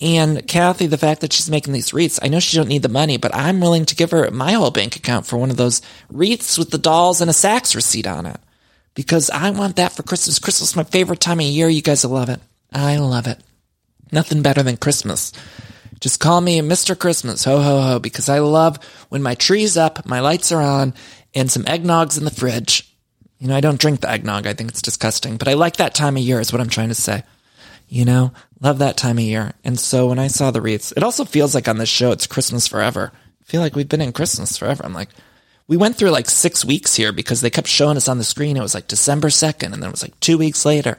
And 0.00 0.46
Kathy, 0.48 0.88
the 0.88 0.98
fact 0.98 1.20
that 1.20 1.32
she's 1.32 1.48
making 1.48 1.72
these 1.72 1.94
wreaths, 1.94 2.18
I 2.20 2.28
know 2.28 2.40
she 2.40 2.56
don't 2.56 2.68
need 2.68 2.82
the 2.82 2.88
money, 2.88 3.16
but 3.16 3.34
I'm 3.34 3.60
willing 3.60 3.84
to 3.86 3.94
give 3.94 4.10
her 4.10 4.28
my 4.32 4.52
whole 4.52 4.72
bank 4.72 4.96
account 4.96 5.26
for 5.26 5.36
one 5.36 5.50
of 5.50 5.56
those 5.56 5.80
wreaths 6.10 6.58
with 6.58 6.70
the 6.70 6.78
dolls 6.78 7.20
and 7.20 7.30
a 7.30 7.32
Saks 7.32 7.76
receipt 7.76 8.08
on 8.08 8.26
it. 8.26 8.40
Because 8.94 9.30
I 9.30 9.50
want 9.50 9.76
that 9.76 9.92
for 9.92 10.02
Christmas. 10.02 10.40
Christmas 10.40 10.70
is 10.70 10.76
my 10.76 10.82
favorite 10.82 11.20
time 11.20 11.38
of 11.38 11.46
year. 11.46 11.68
You 11.68 11.82
guys 11.82 12.04
will 12.04 12.14
love 12.14 12.28
it. 12.28 12.40
I 12.72 12.96
love 12.96 13.28
it. 13.28 13.38
Nothing 14.10 14.42
better 14.42 14.62
than 14.62 14.76
Christmas. 14.76 15.32
Just 16.00 16.18
call 16.18 16.40
me 16.40 16.60
Mr. 16.60 16.98
Christmas. 16.98 17.44
Ho, 17.44 17.60
ho, 17.60 17.80
ho. 17.80 17.98
Because 18.00 18.28
I 18.28 18.40
love 18.40 18.78
when 19.08 19.22
my 19.22 19.36
tree's 19.36 19.76
up, 19.76 20.04
my 20.04 20.18
lights 20.18 20.50
are 20.50 20.60
on, 20.60 20.94
and 21.32 21.48
some 21.48 21.64
eggnog's 21.64 22.18
in 22.18 22.24
the 22.24 22.30
fridge. 22.30 22.91
You 23.42 23.48
know, 23.48 23.56
I 23.56 23.60
don't 23.60 23.80
drink 23.80 24.02
the 24.02 24.08
eggnog. 24.08 24.46
I 24.46 24.52
think 24.52 24.70
it's 24.70 24.80
disgusting, 24.80 25.36
but 25.36 25.48
I 25.48 25.54
like 25.54 25.78
that 25.78 25.96
time 25.96 26.16
of 26.16 26.22
year 26.22 26.38
is 26.38 26.52
what 26.52 26.60
I'm 26.60 26.68
trying 26.68 26.90
to 26.90 26.94
say. 26.94 27.24
You 27.88 28.04
know, 28.04 28.32
love 28.60 28.78
that 28.78 28.96
time 28.96 29.18
of 29.18 29.24
year. 29.24 29.54
And 29.64 29.80
so 29.80 30.06
when 30.06 30.20
I 30.20 30.28
saw 30.28 30.52
the 30.52 30.60
wreaths, 30.60 30.92
it 30.96 31.02
also 31.02 31.24
feels 31.24 31.52
like 31.52 31.66
on 31.66 31.76
this 31.76 31.88
show, 31.88 32.12
it's 32.12 32.28
Christmas 32.28 32.68
forever. 32.68 33.10
I 33.12 33.44
feel 33.44 33.60
like 33.60 33.74
we've 33.74 33.88
been 33.88 34.00
in 34.00 34.12
Christmas 34.12 34.56
forever. 34.56 34.84
I'm 34.86 34.94
like, 34.94 35.08
we 35.66 35.76
went 35.76 35.96
through 35.96 36.10
like 36.10 36.30
six 36.30 36.64
weeks 36.64 36.94
here 36.94 37.10
because 37.10 37.40
they 37.40 37.50
kept 37.50 37.66
showing 37.66 37.96
us 37.96 38.06
on 38.06 38.18
the 38.18 38.22
screen. 38.22 38.56
It 38.56 38.62
was 38.62 38.76
like 38.76 38.86
December 38.86 39.26
2nd, 39.26 39.72
and 39.72 39.82
then 39.82 39.88
it 39.88 39.90
was 39.90 40.04
like 40.04 40.20
two 40.20 40.38
weeks 40.38 40.64
later. 40.64 40.96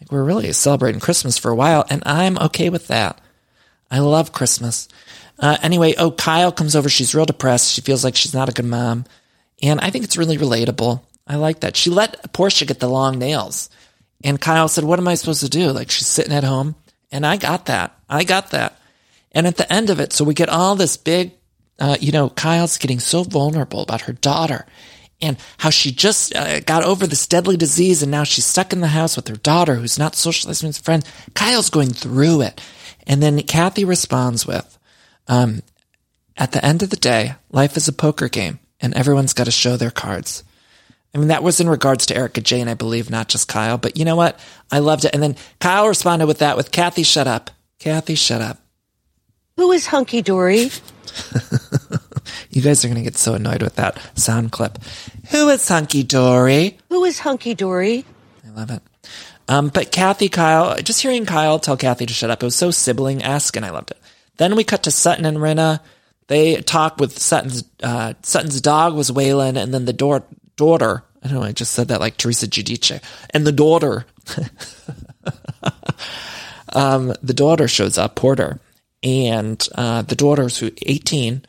Like 0.00 0.10
we're 0.10 0.24
really 0.24 0.50
celebrating 0.54 0.98
Christmas 0.98 1.36
for 1.36 1.50
a 1.50 1.54
while, 1.54 1.84
and 1.90 2.02
I'm 2.06 2.38
okay 2.38 2.70
with 2.70 2.86
that. 2.86 3.20
I 3.90 3.98
love 3.98 4.32
Christmas. 4.32 4.88
Uh, 5.38 5.58
anyway, 5.62 5.94
oh, 5.98 6.10
Kyle 6.10 6.52
comes 6.52 6.74
over. 6.74 6.88
She's 6.88 7.14
real 7.14 7.26
depressed. 7.26 7.70
She 7.70 7.82
feels 7.82 8.02
like 8.02 8.16
she's 8.16 8.32
not 8.32 8.48
a 8.48 8.52
good 8.52 8.64
mom. 8.64 9.04
And 9.62 9.78
I 9.80 9.90
think 9.90 10.04
it's 10.04 10.16
really 10.16 10.38
relatable. 10.38 11.02
I 11.26 11.36
like 11.36 11.60
that. 11.60 11.76
She 11.76 11.90
let 11.90 12.32
Portia 12.32 12.64
get 12.64 12.80
the 12.80 12.88
long 12.88 13.18
nails. 13.18 13.68
And 14.22 14.40
Kyle 14.40 14.68
said, 14.68 14.84
What 14.84 14.98
am 14.98 15.08
I 15.08 15.14
supposed 15.14 15.40
to 15.40 15.48
do? 15.48 15.70
Like 15.72 15.90
she's 15.90 16.06
sitting 16.06 16.32
at 16.32 16.44
home. 16.44 16.76
And 17.10 17.26
I 17.26 17.36
got 17.36 17.66
that. 17.66 17.98
I 18.08 18.24
got 18.24 18.50
that. 18.50 18.78
And 19.32 19.46
at 19.46 19.56
the 19.56 19.70
end 19.70 19.90
of 19.90 20.00
it, 20.00 20.12
so 20.12 20.24
we 20.24 20.34
get 20.34 20.48
all 20.48 20.76
this 20.76 20.96
big, 20.96 21.32
uh, 21.78 21.96
you 22.00 22.12
know, 22.12 22.30
Kyle's 22.30 22.78
getting 22.78 23.00
so 23.00 23.22
vulnerable 23.22 23.82
about 23.82 24.02
her 24.02 24.12
daughter 24.12 24.66
and 25.20 25.36
how 25.58 25.70
she 25.70 25.92
just 25.92 26.34
uh, 26.34 26.60
got 26.60 26.82
over 26.82 27.06
this 27.06 27.26
deadly 27.26 27.56
disease 27.56 28.02
and 28.02 28.10
now 28.10 28.24
she's 28.24 28.44
stuck 28.44 28.72
in 28.72 28.80
the 28.80 28.88
house 28.88 29.16
with 29.16 29.28
her 29.28 29.36
daughter 29.36 29.74
who's 29.74 29.98
not 29.98 30.14
socializing 30.14 30.68
with 30.68 30.78
friends. 30.78 31.06
Kyle's 31.34 31.70
going 31.70 31.90
through 31.90 32.42
it. 32.42 32.60
And 33.06 33.22
then 33.22 33.40
Kathy 33.42 33.84
responds 33.84 34.46
with, 34.46 34.78
um, 35.28 35.62
at 36.36 36.52
the 36.52 36.64
end 36.64 36.82
of 36.82 36.90
the 36.90 36.96
day, 36.96 37.34
life 37.50 37.76
is 37.76 37.88
a 37.88 37.92
poker 37.92 38.28
game 38.28 38.58
and 38.80 38.94
everyone's 38.94 39.32
got 39.32 39.44
to 39.44 39.50
show 39.50 39.76
their 39.76 39.90
cards. 39.90 40.44
I 41.16 41.18
mean, 41.18 41.28
that 41.28 41.42
was 41.42 41.60
in 41.60 41.68
regards 41.70 42.04
to 42.06 42.14
Erika 42.14 42.42
Jayne, 42.42 42.68
I 42.68 42.74
believe, 42.74 43.08
not 43.08 43.28
just 43.28 43.48
Kyle. 43.48 43.78
But 43.78 43.96
you 43.96 44.04
know 44.04 44.16
what? 44.16 44.38
I 44.70 44.80
loved 44.80 45.06
it. 45.06 45.14
And 45.14 45.22
then 45.22 45.34
Kyle 45.60 45.88
responded 45.88 46.26
with 46.26 46.40
that 46.40 46.58
with 46.58 46.70
Kathy, 46.70 47.04
shut 47.04 47.26
up. 47.26 47.50
Kathy, 47.78 48.14
shut 48.14 48.42
up. 48.42 48.58
Who 49.56 49.72
is 49.72 49.86
Hunky 49.86 50.20
Dory? 50.20 50.70
you 52.50 52.60
guys 52.60 52.84
are 52.84 52.88
going 52.88 52.98
to 52.98 53.02
get 53.02 53.16
so 53.16 53.32
annoyed 53.32 53.62
with 53.62 53.76
that 53.76 53.98
sound 54.14 54.52
clip. 54.52 54.76
Who 55.30 55.48
is 55.48 55.66
Hunky 55.66 56.02
Dory? 56.02 56.76
Who 56.90 57.02
is 57.04 57.20
Hunky 57.20 57.54
Dory? 57.54 58.04
I 58.46 58.50
love 58.50 58.70
it. 58.70 58.82
Um, 59.48 59.68
but 59.68 59.90
Kathy, 59.90 60.28
Kyle, 60.28 60.76
just 60.82 61.00
hearing 61.00 61.24
Kyle 61.24 61.58
tell 61.58 61.78
Kathy 61.78 62.04
to 62.04 62.12
shut 62.12 62.28
up, 62.30 62.42
it 62.42 62.46
was 62.46 62.56
so 62.56 62.70
sibling 62.70 63.22
esque, 63.22 63.56
and 63.56 63.64
I 63.64 63.70
loved 63.70 63.90
it. 63.90 63.98
Then 64.36 64.54
we 64.54 64.64
cut 64.64 64.82
to 64.82 64.90
Sutton 64.90 65.24
and 65.24 65.38
Rinna. 65.38 65.80
They 66.26 66.60
talk 66.60 67.00
with 67.00 67.18
Sutton's 67.18 67.64
uh, 67.82 68.12
Sutton's 68.22 68.60
dog 68.60 68.94
was 68.94 69.10
Waylon, 69.10 69.56
and 69.56 69.72
then 69.72 69.86
the 69.86 69.94
door 69.94 70.22
daughter, 70.56 71.04
I 71.26 71.28
don't 71.28 71.40
know, 71.40 71.46
I 71.46 71.52
just 71.52 71.72
said 71.72 71.88
that 71.88 71.98
like 71.98 72.16
Teresa 72.16 72.46
Giudice, 72.46 73.02
and 73.30 73.44
the 73.44 73.50
daughter, 73.50 74.06
um, 76.72 77.12
the 77.20 77.34
daughter 77.34 77.66
shows 77.66 77.98
up, 77.98 78.14
Porter, 78.14 78.60
and 79.02 79.66
uh, 79.74 80.02
the 80.02 80.14
daughter's 80.14 80.58
who 80.58 80.70
18, 80.82 81.42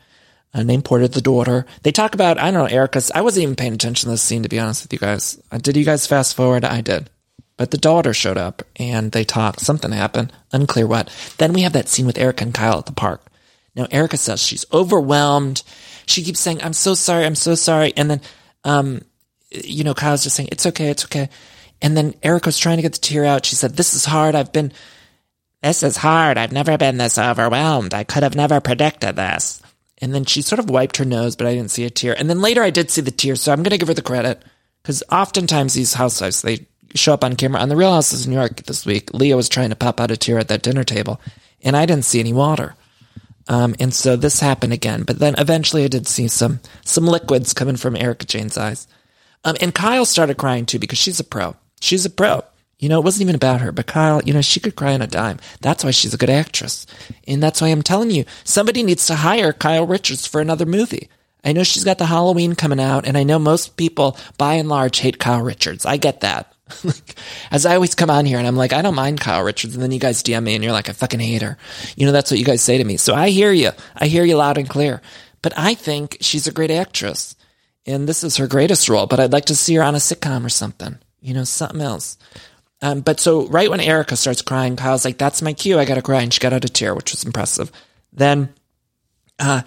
uh, 0.55 0.63
named 0.63 0.83
Porter, 0.83 1.07
the 1.07 1.21
daughter. 1.21 1.67
They 1.83 1.91
talk 1.91 2.15
about, 2.15 2.39
I 2.39 2.49
don't 2.49 2.67
know, 2.67 2.75
Erika's, 2.75 3.11
I 3.11 3.21
wasn't 3.21 3.43
even 3.43 3.55
paying 3.55 3.73
attention 3.73 4.07
to 4.07 4.11
this 4.13 4.23
scene, 4.23 4.41
to 4.41 4.49
be 4.49 4.59
honest 4.59 4.83
with 4.83 4.93
you 4.93 4.99
guys. 4.99 5.39
Uh, 5.51 5.59
did 5.59 5.77
you 5.77 5.85
guys 5.85 6.07
fast 6.07 6.35
forward? 6.35 6.65
I 6.65 6.81
did. 6.81 7.09
But 7.55 7.69
the 7.69 7.77
daughter 7.77 8.13
showed 8.13 8.37
up 8.37 8.63
and 8.75 9.11
they 9.11 9.23
talked. 9.23 9.61
Something 9.61 9.91
happened. 9.91 10.33
Unclear 10.51 10.87
what. 10.87 11.09
Then 11.37 11.53
we 11.53 11.61
have 11.61 11.73
that 11.73 11.87
scene 11.87 12.05
with 12.05 12.17
Erica 12.17 12.43
and 12.43 12.53
Kyle 12.53 12.79
at 12.79 12.85
the 12.87 12.91
park. 12.91 13.21
Now, 13.75 13.87
Erica 13.91 14.17
says 14.17 14.41
she's 14.41 14.65
overwhelmed. 14.73 15.63
She 16.05 16.23
keeps 16.23 16.39
saying, 16.39 16.61
I'm 16.63 16.73
so 16.73 16.93
sorry. 16.93 17.25
I'm 17.25 17.35
so 17.35 17.55
sorry. 17.55 17.93
And 17.95 18.09
then 18.09 18.21
um, 18.63 19.01
you 19.51 19.83
know, 19.83 19.93
Kyle's 19.93 20.23
just 20.23 20.35
saying, 20.35 20.49
it's 20.51 20.65
okay, 20.65 20.89
it's 20.89 21.05
okay. 21.05 21.29
And 21.81 21.95
then 21.95 22.15
Erika 22.23 22.47
was 22.47 22.57
trying 22.57 22.77
to 22.77 22.81
get 22.81 22.93
the 22.93 22.99
tear 22.99 23.25
out. 23.25 23.45
She 23.45 23.55
said, 23.55 23.75
this 23.75 23.93
is 23.93 24.05
hard. 24.05 24.35
I've 24.35 24.51
been, 24.51 24.71
this 25.61 25.83
is 25.83 25.97
hard. 25.97 26.37
I've 26.37 26.51
never 26.51 26.77
been 26.77 26.97
this 26.97 27.17
overwhelmed. 27.17 27.93
I 27.93 28.03
could 28.03 28.23
have 28.23 28.35
never 28.35 28.59
predicted 28.59 29.15
this. 29.15 29.61
And 29.99 30.13
then 30.13 30.25
she 30.25 30.41
sort 30.41 30.59
of 30.59 30.69
wiped 30.69 30.97
her 30.97 31.05
nose, 31.05 31.35
but 31.35 31.47
I 31.47 31.55
didn't 31.55 31.71
see 31.71 31.85
a 31.85 31.89
tear. 31.89 32.17
And 32.17 32.29
then 32.29 32.41
later 32.41 32.61
I 32.63 32.69
did 32.69 32.91
see 32.91 33.01
the 33.01 33.11
tear, 33.11 33.35
so 33.35 33.51
I'm 33.51 33.63
going 33.63 33.71
to 33.71 33.77
give 33.77 33.87
her 33.87 33.93
the 33.93 34.01
credit. 34.01 34.43
Because 34.81 35.03
oftentimes 35.11 35.73
these 35.73 35.93
housewives, 35.93 36.41
they 36.41 36.67
show 36.95 37.13
up 37.13 37.23
on 37.23 37.35
camera. 37.35 37.61
On 37.61 37.69
the 37.69 37.75
Real 37.75 37.93
Houses 37.93 38.21
of 38.21 38.29
New 38.29 38.37
York 38.37 38.63
this 38.63 38.85
week, 38.85 39.13
Leah 39.13 39.35
was 39.35 39.49
trying 39.49 39.69
to 39.69 39.75
pop 39.75 39.99
out 39.99 40.11
a 40.11 40.17
tear 40.17 40.39
at 40.39 40.47
that 40.47 40.61
dinner 40.61 40.83
table, 40.83 41.19
and 41.61 41.75
I 41.75 41.85
didn't 41.85 42.05
see 42.05 42.19
any 42.19 42.33
water. 42.33 42.75
Um, 43.49 43.75
and 43.79 43.93
so 43.93 44.15
this 44.15 44.39
happened 44.39 44.73
again. 44.73 45.03
But 45.03 45.19
then 45.19 45.35
eventually 45.37 45.83
I 45.83 45.87
did 45.87 46.07
see 46.07 46.27
some 46.27 46.59
some 46.83 47.05
liquids 47.05 47.53
coming 47.53 47.77
from 47.77 47.95
Erika 47.95 48.25
Jayne's 48.25 48.57
eyes. 48.57 48.87
Um, 49.47 49.55
and 49.61 49.73
Kyle 49.73 50.03
started 50.03 50.37
crying 50.37 50.65
too 50.65 50.77
because 50.77 50.97
she's 50.97 51.21
a 51.21 51.23
pro. 51.23 51.55
She's 51.79 52.05
a 52.05 52.09
pro. 52.09 52.43
You 52.79 52.89
know, 52.89 52.99
it 52.99 53.05
wasn't 53.05 53.21
even 53.21 53.35
about 53.35 53.61
her, 53.61 53.71
but 53.71 53.87
Kyle, 53.87 54.21
you 54.23 54.33
know, 54.33 54.41
she 54.41 54.59
could 54.59 54.75
cry 54.75 54.93
on 54.93 55.01
a 55.01 55.07
dime. 55.07 55.39
That's 55.61 55.85
why 55.85 55.91
she's 55.91 56.13
a 56.13 56.17
good 56.17 56.29
actress. 56.29 56.85
And 57.25 57.41
that's 57.41 57.61
why 57.61 57.69
I'm 57.69 57.81
telling 57.81 58.11
you, 58.11 58.25
somebody 58.43 58.83
needs 58.83 59.07
to 59.07 59.15
hire 59.15 59.53
Kyle 59.53 59.87
Richards 59.87 60.27
for 60.27 60.41
another 60.41 60.65
movie. 60.65 61.09
I 61.45 61.53
know 61.53 61.63
she's 61.63 61.85
got 61.85 61.97
the 61.97 62.05
Halloween 62.05 62.55
coming 62.55 62.79
out, 62.79 63.07
and 63.07 63.17
I 63.17 63.23
know 63.23 63.39
most 63.39 63.77
people, 63.77 64.17
by 64.37 64.55
and 64.55 64.67
large, 64.67 64.99
hate 64.99 65.17
Kyle 65.17 65.41
Richards. 65.41 65.85
I 65.85 65.95
get 65.95 66.21
that. 66.21 66.53
As 67.51 67.65
I 67.65 67.75
always 67.75 67.95
come 67.95 68.09
on 68.09 68.25
here 68.25 68.37
and 68.37 68.45
I'm 68.45 68.57
like, 68.57 68.73
I 68.73 68.81
don't 68.81 68.95
mind 68.95 69.21
Kyle 69.21 69.43
Richards. 69.43 69.73
And 69.73 69.81
then 69.81 69.91
you 69.91 69.99
guys 69.99 70.21
DM 70.21 70.43
me 70.43 70.55
and 70.55 70.61
you're 70.61 70.73
like, 70.73 70.89
I 70.89 70.91
fucking 70.91 71.21
hate 71.21 71.41
her. 71.41 71.57
You 71.95 72.05
know, 72.05 72.11
that's 72.11 72.29
what 72.29 72.39
you 72.39 72.45
guys 72.45 72.61
say 72.61 72.77
to 72.77 72.83
me. 72.83 72.97
So 72.97 73.15
I 73.15 73.29
hear 73.29 73.53
you. 73.53 73.71
I 73.95 74.07
hear 74.07 74.25
you 74.25 74.35
loud 74.35 74.57
and 74.57 74.67
clear. 74.69 75.01
But 75.41 75.53
I 75.57 75.75
think 75.75 76.17
she's 76.19 76.45
a 76.45 76.51
great 76.51 76.71
actress. 76.71 77.36
And 77.87 78.07
this 78.07 78.23
is 78.23 78.37
her 78.37 78.47
greatest 78.47 78.89
role, 78.89 79.07
but 79.07 79.19
I'd 79.19 79.31
like 79.31 79.45
to 79.45 79.55
see 79.55 79.75
her 79.75 79.83
on 79.83 79.95
a 79.95 79.99
sitcom 79.99 80.45
or 80.45 80.49
something. 80.49 80.97
You 81.21 81.33
know, 81.33 81.45
something 81.45 81.81
else. 81.81 82.17
Um, 82.81 82.99
but 83.01 83.19
so 83.19 83.47
right 83.47 83.69
when 83.69 83.79
Erica 83.79 84.15
starts 84.15 84.41
crying, 84.41 84.75
Kyle's 84.75 85.05
like, 85.05 85.17
that's 85.17 85.41
my 85.41 85.53
cue. 85.53 85.79
I 85.79 85.85
gotta 85.85 86.01
cry. 86.01 86.21
And 86.21 86.33
she 86.33 86.39
got 86.39 86.53
out 86.53 86.65
a 86.65 86.69
tear, 86.69 86.93
which 86.93 87.11
was 87.11 87.23
impressive. 87.23 87.71
Then, 88.13 88.53
uh, 89.39 89.61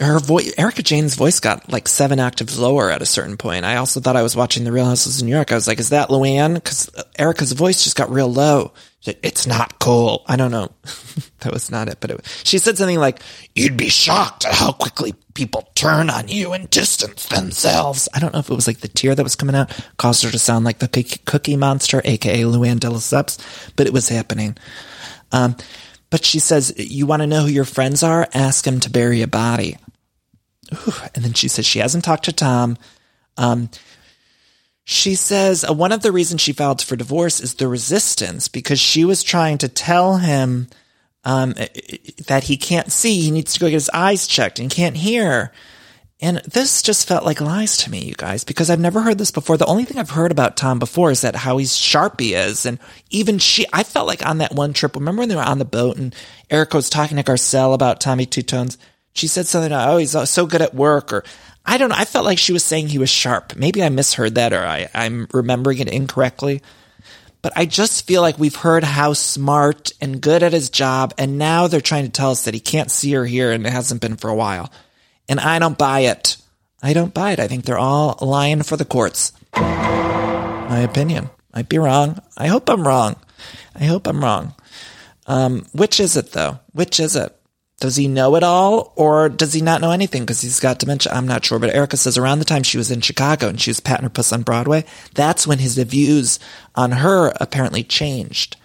her 0.00 0.18
voice, 0.18 0.52
Erika 0.56 0.82
Jayne's 0.82 1.14
voice 1.14 1.40
got 1.40 1.70
like 1.70 1.86
seven 1.86 2.20
octaves 2.20 2.58
lower 2.58 2.90
at 2.90 3.02
a 3.02 3.06
certain 3.06 3.36
point. 3.36 3.64
I 3.64 3.76
also 3.76 4.00
thought 4.00 4.16
I 4.16 4.22
was 4.22 4.34
watching 4.34 4.64
The 4.64 4.72
Real 4.72 4.86
Houses 4.86 5.20
of 5.20 5.26
New 5.26 5.34
York. 5.34 5.52
I 5.52 5.54
was 5.54 5.68
like, 5.68 5.78
is 5.78 5.90
that 5.90 6.08
Luann? 6.08 6.54
Because 6.54 6.90
Erica's 7.18 7.52
voice 7.52 7.84
just 7.84 7.96
got 7.96 8.10
real 8.10 8.32
low. 8.32 8.72
It's 9.04 9.46
not 9.46 9.78
cool. 9.78 10.24
I 10.26 10.36
don't 10.36 10.50
know. 10.50 10.70
that 11.40 11.52
was 11.52 11.70
not 11.70 11.88
it, 11.88 11.98
but 12.00 12.10
it, 12.10 12.42
she 12.44 12.58
said 12.58 12.78
something 12.78 12.98
like, 12.98 13.20
you'd 13.54 13.76
be 13.76 13.88
shocked 13.88 14.44
at 14.44 14.54
how 14.54 14.72
quickly 14.72 15.14
people 15.34 15.70
turn 15.74 16.10
on 16.10 16.28
you 16.28 16.52
and 16.52 16.68
distance 16.70 17.26
themselves. 17.26 18.08
I 18.14 18.20
don't 18.20 18.32
know 18.32 18.40
if 18.40 18.50
it 18.50 18.54
was 18.54 18.66
like 18.66 18.80
the 18.80 18.88
tear 18.88 19.14
that 19.14 19.22
was 19.22 19.36
coming 19.36 19.54
out 19.54 19.70
caused 19.96 20.22
her 20.24 20.30
to 20.30 20.38
sound 20.38 20.64
like 20.64 20.78
the 20.78 21.18
cookie 21.24 21.56
monster, 21.56 22.02
aka 22.04 22.42
Luann 22.42 22.80
de 22.80 23.72
but 23.76 23.86
it 23.86 23.92
was 23.92 24.08
happening. 24.08 24.56
Um, 25.32 25.56
but 26.10 26.24
she 26.24 26.40
says, 26.40 26.74
you 26.76 27.06
want 27.06 27.22
to 27.22 27.26
know 27.26 27.42
who 27.42 27.52
your 27.52 27.64
friends 27.64 28.02
are? 28.02 28.28
Ask 28.34 28.64
them 28.64 28.80
to 28.80 28.90
bury 28.90 29.22
a 29.22 29.28
body. 29.28 29.76
And 31.14 31.24
then 31.24 31.32
she 31.32 31.48
says 31.48 31.66
she 31.66 31.78
hasn't 31.78 32.04
talked 32.04 32.24
to 32.24 32.32
Tom. 32.32 32.76
Um, 33.36 33.70
she 34.84 35.14
says 35.14 35.64
uh, 35.64 35.72
one 35.72 35.92
of 35.92 36.02
the 36.02 36.12
reasons 36.12 36.40
she 36.40 36.52
filed 36.52 36.82
for 36.82 36.96
divorce 36.96 37.40
is 37.40 37.54
the 37.54 37.68
resistance 37.68 38.48
because 38.48 38.80
she 38.80 39.04
was 39.04 39.22
trying 39.22 39.58
to 39.58 39.68
tell 39.68 40.16
him 40.16 40.68
um, 41.24 41.54
that 42.26 42.44
he 42.44 42.56
can't 42.56 42.90
see. 42.90 43.20
He 43.20 43.30
needs 43.30 43.52
to 43.54 43.60
go 43.60 43.66
get 43.66 43.74
his 43.74 43.90
eyes 43.94 44.26
checked 44.26 44.58
and 44.58 44.70
can't 44.70 44.96
hear. 44.96 45.52
And 46.22 46.38
this 46.38 46.82
just 46.82 47.08
felt 47.08 47.24
like 47.24 47.40
lies 47.40 47.78
to 47.78 47.90
me, 47.90 48.04
you 48.04 48.14
guys, 48.14 48.44
because 48.44 48.68
I've 48.68 48.80
never 48.80 49.00
heard 49.00 49.16
this 49.16 49.30
before. 49.30 49.56
The 49.56 49.64
only 49.66 49.84
thing 49.84 49.96
I've 49.98 50.10
heard 50.10 50.32
about 50.32 50.56
Tom 50.56 50.78
before 50.78 51.10
is 51.10 51.22
that 51.22 51.34
how 51.34 51.56
he's 51.56 51.74
sharp 51.74 52.20
he 52.20 52.34
is. 52.34 52.66
And 52.66 52.78
even 53.08 53.38
she, 53.38 53.64
I 53.72 53.84
felt 53.84 54.06
like 54.06 54.26
on 54.26 54.38
that 54.38 54.54
one 54.54 54.74
trip, 54.74 54.96
remember 54.96 55.20
when 55.20 55.30
they 55.30 55.36
were 55.36 55.42
on 55.42 55.58
the 55.58 55.64
boat 55.64 55.96
and 55.96 56.14
Erica 56.50 56.76
was 56.76 56.90
talking 56.90 57.16
to 57.16 57.22
Garcelle 57.22 57.74
about 57.74 58.00
Tommy 58.00 58.26
Two 58.26 58.42
Tones? 58.42 58.76
She 59.12 59.26
said 59.26 59.46
something, 59.46 59.72
oh, 59.72 59.96
he's 59.96 60.16
so 60.30 60.46
good 60.46 60.62
at 60.62 60.74
work, 60.74 61.12
or 61.12 61.24
I 61.64 61.78
don't 61.78 61.90
know. 61.90 61.96
I 61.98 62.04
felt 62.04 62.24
like 62.24 62.38
she 62.38 62.52
was 62.52 62.64
saying 62.64 62.88
he 62.88 62.98
was 62.98 63.10
sharp. 63.10 63.56
Maybe 63.56 63.82
I 63.82 63.88
misheard 63.88 64.36
that 64.36 64.52
or 64.52 64.64
I, 64.64 64.88
I'm 64.94 65.26
remembering 65.32 65.78
it 65.78 65.88
incorrectly. 65.88 66.62
But 67.42 67.52
I 67.56 67.64
just 67.64 68.06
feel 68.06 68.20
like 68.20 68.38
we've 68.38 68.54
heard 68.54 68.84
how 68.84 69.14
smart 69.14 69.92
and 70.00 70.20
good 70.20 70.42
at 70.42 70.52
his 70.52 70.68
job, 70.68 71.14
and 71.16 71.38
now 71.38 71.66
they're 71.66 71.80
trying 71.80 72.04
to 72.04 72.10
tell 72.10 72.30
us 72.30 72.44
that 72.44 72.54
he 72.54 72.60
can't 72.60 72.90
see 72.90 73.16
or 73.16 73.24
hear, 73.24 73.50
and 73.50 73.66
it 73.66 73.72
hasn't 73.72 74.02
been 74.02 74.16
for 74.16 74.28
a 74.28 74.34
while. 74.34 74.70
And 75.28 75.40
I 75.40 75.58
don't 75.58 75.78
buy 75.78 76.00
it. 76.00 76.36
I 76.82 76.92
don't 76.92 77.14
buy 77.14 77.32
it. 77.32 77.40
I 77.40 77.48
think 77.48 77.64
they're 77.64 77.78
all 77.78 78.18
lying 78.20 78.62
for 78.62 78.76
the 78.76 78.84
courts. 78.84 79.32
My 79.54 80.80
opinion. 80.80 81.30
Might 81.54 81.68
be 81.68 81.78
wrong. 81.78 82.20
I 82.36 82.46
hope 82.46 82.68
I'm 82.68 82.86
wrong. 82.86 83.16
I 83.74 83.84
hope 83.84 84.06
I'm 84.06 84.22
wrong. 84.22 84.54
Um, 85.26 85.66
which 85.72 85.98
is 85.98 86.16
it 86.16 86.32
though? 86.32 86.60
Which 86.72 87.00
is 87.00 87.16
it? 87.16 87.36
Does 87.80 87.96
he 87.96 88.08
know 88.08 88.36
it 88.36 88.42
all 88.42 88.92
or 88.94 89.30
does 89.30 89.54
he 89.54 89.62
not 89.62 89.80
know 89.80 89.90
anything 89.90 90.22
because 90.22 90.42
he's 90.42 90.60
got 90.60 90.78
dementia? 90.78 91.12
I'm 91.12 91.26
not 91.26 91.44
sure. 91.44 91.58
But 91.58 91.74
Erika 91.74 91.96
says 91.96 92.18
around 92.18 92.38
the 92.38 92.44
time 92.44 92.62
she 92.62 92.76
was 92.76 92.90
in 92.90 93.00
Chicago 93.00 93.48
and 93.48 93.60
she 93.60 93.70
was 93.70 93.80
patting 93.80 94.04
her 94.04 94.10
puss 94.10 94.32
on 94.32 94.42
Broadway, 94.42 94.84
that's 95.14 95.46
when 95.46 95.58
his 95.58 95.78
views 95.78 96.38
on 96.74 96.92
her 96.92 97.32
apparently 97.40 97.82
changed 97.82 98.56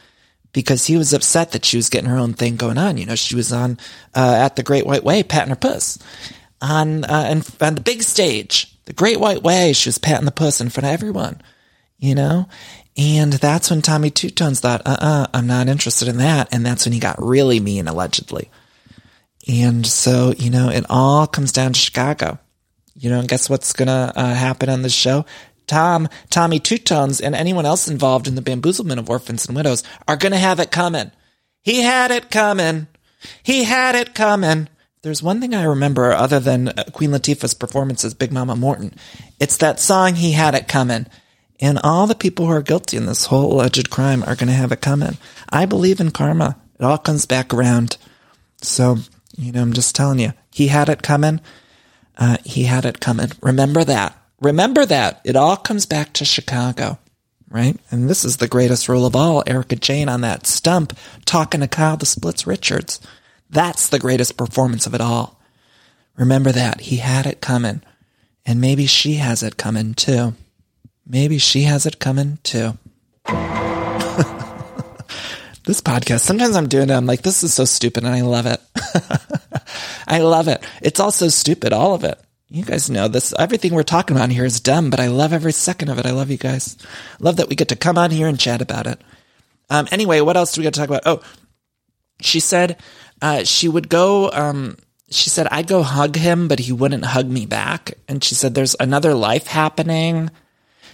because 0.52 0.86
he 0.88 0.98
was 0.98 1.14
upset 1.14 1.52
that 1.52 1.64
she 1.64 1.78
was 1.78 1.90
getting 1.90 2.10
her 2.10 2.18
own 2.18 2.34
thing 2.34 2.58
going 2.58 2.78
on. 2.78 2.98
You 2.98 3.06
know, 3.06 3.16
she 3.16 3.36
was 3.36 3.54
on 3.54 3.78
uh, 4.14 4.36
at 4.38 4.58
the 4.58 4.64
Great 4.64 4.86
White 4.86 5.04
Way 5.04 5.24
patting 5.24 5.50
her 5.50 5.56
puss 5.56 5.98
on 6.62 7.06
uh, 7.06 7.42
on 7.62 7.76
the 7.76 7.82
big 7.82 8.04
stage, 8.04 8.74
the 8.84 8.94
Great 8.94 9.20
White 9.20 9.44
Way. 9.44 9.72
She 9.72 9.88
was 9.88 9.98
patting 9.98 10.26
the 10.26 10.32
puss 10.32 10.60
in 10.60 10.70
front 10.70 10.88
of 10.88 10.94
everyone. 10.94 11.42
You 11.98 12.16
know, 12.16 12.50
and 12.98 13.32
that's 13.34 13.70
when 13.70 13.82
Tommy 13.82 14.10
Two 14.10 14.30
Tones 14.30 14.60
thought, 14.60 14.82
uh 14.86 14.98
uh-uh, 15.00 15.24
uh, 15.24 15.28
i 15.34 15.38
am 15.38 15.48
not 15.48 15.70
interested 15.70 16.10
in 16.10 16.18
that. 16.18 16.50
And 16.52 16.66
that's 16.66 16.86
when 16.86 16.94
he 16.94 17.00
got 17.00 17.22
really 17.22 17.62
mean, 17.62 17.88
allegedly. 17.88 18.50
And 19.48 19.86
so, 19.86 20.34
you 20.38 20.50
know, 20.50 20.70
it 20.70 20.86
all 20.90 21.28
comes 21.28 21.52
down 21.52 21.74
to 21.74 21.80
Chicago. 21.80 22.40
You 22.96 23.10
know, 23.10 23.20
and 23.20 23.28
guess 23.28 23.50
what's 23.50 23.74
going 23.74 23.88
to 23.88 24.14
uh, 24.16 24.34
happen 24.34 24.70
on 24.70 24.82
this 24.82 24.94
show? 24.94 25.26
Tom, 25.68 26.08
Tommy 26.30 26.60
Two 26.60 26.78
Tones, 26.78 27.20
and 27.20 27.36
anyone 27.36 27.66
else 27.66 27.88
involved 27.88 28.28
in 28.28 28.36
the 28.36 28.42
bamboozlement 28.42 29.00
of 29.00 29.10
orphans 29.10 29.48
and 29.48 29.56
widows 29.56 29.84
are 30.08 30.16
going 30.16 30.32
to 30.32 30.38
have 30.38 30.60
it 30.60 30.72
coming. 30.72 31.12
He 31.62 31.82
had 31.82 32.12
it 32.12 32.30
coming. 32.30 32.88
He 33.44 33.64
had 33.64 33.96
it 33.96 34.14
coming. 34.14 34.70
There's 35.02 35.22
one 35.22 35.42
thing 35.42 35.54
I 35.54 35.64
remember 35.64 36.14
other 36.14 36.40
than 36.40 36.70
uh, 36.70 36.86
Queen 36.92 37.12
Latifah's 37.12 37.54
performance 37.54 38.06
as 38.06 38.14
Big 38.14 38.32
Mama 38.32 38.56
Morton. 38.56 38.94
It's 39.40 39.58
that 39.58 39.80
song, 39.80 40.16
He 40.16 40.32
Had 40.32 40.56
It 40.56 40.68
Coming. 40.68 41.08
And 41.60 41.80
all 41.84 42.08
the 42.08 42.16
people 42.16 42.46
who 42.46 42.52
are 42.52 42.62
guilty 42.62 42.98
in 42.98 43.06
this 43.06 43.26
whole 43.26 43.54
alleged 43.54 43.90
crime 43.90 44.24
are 44.24 44.36
going 44.36 44.48
to 44.48 44.54
have 44.54 44.72
it 44.72 44.82
coming. 44.82 45.18
I 45.50 45.66
believe 45.66 46.00
in 46.00 46.12
karma. 46.12 46.58
It 46.80 46.84
all 46.84 46.98
comes 46.98 47.26
back 47.26 47.54
around. 47.54 47.98
So 48.62 48.98
you 49.38 49.52
know, 49.52 49.62
I'm 49.62 49.74
just 49.74 49.96
telling 49.96 50.20
you, 50.20 50.34
he 50.52 50.68
had 50.68 50.90
it 50.90 51.04
coming. 51.04 51.42
Uh, 52.18 52.38
he 52.46 52.64
had 52.64 52.86
it 52.86 53.00
coming. 53.00 53.32
Remember 53.42 53.84
that. 53.84 54.18
Remember 54.42 54.86
that. 54.86 55.22
It 55.24 55.36
all 55.36 55.58
comes 55.58 55.86
back 55.86 56.14
to 56.14 56.26
Chicago, 56.26 57.00
right? 57.50 57.78
And 57.92 58.10
this 58.10 58.24
is 58.24 58.38
the 58.38 58.48
greatest 58.48 58.88
role 58.88 59.06
of 59.06 59.16
all. 59.16 59.44
Erika 59.48 59.76
Jayne 59.76 60.10
on 60.10 60.22
that 60.22 60.48
stump 60.48 60.98
talking 61.26 61.62
to 61.62 61.68
Kyle 61.68 61.98
the 61.98 62.06
Splits 62.06 62.48
Richards. 62.48 63.00
That's 63.50 63.88
the 63.88 64.00
greatest 64.00 64.38
performance 64.38 64.86
of 64.86 64.94
it 64.94 65.02
all. 65.02 65.40
Remember 66.18 66.52
that. 66.52 66.82
He 66.82 66.98
had 66.98 67.26
it 67.26 67.42
coming. 67.42 67.82
And 68.46 68.62
maybe 68.62 68.86
she 68.86 69.16
has 69.16 69.44
it 69.44 69.58
coming 69.58 69.94
too. 69.94 70.36
Maybe 71.06 71.38
she 71.38 71.64
has 71.64 71.86
it 71.86 72.00
coming 72.00 72.40
too 72.44 72.78
this 75.66 75.82
podcast, 75.82 76.22
sometimes 76.22 76.56
I'm 76.56 76.68
doing 76.68 76.90
it. 76.90 76.94
I'm 76.94 77.06
like, 77.06 77.22
this 77.22 77.44
is 77.44 77.54
so 77.54 77.66
stupid 77.66 78.04
and 78.04 78.14
I 78.14 78.22
love 78.22 78.46
it. 78.46 78.62
I 80.08 80.20
love 80.20 80.48
it. 80.48 80.64
It's 80.82 81.00
all 81.00 81.12
so 81.12 81.28
stupid, 81.30 81.74
all 81.74 81.94
of 81.94 82.04
it. 82.04 82.20
You 82.50 82.64
guys 82.64 82.90
know 82.90 83.08
this. 83.08 83.34
Everything 83.38 83.74
we're 83.74 83.84
talking 83.84 84.16
about 84.16 84.30
here 84.30 84.46
is 84.46 84.60
dumb, 84.60 84.90
but 84.90 85.00
I 85.00 85.08
love 85.08 85.34
every 85.34 85.52
second 85.52 85.90
of 85.90 85.98
it. 85.98 86.06
I 86.06 86.12
love 86.12 86.30
you 86.30 86.38
guys. 86.38 86.78
Love 87.20 87.38
that 87.38 87.50
we 87.50 87.56
get 87.56 87.70
to 87.70 87.76
come 87.76 87.98
on 87.98 88.12
here 88.12 88.28
and 88.28 88.40
chat 88.40 88.62
about 88.62 88.86
it. 88.86 89.02
Um, 89.70 89.88
anyway, 89.92 90.22
what 90.22 90.38
else 90.38 90.54
do 90.54 90.62
we 90.62 90.64
got 90.64 90.74
to 90.76 90.80
talk 90.80 90.90
about? 90.90 91.08
Oh, 91.08 91.22
she 92.22 92.40
said, 92.40 92.80
uh, 93.22 93.44
she 93.44 93.68
would 93.68 93.90
go, 93.90 94.32
um, 94.32 94.78
she 95.10 95.30
said, 95.30 95.48
I'd 95.50 95.68
go 95.68 95.82
hug 95.82 96.16
him, 96.16 96.48
but 96.48 96.60
he 96.60 96.72
wouldn't 96.72 97.06
hug 97.06 97.28
me 97.28 97.46
back. 97.48 97.94
And 98.08 98.24
she 98.24 98.36
said, 98.36 98.54
there's 98.54 98.76
another 98.80 99.14
life 99.14 99.48
happening. 99.48 100.30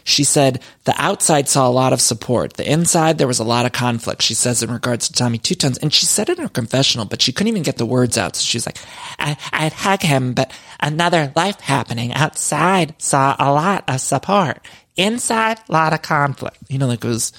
She 0.03 0.23
said 0.23 0.61
the 0.83 0.95
outside 0.97 1.47
saw 1.47 1.67
a 1.67 1.71
lot 1.71 1.93
of 1.93 2.01
support. 2.01 2.53
The 2.53 2.69
inside, 2.69 3.17
there 3.17 3.27
was 3.27 3.39
a 3.39 3.43
lot 3.43 3.65
of 3.65 3.71
conflict, 3.71 4.21
she 4.21 4.33
says, 4.33 4.63
in 4.63 4.71
regards 4.71 5.07
to 5.07 5.13
Tommy 5.13 5.37
Two 5.37 5.55
Tones. 5.55 5.77
And 5.77 5.93
she 5.93 6.05
said 6.05 6.29
it 6.29 6.37
in 6.37 6.43
her 6.43 6.49
confessional, 6.49 7.05
but 7.05 7.21
she 7.21 7.31
couldn't 7.31 7.49
even 7.49 7.63
get 7.63 7.77
the 7.77 7.85
words 7.85 8.17
out. 8.17 8.35
So 8.35 8.43
she 8.43 8.57
was 8.57 8.65
like, 8.65 8.79
I, 9.19 9.37
I'd 9.51 9.73
hug 9.73 10.01
him, 10.01 10.33
but 10.33 10.51
another 10.79 11.31
life 11.35 11.59
happening 11.59 12.13
outside 12.13 12.95
saw 13.01 13.35
a 13.39 13.51
lot 13.51 13.83
of 13.87 14.01
support. 14.01 14.65
Inside, 14.95 15.59
a 15.69 15.71
lot 15.71 15.93
of 15.93 16.01
conflict. 16.01 16.57
You 16.67 16.77
know, 16.77 16.87
like 16.87 17.03
it 17.03 17.07
was, 17.07 17.31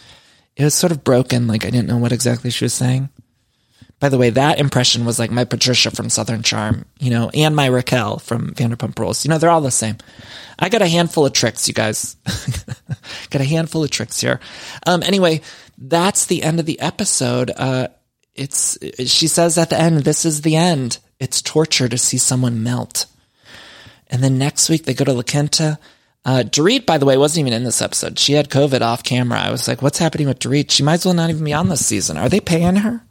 it 0.56 0.64
was 0.64 0.74
sort 0.74 0.92
of 0.92 1.04
broken. 1.04 1.46
Like 1.46 1.64
I 1.64 1.70
didn't 1.70 1.88
know 1.88 1.98
what 1.98 2.12
exactly 2.12 2.50
she 2.50 2.64
was 2.64 2.74
saying. 2.74 3.08
By 4.02 4.08
the 4.08 4.18
way, 4.18 4.30
that 4.30 4.58
impression 4.58 5.04
was 5.04 5.20
like 5.20 5.30
my 5.30 5.44
Patricia 5.44 5.92
from 5.92 6.10
Southern 6.10 6.42
Charm, 6.42 6.86
you 6.98 7.08
know, 7.08 7.30
and 7.32 7.54
my 7.54 7.66
Raquel 7.66 8.18
from 8.18 8.52
Vanderpump 8.52 8.98
Rules. 8.98 9.24
You 9.24 9.28
know, 9.28 9.38
they're 9.38 9.48
all 9.48 9.60
the 9.60 9.70
same. 9.70 9.98
I 10.58 10.70
got 10.70 10.82
a 10.82 10.88
handful 10.88 11.24
of 11.24 11.32
tricks, 11.34 11.68
you 11.68 11.74
guys. 11.74 12.16
got 13.30 13.42
a 13.42 13.44
handful 13.44 13.84
of 13.84 13.90
tricks 13.90 14.20
here. 14.20 14.40
Um, 14.88 15.04
anyway, 15.04 15.40
that's 15.78 16.26
the 16.26 16.42
end 16.42 16.58
of 16.58 16.66
the 16.66 16.80
episode. 16.80 17.52
Uh, 17.56 17.88
it's, 18.34 18.76
she 18.98 19.28
says 19.28 19.56
at 19.56 19.70
the 19.70 19.78
end, 19.78 19.98
this 19.98 20.24
is 20.24 20.42
the 20.42 20.56
end. 20.56 20.98
It's 21.20 21.40
torture 21.40 21.88
to 21.88 21.96
see 21.96 22.18
someone 22.18 22.64
melt. 22.64 23.06
And 24.08 24.20
then 24.20 24.36
next 24.36 24.68
week 24.68 24.82
they 24.82 24.94
go 24.94 25.04
to 25.04 25.12
La 25.12 25.22
Quinta. 25.22 25.78
Uh, 26.24 26.42
Dorit, 26.44 26.86
by 26.86 26.98
the 26.98 27.06
way, 27.06 27.16
wasn't 27.16 27.46
even 27.46 27.52
in 27.52 27.62
this 27.62 27.80
episode. 27.80 28.18
She 28.18 28.32
had 28.32 28.50
COVID 28.50 28.80
off 28.80 29.04
camera. 29.04 29.38
I 29.38 29.52
was 29.52 29.68
like, 29.68 29.80
what's 29.80 29.98
happening 29.98 30.26
with 30.26 30.40
Dorit? 30.40 30.72
She 30.72 30.82
might 30.82 30.94
as 30.94 31.04
well 31.04 31.14
not 31.14 31.30
even 31.30 31.44
be 31.44 31.52
on 31.52 31.68
this 31.68 31.86
season. 31.86 32.16
Are 32.16 32.28
they 32.28 32.40
paying 32.40 32.74
her? 32.74 33.04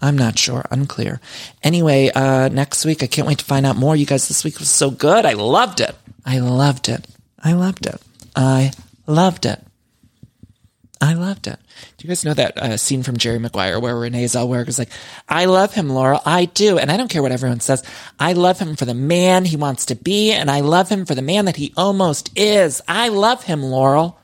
I'm 0.00 0.16
not 0.16 0.38
sure. 0.38 0.64
Unclear. 0.70 1.20
Anyway, 1.62 2.10
uh, 2.14 2.48
next 2.48 2.84
week, 2.84 3.02
I 3.02 3.06
can't 3.06 3.26
wait 3.26 3.38
to 3.38 3.44
find 3.44 3.64
out 3.64 3.76
more. 3.76 3.96
You 3.96 4.06
guys, 4.06 4.28
this 4.28 4.44
week 4.44 4.58
was 4.58 4.68
so 4.68 4.90
good. 4.90 5.24
I 5.24 5.32
loved 5.32 5.80
it. 5.80 5.94
I 6.24 6.38
loved 6.40 6.88
it. 6.88 7.06
I 7.42 7.52
loved 7.54 7.86
it. 7.86 8.00
I 8.34 8.72
loved 9.06 9.46
it. 9.46 9.62
I 11.00 11.12
loved 11.12 11.46
it. 11.46 11.58
Do 11.96 12.06
you 12.06 12.08
guys 12.08 12.24
know 12.24 12.34
that 12.34 12.56
uh, 12.56 12.76
scene 12.78 13.02
from 13.02 13.18
Jerry 13.18 13.38
Maguire 13.38 13.78
where 13.78 13.96
Renee 13.96 14.24
Zellweger 14.24 14.68
is 14.68 14.78
like, 14.78 14.90
I 15.28 15.44
love 15.44 15.74
him, 15.74 15.90
Laurel. 15.90 16.22
I 16.24 16.46
do. 16.46 16.78
And 16.78 16.90
I 16.90 16.96
don't 16.96 17.10
care 17.10 17.22
what 17.22 17.32
everyone 17.32 17.60
says. 17.60 17.84
I 18.18 18.32
love 18.32 18.58
him 18.58 18.76
for 18.76 18.86
the 18.86 18.94
man 18.94 19.44
he 19.44 19.56
wants 19.56 19.86
to 19.86 19.94
be. 19.94 20.32
And 20.32 20.50
I 20.50 20.60
love 20.60 20.88
him 20.88 21.04
for 21.04 21.14
the 21.14 21.22
man 21.22 21.44
that 21.44 21.56
he 21.56 21.74
almost 21.76 22.30
is. 22.34 22.80
I 22.88 23.08
love 23.08 23.44
him, 23.44 23.62
Laurel. 23.62 24.18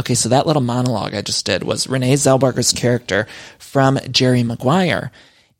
Okay, 0.00 0.14
so 0.14 0.30
that 0.30 0.46
little 0.46 0.62
monologue 0.62 1.14
I 1.14 1.20
just 1.20 1.44
did 1.44 1.62
was 1.62 1.86
Renee 1.86 2.14
Zellweger's 2.14 2.72
character 2.72 3.26
from 3.58 3.98
Jerry 4.10 4.42
Maguire. 4.42 5.12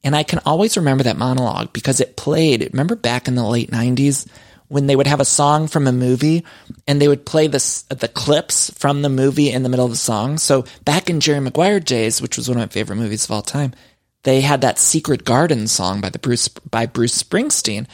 And 0.02 0.16
I 0.16 0.22
can 0.22 0.40
always 0.46 0.78
remember 0.78 1.04
that 1.04 1.18
monologue 1.18 1.74
because 1.74 2.00
it 2.00 2.16
played, 2.16 2.70
remember 2.72 2.96
back 2.96 3.28
in 3.28 3.34
the 3.34 3.44
late 3.44 3.70
90s 3.70 4.26
when 4.68 4.86
they 4.86 4.96
would 4.96 5.06
have 5.06 5.20
a 5.20 5.26
song 5.26 5.68
from 5.68 5.86
a 5.86 5.92
movie 5.92 6.42
and 6.88 7.02
they 7.02 7.08
would 7.08 7.26
play 7.26 7.48
the, 7.48 7.82
the 7.90 8.08
clips 8.08 8.70
from 8.78 9.02
the 9.02 9.10
movie 9.10 9.50
in 9.50 9.62
the 9.62 9.68
middle 9.68 9.84
of 9.84 9.90
the 9.90 9.96
song. 9.98 10.38
So 10.38 10.64
back 10.86 11.10
in 11.10 11.20
Jerry 11.20 11.40
Maguire 11.40 11.78
days, 11.78 12.22
which 12.22 12.38
was 12.38 12.48
one 12.48 12.56
of 12.56 12.62
my 12.62 12.68
favorite 12.68 12.96
movies 12.96 13.26
of 13.26 13.32
all 13.32 13.42
time, 13.42 13.74
they 14.22 14.40
had 14.40 14.62
that 14.62 14.78
Secret 14.78 15.24
Garden 15.24 15.66
song 15.66 16.00
by 16.00 16.08
the 16.08 16.18
Bruce, 16.18 16.48
by 16.48 16.86
Bruce 16.86 17.22
Springsteen. 17.22 17.86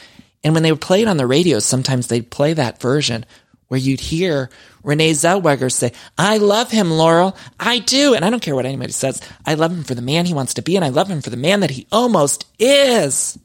And 0.45 0.53
when 0.53 0.63
they 0.63 0.71
would 0.71 0.79
play 0.79 1.01
it 1.01 1.09
on 1.09 1.17
the 1.17 1.27
radio, 1.27 1.59
sometimes 1.59 2.07
they'd 2.07 2.31
play 2.31 2.53
that 2.53 2.79
version 2.79 3.25
where 3.67 3.79
you'd 3.79 3.99
hear 3.99 4.49
Renee 4.83 5.11
Zellweger 5.11 5.71
say, 5.71 5.91
I 6.17 6.37
love 6.37 6.71
him, 6.71 6.91
Laurel. 6.91 7.35
I 7.59 7.79
do. 7.79 8.13
And 8.13 8.23
I 8.23 8.29
don't 8.29 8.41
care 8.41 8.55
what 8.55 8.65
anybody 8.65 8.93
says. 8.93 9.21
I 9.45 9.55
love 9.55 9.71
him 9.71 9.83
for 9.83 9.95
the 9.95 10.01
man 10.01 10.25
he 10.25 10.33
wants 10.33 10.53
to 10.55 10.61
be, 10.61 10.75
and 10.75 10.85
I 10.85 10.89
love 10.89 11.09
him 11.09 11.21
for 11.21 11.29
the 11.29 11.37
man 11.37 11.59
that 11.59 11.71
he 11.71 11.87
almost 11.91 12.45
is. 12.59 13.37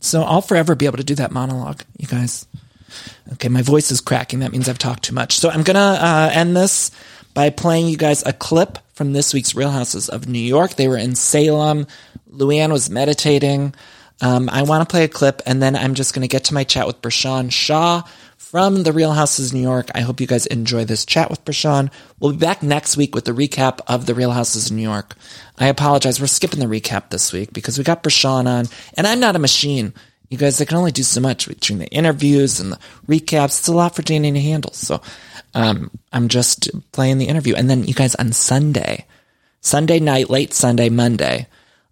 So 0.00 0.22
I'll 0.22 0.42
forever 0.42 0.74
be 0.74 0.86
able 0.86 0.96
to 0.98 1.04
do 1.04 1.16
that 1.16 1.32
monologue, 1.32 1.82
you 1.98 2.06
guys. 2.06 2.46
Okay, 3.34 3.48
my 3.48 3.62
voice 3.62 3.90
is 3.90 4.00
cracking. 4.00 4.40
That 4.40 4.52
means 4.52 4.68
I've 4.68 4.78
talked 4.78 5.04
too 5.04 5.14
much. 5.14 5.38
So 5.38 5.50
I'm 5.50 5.62
going 5.62 5.74
to 5.74 5.80
uh, 5.80 6.30
end 6.32 6.56
this 6.56 6.90
by 7.34 7.50
playing 7.50 7.88
you 7.88 7.96
guys 7.96 8.24
a 8.24 8.32
clip 8.32 8.78
from 8.94 9.12
this 9.12 9.34
week's 9.34 9.54
Real 9.54 9.70
Houses 9.70 10.08
of 10.08 10.26
New 10.26 10.38
York. 10.38 10.74
They 10.74 10.88
were 10.88 10.96
in 10.96 11.14
Salem. 11.14 11.86
Luann 12.30 12.72
was 12.72 12.88
meditating. 12.88 13.74
Um, 14.20 14.48
I 14.50 14.62
want 14.62 14.88
to 14.88 14.90
play 14.90 15.04
a 15.04 15.08
clip, 15.08 15.42
and 15.46 15.62
then 15.62 15.76
I'm 15.76 15.94
just 15.94 16.14
going 16.14 16.22
to 16.22 16.28
get 16.28 16.44
to 16.44 16.54
my 16.54 16.64
chat 16.64 16.86
with 16.86 17.00
Bershan 17.02 17.52
Shaw 17.52 18.02
from 18.50 18.82
the 18.82 18.94
Real 18.94 19.12
Houses 19.12 19.52
New 19.52 19.60
York. 19.60 19.90
I 19.94 20.00
hope 20.00 20.22
you 20.22 20.26
guys 20.26 20.46
enjoy 20.46 20.86
this 20.86 21.04
chat 21.04 21.28
with 21.28 21.44
Bershan. 21.44 21.90
We'll 22.18 22.32
be 22.32 22.38
back 22.38 22.62
next 22.62 22.96
week 22.96 23.14
with 23.14 23.26
the 23.26 23.32
recap 23.32 23.80
of 23.86 24.06
the 24.06 24.14
Real 24.14 24.30
Houses 24.30 24.72
New 24.72 24.80
York. 24.80 25.16
I 25.58 25.66
apologize. 25.66 26.18
We're 26.18 26.28
skipping 26.28 26.60
the 26.60 26.64
recap 26.64 27.10
this 27.10 27.30
week 27.30 27.52
because 27.52 27.76
we 27.76 27.84
got 27.84 28.02
Bershan 28.02 28.46
on, 28.46 28.64
and 28.96 29.06
I'm 29.06 29.20
not 29.20 29.36
a 29.36 29.38
machine. 29.38 29.92
You 30.30 30.38
guys, 30.38 30.58
I 30.62 30.64
can 30.64 30.78
only 30.78 30.92
do 30.92 31.02
so 31.02 31.20
much 31.20 31.46
between 31.46 31.78
the 31.78 31.88
interviews 31.88 32.58
and 32.58 32.72
the 32.72 32.78
recaps. 33.06 33.58
It's 33.58 33.68
a 33.68 33.74
lot 33.74 33.94
for 33.94 34.00
Danny 34.00 34.32
to 34.32 34.40
handle. 34.40 34.72
So, 34.72 35.02
um, 35.52 35.90
I'm 36.14 36.28
just 36.28 36.70
playing 36.92 37.18
the 37.18 37.28
interview. 37.28 37.54
And 37.54 37.68
then 37.68 37.84
you 37.84 37.92
guys 37.92 38.14
on 38.14 38.32
Sunday, 38.32 39.04
Sunday 39.60 40.00
night, 40.00 40.30
late 40.30 40.54
Sunday, 40.54 40.88
Monday, 40.88 41.48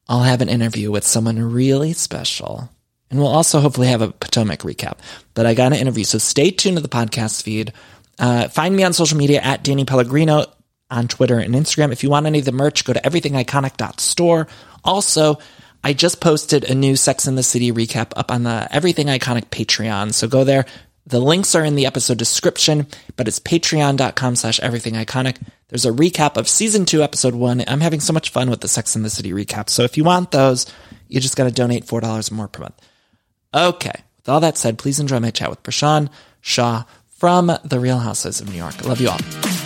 I'll 0.09 0.22
have 0.22 0.40
an 0.40 0.48
interview 0.48 0.90
with 0.90 1.04
someone 1.04 1.38
really 1.38 1.92
special. 1.92 2.70
And 3.11 3.18
we'll 3.18 3.28
also 3.28 3.61
hopefully 3.61 3.88
have 3.88 4.02
a 4.02 4.11
Potomac 4.11 4.61
recap. 4.61 4.98
But 5.34 5.46
I 5.46 5.54
got 5.54 5.72
an 5.72 5.78
interview. 5.78 6.04
So 6.04 6.18
stay 6.18 6.50
tuned 6.50 6.76
to 6.76 6.82
the 6.82 6.88
podcast 6.88 7.42
feed. 7.42 7.72
Uh, 8.18 8.48
find 8.48 8.74
me 8.74 8.82
on 8.82 8.92
social 8.92 9.18
media 9.18 9.40
at 9.40 9.62
Danny 9.62 9.84
Pellegrino 9.84 10.46
on 10.90 11.09
Twitter 11.09 11.38
and 11.38 11.54
Instagram. 11.54 11.92
If 11.92 12.02
you 12.02 12.11
want 12.11 12.26
any 12.26 12.40
of 12.40 12.44
the 12.44 12.52
merch, 12.52 12.84
go 12.84 12.92
to 12.92 13.00
everythingiconic.store. 13.00 14.48
Also, 14.84 15.38
I 15.84 15.92
just 15.92 16.20
posted 16.20 16.64
a 16.64 16.74
new 16.74 16.96
Sex 16.96 17.26
in 17.26 17.36
the 17.36 17.42
City 17.42 17.70
recap 17.70 18.12
up 18.16 18.30
on 18.30 18.42
the 18.42 18.68
Everything 18.70 19.07
Iconic 19.07 19.46
Patreon. 19.50 20.12
So 20.12 20.26
go 20.26 20.44
there. 20.44 20.66
The 21.07 21.20
links 21.20 21.54
are 21.54 21.64
in 21.64 21.76
the 21.76 21.86
episode 21.86 22.18
description, 22.18 22.88
but 23.14 23.28
it's 23.28 23.38
patreon.com 23.38 24.34
slash 24.34 24.59
everything 24.59 24.94
iconic. 24.94 25.36
There's 25.68 25.84
a 25.84 25.92
recap 25.92 26.36
of 26.36 26.48
season 26.48 26.84
two, 26.84 27.02
episode 27.02 27.36
one. 27.36 27.62
I'm 27.68 27.80
having 27.80 28.00
so 28.00 28.12
much 28.12 28.30
fun 28.30 28.50
with 28.50 28.61
the 28.61 28.68
Sex 28.68 28.96
in 28.96 29.04
the 29.04 29.11
City 29.11 29.30
recap. 29.30 29.70
So 29.70 29.84
if 29.84 29.96
you 29.96 30.02
want 30.02 30.32
those, 30.32 30.66
you 31.07 31.20
just 31.20 31.36
got 31.36 31.44
to 31.44 31.52
donate 31.52 31.86
$4 31.86 32.32
more 32.32 32.48
per 32.48 32.62
month. 32.62 32.80
Okay. 33.57 34.02
With 34.18 34.28
all 34.28 34.40
that 34.40 34.59
said, 34.59 34.78
please 34.78 35.00
enjoy 35.00 35.20
my 35.20 35.30
chat 35.30 35.48
with 35.50 35.62
Bershan 35.62 36.11
Shaw 36.40 36.84
from 37.09 37.50
The 37.64 37.80
Real 37.80 37.98
Houses 37.98 38.40
of 38.40 38.48
New 38.50 38.57
York. 38.57 38.74
I 38.84 38.88
love 38.88 39.00
you 39.00 39.09
all. 39.09 39.65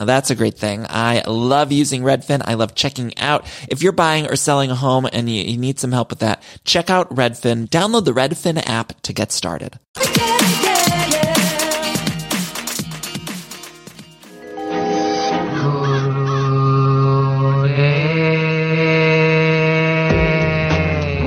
Now 0.00 0.06
that's 0.06 0.30
a 0.30 0.34
great 0.34 0.56
thing. 0.56 0.86
I 0.88 1.22
love 1.26 1.70
using 1.70 2.00
Redfin. 2.02 2.40
I 2.42 2.54
love 2.54 2.74
checking 2.74 3.18
out. 3.18 3.44
If 3.68 3.82
you're 3.82 3.92
buying 3.92 4.26
or 4.30 4.34
selling 4.34 4.70
a 4.70 4.74
home 4.74 5.06
and 5.12 5.28
you, 5.28 5.42
you 5.42 5.58
need 5.58 5.78
some 5.78 5.92
help 5.92 6.08
with 6.08 6.20
that, 6.20 6.42
check 6.64 6.88
out 6.88 7.14
Redfin. 7.14 7.68
Download 7.68 8.06
the 8.06 8.12
Redfin 8.12 8.66
app 8.66 8.98
to 9.02 9.12
get 9.12 9.30
started. 9.30 9.78
Yeah, 9.98 10.10
yeah, 10.16 11.10
yeah. 11.10 11.36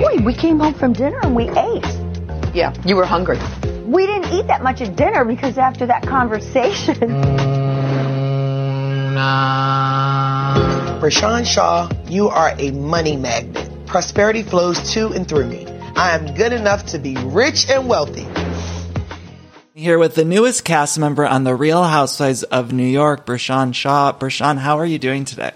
Boy, 0.02 0.26
we 0.26 0.34
came 0.34 0.58
home 0.58 0.74
from 0.74 0.94
dinner 0.94 1.20
and 1.22 1.36
we 1.36 1.48
ate. 1.50 1.86
Yeah, 2.56 2.74
you 2.88 2.96
were 2.96 3.06
hungry. 3.06 3.38
We 3.86 4.08
didn't 4.08 4.34
eat 4.34 4.48
that 4.48 4.64
much 4.64 4.82
at 4.82 4.96
dinner 4.96 5.26
because 5.26 5.60
after 5.60 5.86
that 5.86 6.08
conversation. 6.08 7.60
Bershan 11.01 11.45
Shaw, 11.45 11.89
you 12.07 12.30
are 12.30 12.53
a 12.57 12.72
money 12.72 13.16
magnet. 13.18 13.70
Prosperity 13.86 14.43
flows 14.43 14.93
to 14.93 15.09
and 15.09 15.28
through 15.28 15.47
me. 15.47 15.66
I 15.95 16.16
am 16.16 16.34
good 16.34 16.53
enough 16.53 16.86
to 16.88 16.99
be 16.99 17.16
rich 17.18 17.70
and 17.70 17.88
wealthy. 17.88 18.28
Here 19.76 19.97
with 19.97 20.16
the 20.16 20.26
newest 20.26 20.64
cast 20.64 20.99
member 20.99 21.26
on 21.26 21.43
The 21.43 21.55
Real 21.55 21.84
Housewives 21.84 22.43
of 22.43 22.72
New 22.72 22.86
York, 22.86 23.26
Bershan 23.26 23.74
Shaw. 23.74 24.11
Bershan, 24.14 24.57
how 24.57 24.78
are 24.78 24.86
you 24.86 24.99
doing 24.99 25.26
today? 25.26 25.51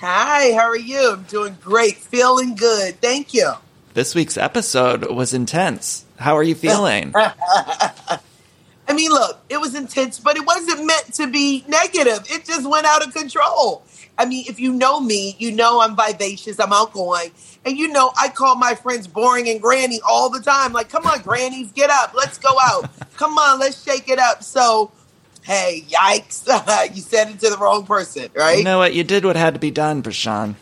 Hi, 0.00 0.52
how 0.52 0.68
are 0.68 0.76
you? 0.76 1.12
I'm 1.12 1.22
doing 1.24 1.56
great. 1.62 1.96
Feeling 1.96 2.56
good. 2.56 3.00
Thank 3.00 3.34
you. 3.34 3.52
This 3.94 4.14
week's 4.14 4.36
episode 4.36 5.10
was 5.10 5.34
intense. 5.34 6.04
How 6.18 6.36
are 6.36 6.42
you 6.42 6.54
feeling? 6.54 7.14
I 8.92 8.94
mean, 8.94 9.10
look, 9.10 9.40
it 9.48 9.58
was 9.58 9.74
intense, 9.74 10.20
but 10.20 10.36
it 10.36 10.44
wasn't 10.44 10.84
meant 10.84 11.14
to 11.14 11.26
be 11.26 11.64
negative. 11.66 12.26
It 12.28 12.44
just 12.44 12.68
went 12.68 12.84
out 12.84 13.02
of 13.02 13.14
control. 13.14 13.82
I 14.18 14.26
mean, 14.26 14.44
if 14.46 14.60
you 14.60 14.74
know 14.74 15.00
me, 15.00 15.34
you 15.38 15.50
know 15.50 15.80
I'm 15.80 15.96
vivacious, 15.96 16.60
I'm 16.60 16.74
outgoing. 16.74 17.30
And 17.64 17.78
you 17.78 17.88
know, 17.88 18.12
I 18.20 18.28
call 18.28 18.54
my 18.56 18.74
friends 18.74 19.06
boring 19.06 19.48
and 19.48 19.62
granny 19.62 20.00
all 20.06 20.28
the 20.28 20.40
time. 20.40 20.74
Like, 20.74 20.90
come 20.90 21.06
on, 21.06 21.22
grannies, 21.22 21.72
get 21.72 21.88
up. 21.88 22.12
Let's 22.14 22.36
go 22.36 22.50
out. 22.62 22.90
come 23.16 23.38
on, 23.38 23.60
let's 23.60 23.82
shake 23.82 24.10
it 24.10 24.18
up. 24.18 24.42
So, 24.42 24.92
hey, 25.42 25.86
yikes. 25.88 26.46
you 26.94 27.00
said 27.00 27.30
it 27.30 27.40
to 27.40 27.48
the 27.48 27.56
wrong 27.56 27.86
person, 27.86 28.28
right? 28.34 28.58
You 28.58 28.64
know 28.64 28.76
what? 28.76 28.92
You 28.92 29.04
did 29.04 29.24
what 29.24 29.36
had 29.36 29.54
to 29.54 29.60
be 29.60 29.70
done, 29.70 30.02
Bershan. 30.02 30.54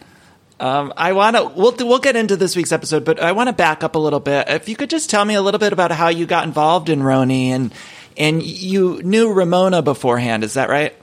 Um, 0.61 0.93
I 0.97 1.15
want 1.15 1.35
to. 1.35 1.47
We'll 1.47 1.75
we'll 1.81 1.99
get 1.99 2.15
into 2.15 2.37
this 2.37 2.55
week's 2.55 2.71
episode, 2.71 3.05
but 3.05 3.19
I 3.19 3.33
want 3.33 3.49
to 3.49 3.53
back 3.53 3.83
up 3.83 3.97
a 3.97 3.99
little 3.99 4.21
bit. 4.21 4.49
If 4.49 4.69
you 4.69 4.77
could 4.77 4.91
just 4.91 5.11
tell 5.11 5.25
me 5.25 5.35
a 5.35 5.43
little 5.43 5.59
bit 5.59 5.73
about 5.73 5.91
how 5.91 6.09
you 6.11 6.27
got 6.27 6.45
involved 6.45 6.91
in 6.91 7.01
RHONY 7.01 7.47
and 7.49 7.73
and 8.17 8.43
you 8.43 9.03
knew 9.03 9.33
Ramona 9.33 9.83
beforehand. 9.83 10.45
Is 10.45 10.55
that 10.55 10.69
right? 10.69 10.95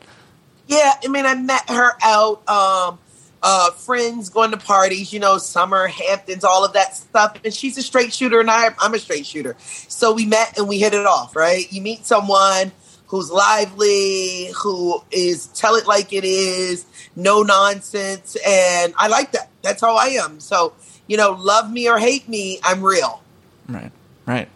Yeah, 0.67 0.93
I 1.03 1.07
mean, 1.07 1.25
I 1.25 1.35
met 1.35 1.69
her 1.69 1.91
out, 2.03 2.47
um, 2.49 2.99
uh, 3.41 3.71
friends 3.71 4.29
going 4.29 4.51
to 4.51 4.57
parties, 4.57 5.13
you 5.13 5.19
know, 5.19 5.37
summer, 5.37 5.87
Hamptons, 5.87 6.43
all 6.43 6.65
of 6.65 6.73
that 6.73 6.95
stuff. 6.95 7.39
And 7.45 7.53
she's 7.53 7.77
a 7.77 7.81
straight 7.81 8.13
shooter, 8.13 8.39
and 8.39 8.51
I, 8.51 8.69
I'm 8.79 8.93
a 8.93 8.99
straight 8.99 9.25
shooter. 9.25 9.55
So 9.59 10.13
we 10.13 10.25
met 10.25 10.57
and 10.57 10.67
we 10.67 10.79
hit 10.79 10.93
it 10.93 11.05
off, 11.05 11.35
right? 11.35 11.71
You 11.71 11.81
meet 11.81 12.05
someone 12.05 12.71
who's 13.07 13.31
lively, 13.31 14.49
who 14.61 15.01
is 15.11 15.47
tell 15.47 15.75
it 15.75 15.87
like 15.87 16.11
it 16.11 16.25
is, 16.25 16.85
no 17.15 17.41
nonsense, 17.41 18.35
and 18.45 18.93
I 18.97 19.07
like 19.07 19.31
that. 19.31 19.49
That's 19.61 19.81
how 19.81 19.95
I 19.95 20.07
am. 20.07 20.41
So, 20.41 20.73
you 21.07 21.15
know, 21.15 21.31
love 21.31 21.71
me 21.71 21.89
or 21.89 21.97
hate 21.97 22.27
me, 22.27 22.59
I'm 22.63 22.83
real. 22.83 23.21
Right, 23.69 23.91
right. 24.25 24.49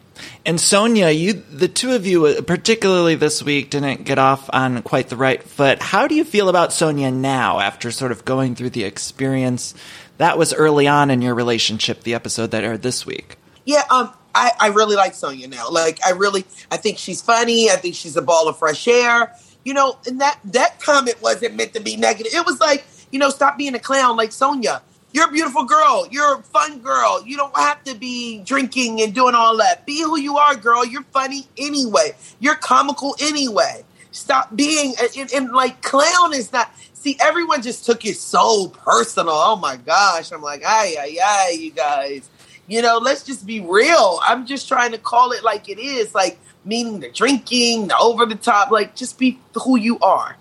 And 0.45 0.57
Sonja, 0.57 1.17
you, 1.17 1.33
the 1.33 1.67
two 1.67 1.93
of 1.93 2.05
you, 2.05 2.25
uh, 2.25 2.41
particularly 2.41 3.15
this 3.15 3.43
week, 3.43 3.69
didn't 3.69 4.03
get 4.05 4.19
off 4.19 4.49
on 4.51 4.81
quite 4.81 5.09
the 5.09 5.15
right 5.15 5.41
foot. 5.41 5.81
How 5.81 6.07
do 6.07 6.15
you 6.15 6.23
feel 6.23 6.49
about 6.49 6.69
Sonja 6.69 7.13
now 7.13 7.59
after 7.59 7.91
sort 7.91 8.11
of 8.11 8.25
going 8.25 8.55
through 8.55 8.71
the 8.71 8.83
experience 8.83 9.73
that 10.17 10.37
was 10.37 10.53
early 10.53 10.87
on 10.87 11.09
in 11.09 11.21
your 11.21 11.35
relationship, 11.35 12.03
the 12.03 12.13
episode 12.13 12.51
that 12.51 12.63
aired 12.63 12.81
this 12.81 13.05
week? 13.05 13.37
Yeah, 13.65 13.83
um, 13.89 14.13
I, 14.33 14.51
I 14.59 14.67
really 14.69 14.95
like 14.95 15.13
Sonja 15.13 15.49
now. 15.49 15.69
Like, 15.69 15.99
I 16.05 16.11
really, 16.11 16.45
I 16.71 16.77
think 16.77 16.97
she's 16.97 17.21
funny. 17.21 17.69
I 17.69 17.75
think 17.75 17.95
she's 17.95 18.17
a 18.17 18.21
ball 18.21 18.47
of 18.47 18.57
fresh 18.57 18.87
air. 18.87 19.35
You 19.63 19.75
know, 19.75 19.99
and 20.07 20.21
that 20.21 20.39
that 20.45 20.79
comment 20.79 21.21
wasn't 21.21 21.55
meant 21.55 21.73
to 21.75 21.79
be 21.81 21.95
negative. 21.95 22.33
It 22.33 22.45
was 22.45 22.59
like, 22.59 22.83
you 23.11 23.19
know, 23.19 23.29
stop 23.29 23.59
being 23.59 23.75
a 23.75 23.79
clown 23.79 24.17
like 24.17 24.31
Sonja. 24.31 24.81
You're 25.13 25.27
a 25.27 25.31
beautiful 25.31 25.65
girl. 25.65 26.07
You're 26.09 26.39
a 26.39 26.43
fun 26.43 26.79
girl. 26.79 27.23
You 27.25 27.37
don't 27.37 27.55
have 27.57 27.83
to 27.83 27.95
be 27.95 28.39
drinking 28.43 29.01
and 29.01 29.13
doing 29.13 29.35
all 29.35 29.57
that. 29.57 29.85
Be 29.85 30.01
who 30.01 30.17
you 30.17 30.37
are, 30.37 30.55
girl. 30.55 30.85
You're 30.85 31.03
funny 31.11 31.47
anyway. 31.57 32.13
You're 32.39 32.55
comical 32.55 33.15
anyway. 33.19 33.83
Stop 34.11 34.55
being 34.55 34.93
and, 35.17 35.31
and 35.33 35.51
like 35.51 35.81
clown 35.81 36.33
is 36.33 36.51
not. 36.51 36.71
See, 36.93 37.17
everyone 37.19 37.61
just 37.61 37.85
took 37.85 38.05
it 38.05 38.15
so 38.17 38.67
personal. 38.67 39.33
Oh 39.33 39.55
my 39.55 39.77
gosh! 39.77 40.31
I'm 40.31 40.41
like, 40.41 40.61
ay, 40.65 40.95
ay, 40.99 41.17
ay, 41.23 41.57
you 41.59 41.71
guys. 41.71 42.29
You 42.67 42.81
know, 42.81 42.99
let's 42.99 43.23
just 43.23 43.45
be 43.45 43.59
real. 43.59 44.19
I'm 44.21 44.45
just 44.45 44.67
trying 44.67 44.91
to 44.91 44.97
call 44.97 45.31
it 45.31 45.43
like 45.43 45.67
it 45.67 45.79
is. 45.79 46.13
Like 46.13 46.37
meaning 46.65 46.99
the 46.99 47.09
drinking, 47.09 47.87
the 47.87 47.97
over 47.97 48.25
the 48.25 48.35
top. 48.35 48.69
Like, 48.69 48.95
just 48.95 49.17
be 49.17 49.39
who 49.55 49.77
you 49.77 49.97
are. 49.99 50.37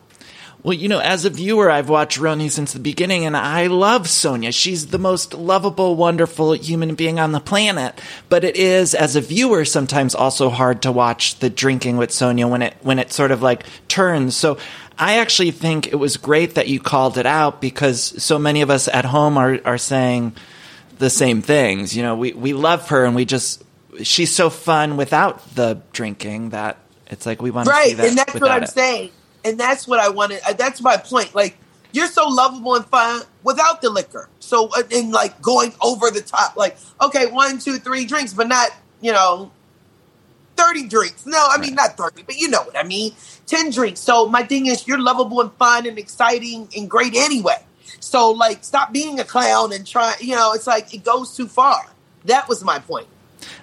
Well, 0.62 0.74
you 0.74 0.88
know, 0.88 0.98
as 1.00 1.24
a 1.24 1.30
viewer, 1.30 1.70
I've 1.70 1.88
watched 1.88 2.18
RHONY 2.18 2.50
since 2.50 2.74
the 2.74 2.80
beginning, 2.80 3.24
and 3.24 3.34
I 3.34 3.68
love 3.68 4.02
Sonja. 4.02 4.52
She's 4.52 4.88
the 4.88 4.98
most 4.98 5.32
lovable, 5.32 5.96
wonderful 5.96 6.52
human 6.52 6.94
being 6.94 7.18
on 7.18 7.32
the 7.32 7.40
planet. 7.40 7.98
But 8.28 8.44
it 8.44 8.56
is, 8.56 8.94
as 8.94 9.16
a 9.16 9.22
viewer, 9.22 9.64
sometimes 9.64 10.14
also 10.14 10.50
hard 10.50 10.82
to 10.82 10.92
watch 10.92 11.38
the 11.38 11.48
drinking 11.48 11.96
with 11.96 12.10
Sonja 12.10 12.48
when 12.48 12.60
it 12.60 12.76
when 12.82 12.98
it 12.98 13.10
sort 13.10 13.30
of 13.30 13.40
like 13.40 13.64
turns. 13.88 14.36
So 14.36 14.58
I 14.98 15.18
actually 15.18 15.52
think 15.52 15.86
it 15.86 15.96
was 15.96 16.18
great 16.18 16.56
that 16.56 16.68
you 16.68 16.78
called 16.78 17.16
it 17.16 17.26
out 17.26 17.62
because 17.62 18.22
so 18.22 18.38
many 18.38 18.60
of 18.60 18.68
us 18.68 18.86
at 18.86 19.06
home 19.06 19.38
are 19.38 19.58
are 19.64 19.78
saying 19.78 20.36
the 20.98 21.08
same 21.08 21.40
things. 21.40 21.96
You 21.96 22.02
know, 22.02 22.16
we 22.16 22.32
we 22.34 22.52
love 22.52 22.88
her, 22.90 23.06
and 23.06 23.14
we 23.16 23.24
just 23.24 23.62
she's 24.02 24.34
so 24.34 24.50
fun 24.50 24.98
without 24.98 25.54
the 25.54 25.80
drinking 25.92 26.50
that 26.50 26.76
it's 27.06 27.26
like 27.26 27.40
we 27.42 27.50
want 27.50 27.68
to 27.68 27.74
see 27.74 27.94
that. 27.94 28.02
right 28.02 28.08
and 28.08 28.18
that's 28.18 28.34
what 28.34 28.50
i'm 28.50 28.62
it. 28.62 28.68
saying 28.70 29.10
and 29.44 29.58
that's 29.58 29.86
what 29.86 30.00
i 30.00 30.08
wanted 30.08 30.40
uh, 30.46 30.52
that's 30.52 30.80
my 30.80 30.96
point 30.96 31.34
like 31.34 31.56
you're 31.92 32.06
so 32.06 32.28
lovable 32.28 32.74
and 32.74 32.84
fun 32.86 33.22
without 33.42 33.82
the 33.82 33.90
liquor. 33.90 34.28
So 34.38 34.68
uh, 34.68 34.82
and 34.92 35.12
like 35.12 35.40
going 35.42 35.72
over 35.80 36.10
the 36.10 36.20
top 36.20 36.56
like 36.56 36.76
okay 37.00 37.26
one 37.26 37.58
two 37.58 37.78
three 37.78 38.04
drinks 38.04 38.32
but 38.32 38.48
not 38.48 38.70
you 39.00 39.12
know 39.12 39.50
30 40.56 40.88
drinks. 40.88 41.26
No 41.26 41.46
i 41.50 41.58
mean 41.58 41.74
not 41.74 41.96
30 41.96 42.22
but 42.22 42.36
you 42.36 42.48
know 42.48 42.62
what 42.62 42.76
i 42.76 42.82
mean. 42.82 43.12
10 43.46 43.70
drinks. 43.70 44.00
So 44.00 44.26
my 44.26 44.42
thing 44.42 44.66
is 44.66 44.86
you're 44.86 45.00
lovable 45.00 45.40
and 45.40 45.52
fun 45.54 45.86
and 45.86 45.98
exciting 45.98 46.68
and 46.76 46.88
great 46.88 47.14
anyway. 47.16 47.56
So 47.98 48.30
like 48.30 48.64
stop 48.64 48.92
being 48.92 49.18
a 49.20 49.24
clown 49.24 49.72
and 49.72 49.86
try 49.86 50.14
you 50.20 50.34
know 50.34 50.52
it's 50.52 50.66
like 50.66 50.94
it 50.94 51.04
goes 51.04 51.36
too 51.36 51.48
far. 51.48 51.86
That 52.24 52.48
was 52.48 52.62
my 52.62 52.78
point 52.78 53.06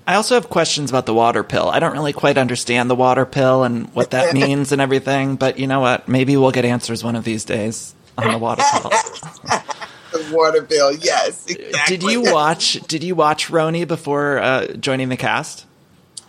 I 0.06 0.16
also 0.16 0.36
have 0.36 0.50
questions 0.50 0.90
about 0.90 1.06
the 1.06 1.14
water 1.14 1.44
pill. 1.44 1.70
I 1.70 1.80
don't 1.80 1.94
really 1.94 2.14
quite 2.14 2.38
understand 2.38 2.90
the 2.90 2.96
water 2.96 3.26
pill 3.26 3.64
and 3.64 3.94
what 3.94 4.12
that 4.12 4.34
means 4.34 4.72
and 4.72 4.82
everything, 4.82 5.36
but 5.36 5.60
you 5.60 5.68
know 5.68 5.80
what? 5.80 6.08
Maybe 6.08 6.36
we'll 6.38 6.52
get 6.52 6.66
answers 6.66 7.04
one 7.04 7.16
of 7.16 7.24
these 7.24 7.46
days 7.46 7.94
on 8.18 8.32
the 8.32 8.38
water 8.38 8.64
pill. 8.74 8.90
the 10.12 10.36
water 10.36 10.64
pill, 10.64 10.92
yes 10.94 11.46
exactly. 11.48 11.98
Did 11.98 12.04
you 12.12 12.34
watch 12.34 12.74
did 12.88 13.04
you 13.04 13.16
watch 13.16 13.50
RHONY 13.50 13.88
before 13.88 14.40
uh, 14.40 14.68
joining 14.74 15.10
the 15.10 15.18
cast? 15.18 15.67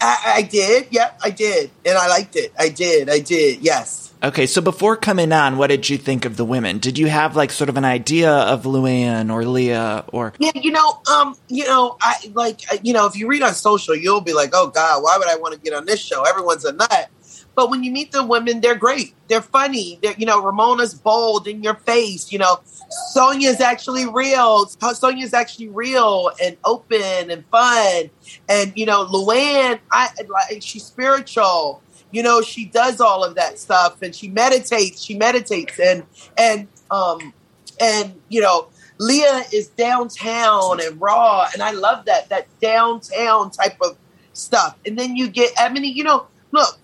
I, 0.01 0.33
I 0.37 0.43
did. 0.43 0.89
Yep, 0.91 1.21
I 1.23 1.31
did, 1.31 1.71
and 1.85 1.99
I 1.99 2.09
liked 2.09 2.37
it. 2.37 2.53
I 2.59 2.69
did. 2.69 3.09
I 3.09 3.21
did. 3.21 3.61
Yes. 3.61 4.13
Okay, 4.21 4.47
so 4.47 4.61
before 4.61 4.97
coming 4.97 5.33
on, 5.33 5.59
what 5.59 5.69
did 5.69 5.89
you 5.89 5.97
think 5.97 6.25
of 6.25 6.37
the 6.37 6.45
women? 6.45 6.79
Did 6.79 6.99
you 6.99 7.07
have 7.07 7.37
like 7.37 7.53
sort 7.53 7.69
of 7.69 7.77
an 7.77 7.85
idea 7.85 8.33
of 8.33 8.65
Luann 8.65 9.33
or 9.33 9.45
Leah 9.45 10.05
or 10.09 10.33
Yeah, 10.39 10.51
you 10.57 10.73
know, 10.73 11.01
um, 11.13 11.37
you 11.49 11.65
know, 11.65 11.97
I 12.01 12.17
like, 12.33 12.63
uh, 12.73 12.79
you 12.83 12.93
know, 12.93 13.07
if 13.07 13.15
you 13.15 13.29
read 13.29 13.43
on 13.43 13.55
social, 13.55 13.95
you'll 13.95 14.21
be 14.21 14.33
like, 14.33 14.51
"Oh 14.55 14.69
God, 14.69 15.05
why 15.05 15.17
would 15.19 15.29
I 15.29 15.37
want 15.37 15.55
to 15.55 15.61
get 15.61 15.73
on 15.73 15.87
this 15.87 16.01
show? 16.01 16.25
Everyone's 16.25 16.65
a 16.65 16.73
nut." 16.73 17.11
But 17.59 17.71
when 17.71 17.83
you 17.83 17.91
meet 17.91 18.13
the 18.13 18.25
women, 18.25 18.61
they're 18.61 18.77
great. 18.77 19.15
They're 19.27 19.43
funny. 19.43 19.99
They're, 20.01 20.15
you 20.17 20.27
know, 20.27 20.41
Ramona's 20.41 20.95
bold 20.95 21.49
in 21.49 21.61
your 21.61 21.75
face. 21.75 22.31
You 22.31 22.39
know, 22.39 22.61
Sonja's 23.17 23.61
actually 23.61 24.07
real. 24.09 24.67
Sonja's 24.67 25.35
actually 25.35 25.67
real 25.67 26.31
and 26.41 26.57
open 26.65 27.33
and 27.33 27.45
fun. 27.47 28.11
And 28.49 28.73
you 28.77 28.87
know, 28.87 29.07
Luann, 29.07 29.81
I 29.91 30.09
like 30.29 30.63
she's 30.63 30.85
spiritual. 30.85 31.83
You 32.13 32.23
know, 32.23 32.43
she 32.43 32.67
does 32.67 33.01
all 33.01 33.25
of 33.25 33.35
that 33.35 33.59
stuff 33.59 34.03
and 34.03 34.15
she 34.15 34.29
meditates. 34.29 35.03
She 35.03 35.17
meditates 35.17 35.81
and 35.81 36.05
and 36.37 36.69
um 36.93 37.35
and 37.81 38.21
you 38.29 38.41
know, 38.41 38.69
Leah 39.01 39.43
is 39.53 39.67
downtown 39.71 40.81
and 40.81 41.01
raw, 41.01 41.49
and 41.53 41.61
I 41.61 41.73
love 41.73 42.05
that 42.05 42.29
that 42.29 42.47
downtown 42.61 43.51
type 43.51 43.79
of 43.81 43.99
stuff. 44.33 44.77
And 44.87 44.97
then 44.97 45.17
you 45.17 45.27
get 45.27 45.51
Ebony. 45.59 45.89
You 45.89 46.05
know, 46.05 46.29
look, 46.53 46.79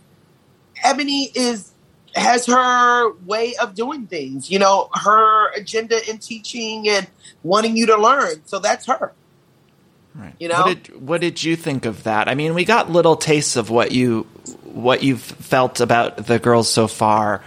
Ebony 0.85 1.31
is 1.35 1.73
has 2.15 2.47
her 2.47 3.13
way 3.25 3.57
of 3.57 3.75
doing 3.75 4.07
things. 4.07 4.51
You 4.51 4.59
know, 4.59 4.89
her 4.95 5.53
agenda 5.53 6.09
in 6.09 6.19
teaching 6.19 6.89
and 6.89 7.07
wanting 7.43 7.77
you 7.77 7.87
to 7.87 7.97
learn. 7.97 8.43
So 8.47 8.59
that's 8.59 8.87
her. 8.87 9.13
Right. 10.15 10.35
You 10.39 10.49
know? 10.49 10.63
what 10.63 10.83
did 10.85 11.01
what 11.01 11.21
did 11.21 11.43
you 11.43 11.57
think 11.57 11.87
of 11.87 12.05
that? 12.05 12.29
I 12.29 12.35
mean, 12.35 12.55
we 12.55 12.65
got 12.65 12.91
little 12.91 13.17
tastes 13.17 13.57
of 13.57 13.69
what 13.71 13.91
you 13.91 14.23
what 14.63 15.03
you've 15.03 15.23
felt 15.23 15.81
about 15.81 16.27
the 16.27 16.39
girls 16.39 16.71
so 16.71 16.87
far. 16.87 17.43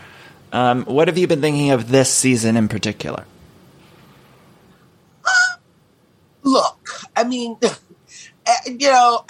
Um, 0.52 0.84
what 0.86 1.08
have 1.08 1.18
you 1.18 1.28
been 1.28 1.42
thinking 1.42 1.72
of 1.72 1.90
this 1.90 2.14
season 2.14 2.58
in 2.58 2.68
particular? 2.68 3.26
Look, 6.44 6.78
I 7.16 7.24
mean, 7.24 7.58
you 8.66 8.90
know. 8.90 9.26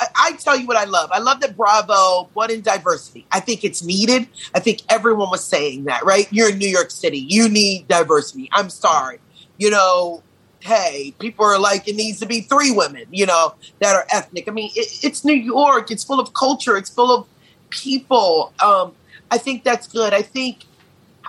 I, 0.00 0.06
I, 0.16 0.32
tell 0.32 0.56
you 0.56 0.66
what 0.66 0.76
I 0.76 0.84
love. 0.84 1.10
I 1.12 1.18
love 1.18 1.40
that 1.40 1.56
Bravo 1.56 2.28
What 2.34 2.50
in 2.50 2.60
diversity. 2.60 3.26
I 3.30 3.40
think 3.40 3.64
it's 3.64 3.82
needed. 3.82 4.28
I 4.54 4.60
think 4.60 4.82
everyone 4.88 5.30
was 5.30 5.44
saying 5.44 5.84
that, 5.84 6.04
right? 6.04 6.26
You're 6.30 6.50
in 6.50 6.58
New 6.58 6.68
York 6.68 6.90
City. 6.90 7.18
You 7.18 7.48
need 7.48 7.88
diversity. 7.88 8.48
I'm 8.52 8.70
sorry. 8.70 9.20
You 9.56 9.70
know, 9.70 10.22
hey, 10.60 11.14
people 11.18 11.44
are 11.44 11.58
like, 11.58 11.88
it 11.88 11.96
needs 11.96 12.20
to 12.20 12.26
be 12.26 12.40
three 12.40 12.70
women, 12.70 13.04
you 13.10 13.26
know, 13.26 13.54
that 13.80 13.94
are 13.94 14.06
ethnic. 14.10 14.48
I 14.48 14.52
mean, 14.52 14.70
it, 14.74 15.04
it's 15.04 15.24
New 15.24 15.34
York. 15.34 15.90
It's 15.90 16.04
full 16.04 16.20
of 16.20 16.34
culture. 16.34 16.76
It's 16.76 16.90
full 16.90 17.14
of 17.14 17.26
people. 17.70 18.52
Um, 18.60 18.92
I 19.30 19.38
think 19.38 19.64
that's 19.64 19.86
good. 19.88 20.12
I 20.12 20.22
think 20.22 20.64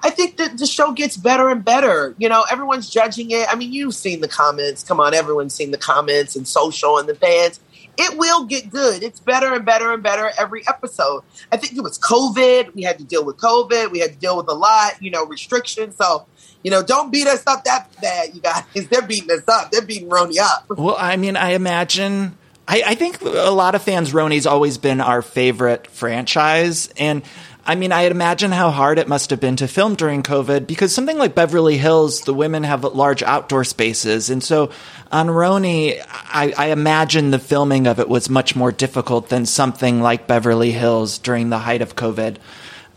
I 0.01 0.09
think 0.09 0.37
that 0.37 0.57
the 0.57 0.65
show 0.65 0.93
gets 0.93 1.17
better 1.17 1.49
and 1.49 1.63
better. 1.63 2.15
You 2.17 2.29
know, 2.29 2.45
everyone's 2.49 2.89
judging 2.89 3.31
it. 3.31 3.51
I 3.51 3.55
mean, 3.55 3.73
you've 3.73 3.95
seen 3.95 4.21
the 4.21 4.27
comments. 4.27 4.83
Come 4.83 4.99
on, 4.99 5.13
everyone's 5.13 5.53
seen 5.53 5.71
the 5.71 5.77
comments 5.77 6.35
and 6.35 6.47
social 6.47 6.97
and 6.97 7.09
the 7.09 7.15
fans 7.15 7.59
it 7.99 8.17
will 8.17 8.45
get 8.45 8.69
good. 8.69 9.03
It's 9.03 9.19
better 9.19 9.53
and 9.53 9.65
better 9.65 9.93
and 9.93 10.01
better 10.01 10.31
every 10.39 10.65
episode. 10.67 11.23
I 11.51 11.57
think 11.57 11.75
it 11.77 11.81
was 11.81 11.99
COVID. 11.99 12.73
We 12.73 12.83
had 12.83 12.97
to 12.97 13.03
deal 13.03 13.25
with 13.25 13.37
COVID. 13.37 13.91
We 13.91 13.99
had 13.99 14.13
to 14.13 14.17
deal 14.17 14.37
with 14.37 14.47
a 14.47 14.53
lot, 14.53 15.01
you 15.01 15.11
know, 15.11 15.25
restrictions. 15.25 15.97
So, 15.97 16.25
you 16.63 16.71
know, 16.71 16.81
don't 16.81 17.11
beat 17.11 17.27
us 17.27 17.45
up 17.45 17.65
that 17.65 17.89
bad, 18.01 18.33
you 18.33 18.41
guys. 18.41 18.63
They're 18.89 19.01
beating 19.01 19.31
us 19.31 19.47
up. 19.47 19.71
They're 19.71 19.85
beating 19.85 20.09
RHONY 20.09 20.37
up. 20.39 20.65
Well, 20.77 20.95
I 20.97 21.17
mean, 21.17 21.35
I 21.35 21.51
imagine. 21.51 22.37
I, 22.67 22.83
I 22.85 22.95
think 22.95 23.21
a 23.21 23.51
lot 23.51 23.75
of 23.75 23.81
fans, 23.81 24.13
RHONY's 24.13 24.45
always 24.45 24.77
been 24.77 25.01
our 25.01 25.21
favorite 25.21 25.87
franchise. 25.87 26.87
And 26.97 27.23
I 27.69 27.75
mean, 27.75 27.91
I 27.91 28.01
imagine 28.05 28.51
how 28.51 28.71
hard 28.71 28.97
it 28.97 29.07
must 29.07 29.29
have 29.29 29.39
been 29.39 29.57
to 29.57 29.67
film 29.67 29.93
during 29.93 30.23
COVID 30.23 30.65
because 30.65 30.91
something 30.91 31.19
like 31.19 31.35
Beverly 31.35 31.77
Hills, 31.77 32.21
the 32.21 32.33
women 32.33 32.63
have 32.63 32.83
large 32.83 33.21
outdoor 33.21 33.63
spaces. 33.63 34.31
And 34.31 34.43
so 34.43 34.71
on 35.11 35.27
RHONY, 35.27 36.03
I, 36.09 36.51
I 36.57 36.67
imagine 36.71 37.29
the 37.29 37.37
filming 37.37 37.85
of 37.85 37.99
it 37.99 38.09
was 38.09 38.27
much 38.27 38.55
more 38.55 38.71
difficult 38.71 39.29
than 39.29 39.45
something 39.45 40.01
like 40.01 40.25
Beverly 40.25 40.71
Hills 40.71 41.19
during 41.19 41.51
the 41.51 41.59
height 41.59 41.83
of 41.83 41.95
COVID. 41.95 42.37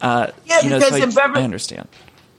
Uh, 0.01 0.29
yeah, 0.47 0.63
you 0.63 0.71
know, 0.71 0.79
because 0.79 0.97
so 0.97 1.03
in 1.03 1.11
I, 1.11 1.15
Beverly, 1.17 1.41
I 1.43 1.45
understand. 1.45 1.89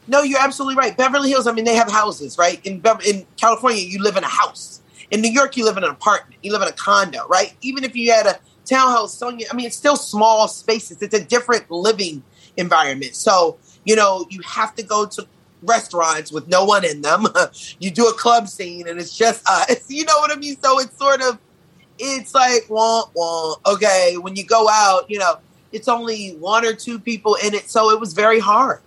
No, 0.07 0.23
you're 0.23 0.41
absolutely 0.41 0.75
right. 0.75 0.97
Beverly 0.97 1.29
Hills, 1.29 1.45
I 1.45 1.51
mean, 1.51 1.65
they 1.65 1.75
have 1.75 1.91
houses, 1.91 2.39
right? 2.39 2.59
In 2.65 2.81
in 3.05 3.27
California, 3.37 3.83
you 3.83 4.01
live 4.01 4.17
in 4.17 4.23
a 4.23 4.27
house. 4.27 4.81
In 5.11 5.21
New 5.21 5.31
York, 5.31 5.55
you 5.55 5.65
live 5.65 5.77
in 5.77 5.83
an 5.83 5.91
apartment. 5.91 6.39
You 6.41 6.51
live 6.51 6.63
in 6.63 6.67
a 6.67 6.71
condo, 6.71 7.27
right? 7.27 7.53
Even 7.61 7.83
if 7.83 7.95
you 7.95 8.11
had 8.11 8.25
a 8.25 8.39
townhouse, 8.65 9.17
Sonja, 9.19 9.45
I 9.51 9.55
mean, 9.55 9.67
it's 9.67 9.77
still 9.77 9.95
small 9.95 10.47
spaces. 10.47 11.01
It's 11.01 11.13
a 11.13 11.23
different 11.23 11.69
living 11.69 12.23
environment. 12.57 13.15
So, 13.15 13.57
you 13.85 13.95
know, 13.95 14.25
you 14.29 14.41
have 14.41 14.75
to 14.75 14.83
go 14.83 15.05
to 15.05 15.27
restaurants 15.61 16.31
with 16.31 16.47
no 16.47 16.65
one 16.65 16.85
in 16.85 17.01
them. 17.01 17.27
you 17.79 17.91
do 17.91 18.07
a 18.07 18.13
club 18.13 18.47
scene 18.47 18.87
and 18.87 18.99
it's 18.99 19.15
just 19.15 19.47
us. 19.47 19.85
You 19.89 20.05
know 20.05 20.17
what 20.17 20.31
I 20.31 20.35
mean? 20.35 20.57
So 20.61 20.79
it's 20.79 20.97
sort 20.97 21.21
of, 21.21 21.37
it's 21.99 22.33
like, 22.33 22.65
wah, 22.69 23.03
wah. 23.13 23.55
Okay, 23.65 24.17
when 24.17 24.35
you 24.35 24.45
go 24.45 24.67
out, 24.69 25.09
you 25.09 25.19
know, 25.19 25.37
it's 25.71 25.87
only 25.87 26.31
one 26.31 26.65
or 26.65 26.73
two 26.73 26.99
people 26.99 27.35
in 27.35 27.53
it. 27.53 27.69
So 27.69 27.91
it 27.91 27.99
was 27.99 28.13
very 28.13 28.39
hard. 28.39 28.81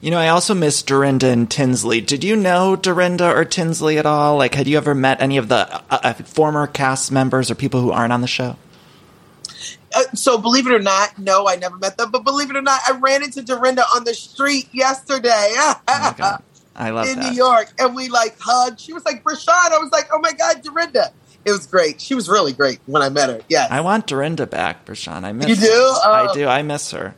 You 0.00 0.10
know, 0.10 0.18
I 0.18 0.28
also 0.28 0.54
miss 0.54 0.82
Dorinda 0.82 1.28
and 1.28 1.50
Tinsley. 1.50 2.00
Did 2.00 2.22
you 2.22 2.36
know 2.36 2.76
Dorinda 2.76 3.34
or 3.34 3.44
Tinsley 3.44 3.98
at 3.98 4.06
all? 4.06 4.36
Like, 4.36 4.54
had 4.54 4.68
you 4.68 4.76
ever 4.76 4.94
met 4.94 5.20
any 5.20 5.36
of 5.38 5.48
the 5.48 5.74
uh, 5.74 5.82
uh, 5.90 6.12
former 6.14 6.66
cast 6.66 7.10
members 7.10 7.50
or 7.50 7.56
people 7.56 7.80
who 7.80 7.90
aren't 7.90 8.12
on 8.12 8.20
the 8.20 8.28
show? 8.28 8.56
Uh, 9.98 10.14
so 10.14 10.38
believe 10.38 10.66
it 10.66 10.72
or 10.72 10.78
not, 10.78 11.18
no, 11.18 11.48
I 11.48 11.56
never 11.56 11.76
met 11.76 11.96
them. 11.98 12.10
But 12.10 12.24
believe 12.24 12.50
it 12.50 12.56
or 12.56 12.62
not, 12.62 12.80
I 12.88 12.92
ran 12.98 13.22
into 13.22 13.42
Dorinda 13.42 13.82
on 13.94 14.04
the 14.04 14.14
street 14.14 14.68
yesterday. 14.72 15.30
oh. 15.56 15.80
I 16.76 16.90
love 16.90 17.06
that. 17.06 17.12
in 17.12 17.18
that. 17.20 17.30
New 17.32 17.36
York, 17.36 17.72
and 17.78 17.94
we 17.96 18.08
like 18.08 18.36
hugged. 18.38 18.78
She 18.80 18.92
was 18.92 19.04
like, 19.04 19.24
"Brashad." 19.24 19.48
I 19.72 19.78
was 19.78 19.90
like, 19.90 20.08
"Oh 20.12 20.20
my 20.20 20.32
God, 20.32 20.62
Dorinda!" 20.62 21.12
It 21.44 21.50
was 21.50 21.66
great. 21.66 22.00
She 22.00 22.14
was 22.14 22.28
really 22.28 22.52
great 22.52 22.78
when 22.86 23.02
I 23.02 23.08
met 23.08 23.30
her. 23.30 23.40
Yes. 23.48 23.68
I 23.70 23.80
want 23.80 24.06
Dorinda 24.06 24.46
back, 24.46 24.84
Bershan. 24.84 25.24
I 25.24 25.32
miss 25.32 25.48
You 25.48 25.56
do? 25.56 25.72
I 26.04 26.28
Oh. 26.30 26.34
do. 26.34 26.46
I 26.46 26.62
miss 26.62 26.90
her. 26.92 27.14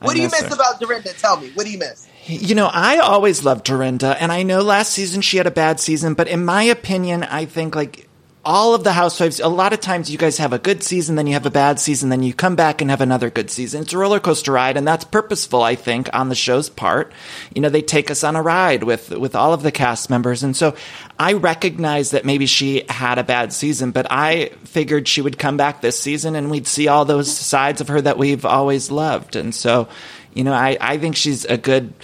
I 0.00 0.04
what 0.06 0.14
do 0.14 0.22
you 0.22 0.28
miss 0.28 0.40
her. 0.42 0.54
about 0.54 0.80
Dorinda? 0.80 1.12
Tell 1.14 1.38
me. 1.38 1.50
What 1.54 1.66
do 1.66 1.72
you 1.72 1.78
miss? 1.78 2.06
You 2.26 2.54
know, 2.54 2.70
I 2.72 2.98
always 2.98 3.44
loved 3.44 3.64
Dorinda, 3.66 4.16
and 4.22 4.32
I 4.32 4.42
know 4.42 4.60
last 4.62 4.92
season 4.92 5.20
she 5.20 5.36
had 5.36 5.46
a 5.46 5.50
bad 5.50 5.80
season, 5.80 6.14
but 6.14 6.26
in 6.28 6.42
my 6.44 6.62
opinion, 6.62 7.24
I 7.24 7.44
think 7.44 7.74
like 7.76 8.08
all 8.44 8.74
of 8.74 8.84
the 8.84 8.92
housewives, 8.92 9.40
a 9.40 9.48
lot 9.48 9.72
of 9.72 9.80
times 9.80 10.10
you 10.10 10.18
guys 10.18 10.38
have 10.38 10.52
a 10.52 10.58
good 10.58 10.82
season, 10.82 11.16
then 11.16 11.26
you 11.26 11.32
have 11.32 11.46
a 11.46 11.50
bad 11.50 11.80
season, 11.80 12.10
then 12.10 12.22
you 12.22 12.34
come 12.34 12.56
back 12.56 12.80
and 12.80 12.90
have 12.90 13.00
another 13.00 13.30
good 13.30 13.50
season. 13.50 13.82
It's 13.82 13.92
a 13.92 13.98
roller 13.98 14.20
coaster 14.20 14.52
ride, 14.52 14.76
and 14.76 14.86
that's 14.86 15.04
purposeful, 15.04 15.62
I 15.62 15.74
think, 15.74 16.08
on 16.12 16.28
the 16.28 16.34
show's 16.34 16.68
part. 16.68 17.12
You 17.54 17.62
know, 17.62 17.68
they 17.68 17.82
take 17.82 18.10
us 18.10 18.22
on 18.22 18.36
a 18.36 18.42
ride 18.42 18.82
with 18.82 19.10
with 19.10 19.34
all 19.34 19.52
of 19.52 19.62
the 19.62 19.72
cast 19.72 20.10
members, 20.10 20.42
and 20.42 20.56
so 20.56 20.76
I 21.18 21.32
recognize 21.32 22.10
that 22.10 22.24
maybe 22.24 22.46
she 22.46 22.84
had 22.88 23.18
a 23.18 23.24
bad 23.24 23.52
season, 23.52 23.90
but 23.90 24.06
I 24.10 24.50
figured 24.64 25.08
she 25.08 25.22
would 25.22 25.38
come 25.38 25.56
back 25.56 25.80
this 25.80 25.98
season, 25.98 26.36
and 26.36 26.50
we'd 26.50 26.66
see 26.66 26.88
all 26.88 27.04
those 27.04 27.34
sides 27.34 27.80
of 27.80 27.88
her 27.88 28.00
that 28.00 28.18
we've 28.18 28.44
always 28.44 28.90
loved, 28.90 29.36
and 29.36 29.54
so. 29.54 29.88
You 30.36 30.42
know, 30.42 30.52
I, 30.52 30.76
I 30.80 30.98
think 30.98 31.14
she's 31.14 31.44
a 31.44 31.56
good 31.56 31.94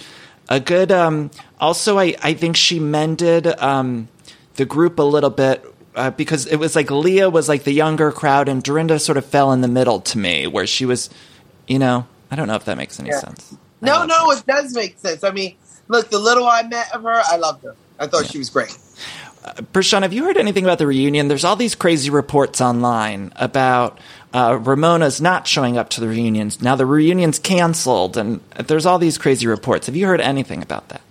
a 0.47 0.59
good. 0.59 0.91
Um, 0.91 1.31
also, 1.59 1.99
I 1.99 2.15
I 2.21 2.33
think 2.33 2.55
she 2.55 2.79
mended 2.79 3.45
um, 3.47 4.07
the 4.55 4.65
group 4.65 4.99
a 4.99 5.03
little 5.03 5.29
bit. 5.29 5.65
Uh, 5.93 6.09
because 6.11 6.45
it 6.47 6.55
was 6.55 6.75
like 6.75 6.89
Leah 6.89 7.29
was 7.29 7.49
like 7.49 7.63
the 7.63 7.73
younger 7.73 8.11
crowd, 8.11 8.47
and 8.47 8.63
Dorinda 8.63 8.97
sort 8.97 9.17
of 9.17 9.25
fell 9.25 9.51
in 9.51 9.61
the 9.61 9.67
middle 9.67 9.99
to 10.01 10.17
me, 10.17 10.47
where 10.47 10.65
she 10.65 10.85
was, 10.85 11.09
you 11.67 11.79
know, 11.79 12.05
I 12.29 12.35
don't 12.37 12.47
know 12.47 12.55
if 12.55 12.63
that 12.65 12.77
makes 12.77 12.99
any 12.99 13.09
Yeah. 13.09 13.19
sense. 13.19 13.53
I 13.81 13.85
No, 13.85 14.05
no, 14.05 14.31
it 14.31 14.45
does 14.45 14.73
make 14.73 14.97
sense. 14.99 15.23
I 15.23 15.31
mean, 15.31 15.55
look, 15.89 16.09
the 16.09 16.19
little 16.19 16.47
I 16.47 16.63
met 16.63 16.93
of 16.93 17.03
her, 17.03 17.21
I 17.29 17.35
loved 17.35 17.63
her. 17.63 17.75
I 17.99 18.07
thought 18.07 18.25
she 18.27 18.37
was 18.37 18.49
great. 18.49 18.75
Bershan, 19.73 20.03
have 20.03 20.13
you 20.13 20.23
heard 20.25 20.37
anything 20.37 20.63
about 20.63 20.77
the 20.77 20.85
reunion? 20.87 21.27
There's 21.27 21.43
all 21.43 21.55
these 21.55 21.73
crazy 21.75 22.09
reports 22.11 22.61
online 22.61 23.33
about 23.35 23.99
uh, 24.33 24.57
Ramona's 24.61 25.19
not 25.19 25.47
showing 25.47 25.77
up 25.77 25.89
to 25.89 25.99
the 26.01 26.07
reunions. 26.07 26.61
Now 26.61 26.75
the 26.75 26.85
reunion's 26.85 27.39
canceled, 27.39 28.17
and 28.17 28.39
there's 28.67 28.85
all 28.85 28.99
these 28.99 29.17
crazy 29.17 29.47
reports. 29.47 29.87
Have 29.87 29.95
you 29.95 30.05
heard 30.05 30.21
anything 30.21 30.61
about 30.61 30.89
that? 30.89 31.01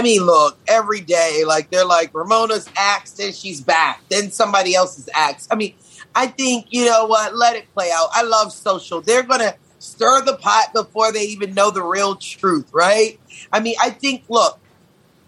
I 0.00 0.02
mean, 0.02 0.22
look, 0.22 0.58
every 0.66 1.02
day, 1.02 1.42
like 1.46 1.68
they're 1.68 1.84
like 1.84 2.14
Ramona's 2.14 2.66
axed 2.74 3.20
and 3.20 3.34
she's 3.34 3.60
back. 3.60 4.00
Then 4.08 4.30
somebody 4.30 4.74
else's 4.74 5.08
is 5.08 5.10
axed. 5.12 5.52
I 5.52 5.56
mean, 5.56 5.74
I 6.14 6.26
think 6.26 6.68
you 6.70 6.86
know 6.86 7.04
what? 7.04 7.36
Let 7.36 7.54
it 7.54 7.70
play 7.74 7.90
out. 7.92 8.08
I 8.14 8.22
love 8.22 8.50
social. 8.50 9.02
They're 9.02 9.24
gonna 9.24 9.56
stir 9.78 10.22
the 10.22 10.38
pot 10.38 10.72
before 10.72 11.12
they 11.12 11.24
even 11.24 11.52
know 11.52 11.70
the 11.70 11.82
real 11.82 12.16
truth, 12.16 12.70
right? 12.72 13.20
I 13.52 13.60
mean, 13.60 13.74
I 13.78 13.90
think 13.90 14.24
look, 14.30 14.58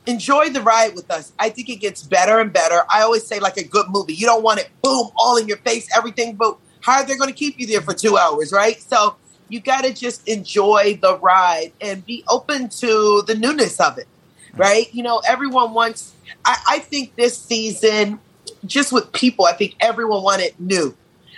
enjoy 0.07 0.49
the 0.49 0.63
ride 0.63 0.95
with 0.95 1.11
us. 1.11 1.35
I 1.39 1.51
think 1.51 1.69
it 1.69 1.77
gets 1.77 2.03
better 2.03 2.41
and 2.41 2.51
better. 2.51 2.83
I 2.89 3.03
always 3.03 3.27
say 3.27 3.41
like 3.41 3.59
a 3.59 3.65
good 3.65 3.91
movie. 3.91 4.15
You 4.15 4.25
don't 4.25 4.43
want 4.43 4.61
it 4.61 4.71
boom 4.81 5.11
all 5.17 5.37
in 5.37 5.49
your 5.49 5.59
face, 5.59 5.87
everything, 5.95 6.37
but 6.37 6.57
how 6.81 6.95
are 6.95 7.05
they 7.05 7.19
going 7.19 7.29
to 7.29 7.37
keep 7.37 7.61
you 7.61 7.67
there 7.67 7.83
for 7.83 7.93
two 7.93 8.17
hours, 8.17 8.53
right? 8.53 8.81
So 8.81 9.17
you 9.51 9.61
got 9.61 9.85
to 9.85 9.93
just 9.93 10.27
enjoy 10.27 10.99
the 11.03 11.19
ride 11.19 11.75
and 11.83 12.07
be 12.07 12.25
open 12.31 12.71
to 12.71 13.23
the 13.27 13.35
newness 13.35 13.79
of 13.79 13.99
it, 13.99 14.09
right? 14.57 14.93
You 14.95 15.03
know, 15.03 15.23
everyone 15.27 15.75
wants. 15.75 16.13
I, 16.45 16.57
I 16.69 16.79
think 16.79 17.15
this 17.17 17.37
season, 17.37 18.19
just 18.65 18.93
with 18.93 19.13
people, 19.13 19.45
I 19.45 19.53
think 19.53 19.77
everyone 19.81 20.23
wanted 20.23 20.55
new. 20.59 20.97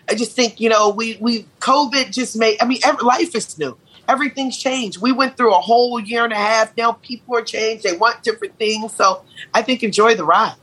I 0.08 0.14
just 0.14 0.32
think 0.32 0.60
you 0.60 0.68
know 0.68 0.90
we 0.90 1.16
we 1.20 1.46
COVID 1.60 2.12
just 2.12 2.36
made. 2.36 2.58
I 2.60 2.66
mean, 2.66 2.78
every, 2.84 3.04
life 3.04 3.34
is 3.34 3.58
new. 3.58 3.76
Everything's 4.06 4.56
changed. 4.56 5.00
We 5.00 5.12
went 5.12 5.36
through 5.36 5.54
a 5.54 5.60
whole 5.60 5.98
year 5.98 6.24
and 6.24 6.32
a 6.32 6.36
half. 6.36 6.76
Now 6.76 6.92
people 6.92 7.36
are 7.36 7.42
changed. 7.42 7.84
They 7.84 7.96
want 7.96 8.22
different 8.22 8.58
things. 8.58 8.92
So 8.94 9.22
I 9.52 9.62
think 9.62 9.82
enjoy 9.82 10.14
the 10.14 10.24
ride. 10.24 10.56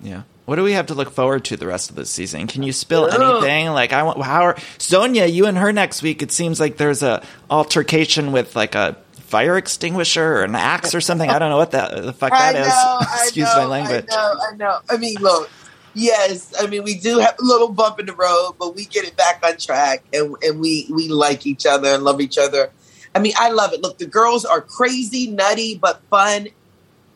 Yeah. 0.00 0.22
What 0.46 0.56
do 0.56 0.64
we 0.64 0.72
have 0.72 0.86
to 0.86 0.94
look 0.94 1.12
forward 1.12 1.44
to 1.44 1.56
the 1.56 1.68
rest 1.68 1.90
of 1.90 1.96
the 1.96 2.04
season? 2.04 2.48
Can 2.48 2.64
you 2.64 2.72
spill 2.72 3.08
anything? 3.08 3.68
Like 3.68 3.92
I 3.92 4.02
want 4.02 4.20
how 4.20 4.42
are 4.42 4.54
Sonja, 4.78 5.32
you 5.32 5.46
and 5.46 5.56
her 5.56 5.72
next 5.72 6.02
week. 6.02 6.22
It 6.22 6.32
seems 6.32 6.58
like 6.58 6.76
there's 6.76 7.04
a 7.04 7.24
altercation 7.48 8.32
with 8.32 8.56
like 8.56 8.74
a 8.74 8.96
fire 9.30 9.56
extinguisher 9.56 10.38
or 10.38 10.42
an 10.42 10.56
axe 10.56 10.94
or 10.94 11.00
something. 11.00 11.30
I 11.30 11.38
don't 11.38 11.50
know 11.50 11.56
what 11.56 11.70
that 11.70 12.02
the 12.02 12.12
fuck 12.12 12.32
that 12.32 12.56
is. 12.56 12.66
know. 12.66 12.98
I 13.00 13.20
Excuse 13.22 13.46
know, 13.46 13.62
my 13.62 13.64
language. 13.66 14.06
I 14.10 14.14
know. 14.16 14.40
I 14.52 14.56
know. 14.56 14.78
I 14.90 14.96
mean, 14.96 15.16
look. 15.20 15.48
Yes, 15.92 16.54
I 16.60 16.68
mean 16.68 16.84
we 16.84 16.94
do 16.98 17.18
have 17.18 17.34
a 17.40 17.44
little 17.44 17.68
bump 17.68 17.98
in 17.98 18.06
the 18.06 18.14
road, 18.14 18.54
but 18.60 18.76
we 18.76 18.84
get 18.84 19.04
it 19.04 19.16
back 19.16 19.44
on 19.44 19.56
track, 19.56 20.04
and 20.12 20.36
and 20.42 20.60
we 20.60 20.86
we 20.90 21.08
like 21.08 21.46
each 21.46 21.66
other 21.66 21.88
and 21.88 22.04
love 22.04 22.20
each 22.20 22.38
other. 22.38 22.70
I 23.12 23.18
mean, 23.18 23.32
I 23.36 23.50
love 23.50 23.72
it. 23.72 23.82
Look, 23.82 23.98
the 23.98 24.06
girls 24.06 24.44
are 24.44 24.60
crazy, 24.60 25.28
nutty, 25.28 25.76
but 25.76 26.00
fun 26.08 26.46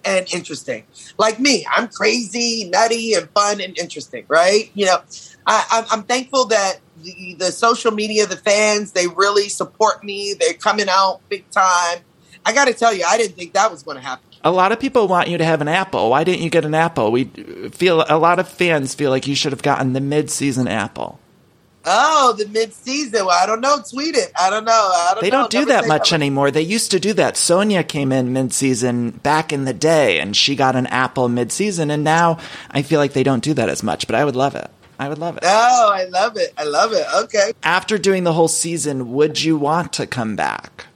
and 0.05 0.27
interesting. 0.33 0.85
Like 1.19 1.41
me, 1.41 1.67
I'm 1.71 1.89
crazy, 1.89 2.69
nutty, 2.69 3.15
and 3.15 3.29
fun 3.31 3.61
and 3.61 3.79
interesting. 3.79 4.25
Right? 4.29 4.71
You 4.75 4.87
know, 4.87 4.99
I, 5.47 5.67
I'm, 5.71 5.85
I'm 5.91 6.03
thankful 6.05 6.47
that 6.47 6.81
the, 7.03 7.37
the 7.39 7.53
social 7.53 7.93
media, 7.93 8.27
the 8.27 8.37
fans, 8.37 8.93
they 8.93 9.07
really 9.07 9.49
support 9.49 10.05
me. 10.05 10.35
They're 10.39 10.55
coming 10.55 10.87
out 10.89 11.21
big 11.29 11.51
time. 11.51 11.99
I 12.47 12.53
got 12.53 12.67
to 12.67 12.75
tell 12.75 12.93
you, 12.93 13.05
I 13.07 13.17
didn't 13.17 13.37
think 13.37 13.55
that 13.55 13.71
was 13.71 13.83
going 13.83 13.97
to 13.97 14.03
happen. 14.03 14.25
A 14.47 14.51
lot 14.51 14.73
of 14.73 14.79
people 14.79 15.09
want 15.09 15.29
you 15.29 15.39
to 15.39 15.45
have 15.45 15.63
an 15.63 15.69
apple. 15.69 16.11
Why 16.11 16.23
didn't 16.23 16.43
you 16.43 16.51
get 16.51 16.67
an 16.67 16.75
apple? 16.75 17.11
We 17.11 17.25
feel 17.73 18.05
a 18.07 18.19
lot 18.19 18.39
of 18.39 18.47
fans 18.47 18.95
feel 18.95 19.11
like 19.11 19.27
you 19.27 19.35
should 19.35 19.53
have 19.53 19.63
gotten 19.63 19.95
the 19.95 20.03
mid-season 20.03 20.69
apple. 20.69 21.19
Oh, 21.87 22.33
the 22.39 22.47
mid 22.49 22.73
season. 22.73 23.27
Well, 23.27 23.31
I 23.43 23.47
don't 23.47 23.61
know. 23.61 23.79
Tweet 23.91 24.17
it. 24.17 24.33
I 24.39 24.49
don't 24.51 24.65
know. 24.65 24.73
I 24.73 25.11
don't 25.15 25.21
They 25.23 25.31
know. 25.31 25.43
don't 25.43 25.51
do 25.51 25.59
Never 25.67 25.71
that 25.83 25.87
much 25.89 26.13
never. 26.13 26.23
anymore. 26.23 26.51
They 26.51 26.63
used 26.63 26.91
to 26.93 27.01
do 27.01 27.13
that. 27.15 27.35
Sonja 27.35 27.87
came 27.87 28.11
in 28.13 28.33
mid-season 28.33 29.11
back 29.11 29.53
in 29.53 29.65
the 29.65 29.75
day, 29.75 30.19
and 30.19 30.35
she 30.37 30.57
got 30.57 30.77
an 30.77 30.87
apple 30.87 31.29
mid-season, 31.29 31.91
and 31.91 32.03
now 32.03 32.39
I 32.71 32.83
feel 32.83 33.01
like 33.01 33.13
they 33.13 33.23
don't 33.23 33.43
do 33.45 33.55
that 33.55 33.69
as 33.69 33.83
much. 33.83 34.07
But 34.07 34.15
I 34.17 34.25
would 34.25 34.37
love 34.37 34.55
it. 34.55 34.71
I 34.99 35.09
would 35.09 35.19
love 35.19 35.37
it. 35.37 35.43
Oh, 35.45 35.91
I 35.93 36.05
love 36.05 36.37
it. 36.37 36.55
I 36.57 36.65
love 36.65 36.93
it. 36.93 37.05
Okay. 37.25 37.53
After 37.63 37.99
doing 37.99 38.25
the 38.25 38.33
whole 38.33 38.49
season, 38.49 39.13
would 39.13 39.43
you 39.43 39.57
want 39.59 39.93
to 39.95 40.07
come 40.07 40.37
back? 40.37 40.87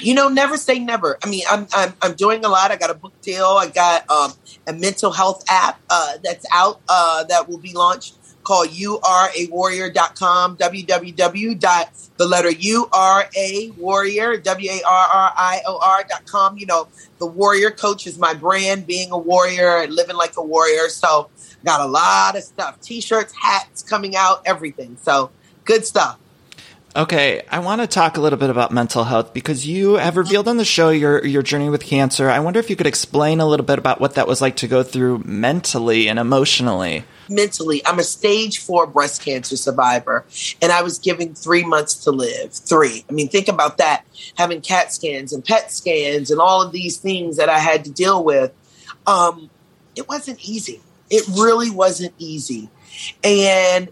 You 0.00 0.14
know, 0.14 0.28
never 0.28 0.56
say 0.56 0.78
never. 0.78 1.16
I 1.24 1.28
mean, 1.28 1.42
I'm 1.50 1.66
I'm 1.74 1.92
I'm 2.02 2.14
doing 2.14 2.44
a 2.44 2.48
lot. 2.48 2.70
I 2.70 2.76
got 2.76 2.90
a 2.90 2.94
book 2.94 3.12
deal. 3.22 3.46
I 3.46 3.68
got 3.68 4.10
um, 4.10 4.32
a 4.66 4.72
mental 4.72 5.12
health 5.12 5.44
app 5.48 5.80
uh, 5.90 6.14
that's 6.24 6.44
out 6.52 6.80
uh, 6.88 7.24
that 7.24 7.48
will 7.48 7.58
be 7.58 7.72
launched 7.72 8.16
called 8.42 8.72
you 8.72 8.98
are 9.00 9.28
a 9.36 9.46
warrior.com 9.46 10.56
www 10.56 11.58
dot 11.58 11.90
the 12.16 12.26
letter 12.26 12.50
you 12.50 12.88
are 12.92 13.28
a 13.36 13.70
warrior 13.78 14.36
w-a-r-r-i-o-r.com 14.36 16.58
you 16.58 16.66
know 16.66 16.88
the 17.18 17.26
warrior 17.26 17.70
coach 17.70 18.08
is 18.08 18.18
my 18.18 18.34
brand 18.34 18.84
being 18.84 19.12
a 19.12 19.16
warrior 19.16 19.82
and 19.82 19.94
living 19.94 20.16
like 20.16 20.36
a 20.36 20.42
warrior. 20.42 20.88
So 20.88 21.30
got 21.64 21.80
a 21.80 21.86
lot 21.86 22.36
of 22.36 22.42
stuff. 22.42 22.80
T-shirts 22.80 23.32
hats 23.32 23.84
coming 23.84 24.16
out 24.16 24.42
everything. 24.44 24.96
So 25.00 25.30
good 25.64 25.86
stuff 25.86 26.18
Okay, 26.94 27.42
I 27.50 27.60
want 27.60 27.80
to 27.80 27.86
talk 27.86 28.18
a 28.18 28.20
little 28.20 28.38
bit 28.38 28.50
about 28.50 28.70
mental 28.70 29.04
health 29.04 29.32
because 29.32 29.66
you 29.66 29.94
have 29.94 30.18
revealed 30.18 30.46
on 30.46 30.58
the 30.58 30.64
show 30.64 30.90
your 30.90 31.24
your 31.24 31.42
journey 31.42 31.70
with 31.70 31.82
cancer. 31.82 32.28
I 32.28 32.40
wonder 32.40 32.60
if 32.60 32.68
you 32.68 32.76
could 32.76 32.86
explain 32.86 33.40
a 33.40 33.46
little 33.46 33.64
bit 33.64 33.78
about 33.78 33.98
what 33.98 34.16
that 34.16 34.28
was 34.28 34.42
like 34.42 34.56
to 34.56 34.68
go 34.68 34.82
through 34.82 35.22
mentally 35.24 36.08
and 36.08 36.18
emotionally. 36.18 37.04
mentally. 37.30 37.80
I'm 37.86 37.98
a 37.98 38.04
stage 38.04 38.58
four 38.58 38.86
breast 38.86 39.24
cancer 39.24 39.56
survivor, 39.56 40.26
and 40.60 40.70
I 40.70 40.82
was 40.82 40.98
given 40.98 41.34
three 41.34 41.64
months 41.64 41.94
to 42.04 42.10
live. 42.10 42.52
Three. 42.52 43.06
I 43.08 43.12
mean, 43.14 43.30
think 43.30 43.48
about 43.48 43.78
that. 43.78 44.04
Having 44.36 44.60
CAT 44.60 44.92
scans 44.92 45.32
and 45.32 45.42
PET 45.42 45.72
scans 45.72 46.30
and 46.30 46.40
all 46.42 46.60
of 46.60 46.72
these 46.72 46.98
things 46.98 47.38
that 47.38 47.48
I 47.48 47.58
had 47.58 47.86
to 47.86 47.90
deal 47.90 48.22
with. 48.22 48.52
Um, 49.06 49.48
it 49.96 50.08
wasn't 50.08 50.46
easy. 50.46 50.82
It 51.08 51.26
really 51.28 51.70
wasn't 51.70 52.12
easy. 52.18 52.68
And 53.24 53.88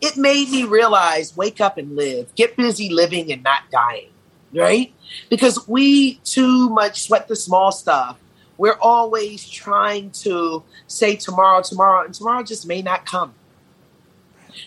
it 0.00 0.16
made 0.16 0.50
me 0.50 0.64
realize 0.64 1.36
wake 1.36 1.60
up 1.60 1.78
and 1.78 1.96
live, 1.96 2.34
get 2.34 2.56
busy 2.56 2.88
living 2.88 3.30
and 3.32 3.42
not 3.42 3.62
dying, 3.70 4.08
right? 4.54 4.92
Because 5.28 5.68
we 5.68 6.14
too 6.16 6.68
much 6.70 7.02
sweat 7.02 7.28
the 7.28 7.36
small 7.36 7.72
stuff. 7.72 8.18
We're 8.56 8.78
always 8.80 9.48
trying 9.48 10.10
to 10.22 10.62
say 10.86 11.16
tomorrow, 11.16 11.62
tomorrow, 11.62 12.04
and 12.04 12.14
tomorrow 12.14 12.42
just 12.42 12.66
may 12.66 12.82
not 12.82 13.06
come. 13.06 13.34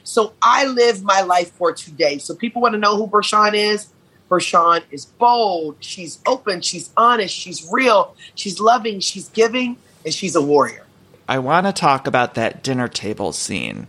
So 0.03 0.33
I 0.41 0.65
live 0.65 1.03
my 1.03 1.21
life 1.21 1.51
for 1.51 1.73
today. 1.73 2.17
So 2.17 2.35
people 2.35 2.61
want 2.61 2.73
to 2.73 2.79
know 2.79 2.97
who 2.97 3.07
Bershan 3.07 3.53
is. 3.53 3.87
Bershan 4.29 4.83
is 4.89 5.05
bold. 5.05 5.75
She's 5.79 6.19
open. 6.25 6.61
She's 6.61 6.89
honest. 6.97 7.35
She's 7.35 7.67
real. 7.71 8.15
She's 8.33 8.59
loving. 8.59 8.99
She's 8.99 9.29
giving. 9.29 9.77
And 10.05 10.13
she's 10.13 10.35
a 10.35 10.41
warrior. 10.41 10.85
I 11.27 11.39
want 11.39 11.67
to 11.67 11.73
talk 11.73 12.07
about 12.07 12.33
that 12.33 12.63
dinner 12.63 12.87
table 12.87 13.31
scene. 13.31 13.87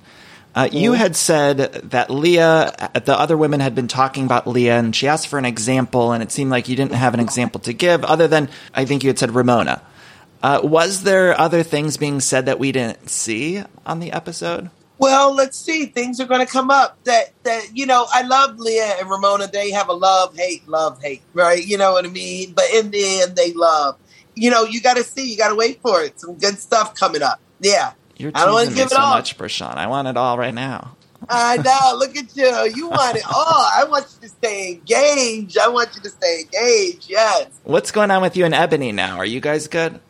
Uh, 0.54 0.68
you 0.70 0.92
had 0.92 1.16
said 1.16 1.58
that 1.90 2.10
Leah, 2.10 2.90
the 3.04 3.18
other 3.18 3.36
women 3.36 3.58
had 3.58 3.74
been 3.74 3.88
talking 3.88 4.24
about 4.24 4.46
Leah, 4.46 4.78
and 4.78 4.94
she 4.94 5.08
asked 5.08 5.26
for 5.26 5.38
an 5.38 5.44
example, 5.44 6.12
and 6.12 6.22
it 6.22 6.30
seemed 6.30 6.50
like 6.50 6.68
you 6.68 6.76
didn't 6.76 6.94
have 6.94 7.12
an 7.12 7.20
example 7.20 7.60
to 7.62 7.72
give, 7.72 8.04
other 8.04 8.28
than 8.28 8.48
I 8.72 8.84
think 8.84 9.02
you 9.02 9.08
had 9.08 9.18
said 9.18 9.32
Ramona. 9.32 9.82
Uh, 10.44 10.60
was 10.62 11.02
there 11.02 11.38
other 11.40 11.62
things 11.62 11.96
being 11.96 12.20
said 12.20 12.46
that 12.46 12.58
we 12.58 12.70
didn't 12.70 13.08
see 13.08 13.64
on 13.84 13.98
the 13.98 14.12
episode? 14.12 14.70
Well, 14.98 15.34
let's 15.34 15.58
see. 15.58 15.86
Things 15.86 16.20
are 16.20 16.26
going 16.26 16.44
to 16.44 16.50
come 16.50 16.70
up 16.70 17.02
that 17.04 17.32
that 17.42 17.76
you 17.76 17.86
know. 17.86 18.06
I 18.12 18.22
love 18.22 18.58
Leah 18.58 18.96
and 19.00 19.10
Ramona. 19.10 19.48
They 19.48 19.72
have 19.72 19.88
a 19.88 19.92
love 19.92 20.36
hate, 20.36 20.68
love 20.68 21.02
hate, 21.02 21.22
right? 21.32 21.64
You 21.66 21.78
know 21.78 21.92
what 21.92 22.04
I 22.04 22.08
mean. 22.08 22.52
But 22.52 22.66
in 22.72 22.90
the 22.90 23.22
end, 23.22 23.34
they 23.36 23.52
love. 23.52 23.98
You 24.34 24.50
know, 24.50 24.64
you 24.64 24.80
got 24.80 24.96
to 24.96 25.02
see. 25.02 25.32
You 25.32 25.36
got 25.36 25.48
to 25.48 25.56
wait 25.56 25.80
for 25.82 26.02
it. 26.02 26.20
Some 26.20 26.34
good 26.34 26.58
stuff 26.58 26.94
coming 26.94 27.22
up. 27.22 27.40
Yeah, 27.60 27.92
You're 28.16 28.32
I 28.34 28.44
don't 28.44 28.54
wanna 28.54 28.66
teasing 28.66 28.74
me 28.74 28.80
give 28.82 28.92
it 28.92 28.94
so 28.94 29.00
all. 29.00 29.14
much, 29.14 29.36
Bershan. 29.38 29.76
I 29.76 29.86
want 29.86 30.08
it 30.08 30.16
all 30.16 30.38
right 30.38 30.54
now. 30.54 30.96
I 31.28 31.56
know. 31.56 31.96
Look 31.98 32.16
at 32.16 32.36
you. 32.36 32.72
You 32.74 32.88
want 32.88 33.16
it 33.16 33.24
all. 33.26 33.34
I 33.36 33.84
want 33.88 34.06
you 34.14 34.28
to 34.28 34.34
stay 34.34 34.72
engaged. 34.72 35.56
I 35.58 35.68
want 35.68 35.94
you 35.96 36.02
to 36.02 36.10
stay 36.10 36.42
engaged. 36.42 37.08
Yes. 37.08 37.48
What's 37.64 37.90
going 37.90 38.10
on 38.10 38.20
with 38.22 38.36
you 38.36 38.44
and 38.44 38.54
Ebony 38.54 38.92
now? 38.92 39.16
Are 39.16 39.24
you 39.24 39.40
guys 39.40 39.66
good? 39.66 40.00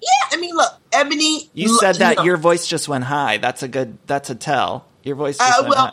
Yeah. 0.00 0.08
I 0.30 0.36
mean, 0.36 0.54
look, 0.54 0.72
Ebony. 0.92 1.50
You 1.52 1.72
look, 1.72 1.80
said 1.80 1.96
that 1.96 2.18
know, 2.18 2.22
your 2.24 2.36
voice 2.36 2.66
just 2.66 2.88
went 2.88 3.04
high. 3.04 3.38
That's 3.38 3.62
a 3.62 3.68
good. 3.68 3.98
That's 4.06 4.30
a 4.30 4.34
tell. 4.36 4.86
Your 5.02 5.16
voice 5.16 5.38
just 5.38 5.58
Uh, 5.58 5.62
went 5.62 5.74
well, 5.74 5.86
high. 5.86 5.92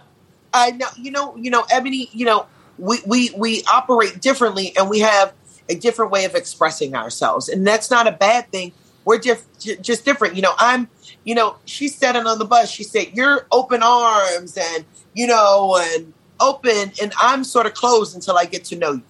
I 0.53 0.71
know, 0.71 0.87
you 0.97 1.11
know, 1.11 1.35
you 1.35 1.49
know, 1.51 1.65
Ebony, 1.69 2.09
you 2.13 2.25
know, 2.25 2.45
we, 2.77 2.99
we, 3.05 3.31
we 3.35 3.63
operate 3.65 4.21
differently 4.21 4.73
and 4.77 4.89
we 4.89 4.99
have 4.99 5.33
a 5.67 5.75
different 5.75 6.11
way 6.11 6.25
of 6.25 6.35
expressing 6.35 6.95
ourselves. 6.95 7.49
And 7.49 7.65
that's 7.67 7.91
not 7.91 8.07
a 8.07 8.11
bad 8.11 8.51
thing. 8.51 8.71
We're 9.05 9.19
diff- 9.19 9.45
j- 9.59 9.77
just 9.77 10.03
different. 10.03 10.35
You 10.35 10.41
know, 10.41 10.53
I'm, 10.57 10.89
you 11.23 11.35
know, 11.35 11.55
she 11.65 11.87
said 11.87 12.15
it 12.15 12.27
on 12.27 12.39
the 12.39 12.45
bus. 12.45 12.69
She 12.69 12.83
said, 12.83 13.11
you're 13.13 13.47
open 13.51 13.81
arms 13.81 14.57
and, 14.57 14.83
you 15.13 15.27
know, 15.27 15.79
and 15.79 16.13
open 16.39 16.91
and 17.01 17.13
I'm 17.19 17.43
sort 17.43 17.65
of 17.65 17.73
closed 17.73 18.15
until 18.15 18.37
I 18.37 18.45
get 18.45 18.65
to 18.65 18.75
know 18.75 18.93
you. 18.93 19.03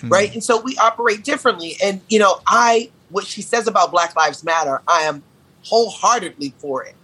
Hmm. 0.00 0.08
right? 0.08 0.32
And 0.32 0.42
so 0.42 0.60
we 0.60 0.76
operate 0.76 1.24
differently. 1.24 1.76
And 1.82 2.00
you 2.08 2.18
know, 2.18 2.40
I 2.46 2.90
what 3.10 3.26
she 3.26 3.42
says 3.42 3.66
about 3.66 3.90
Black 3.90 4.16
Lives 4.16 4.44
Matter, 4.44 4.80
I 4.86 5.02
am 5.02 5.22
wholeheartedly 5.64 6.54
for 6.58 6.84
it. 6.84 6.94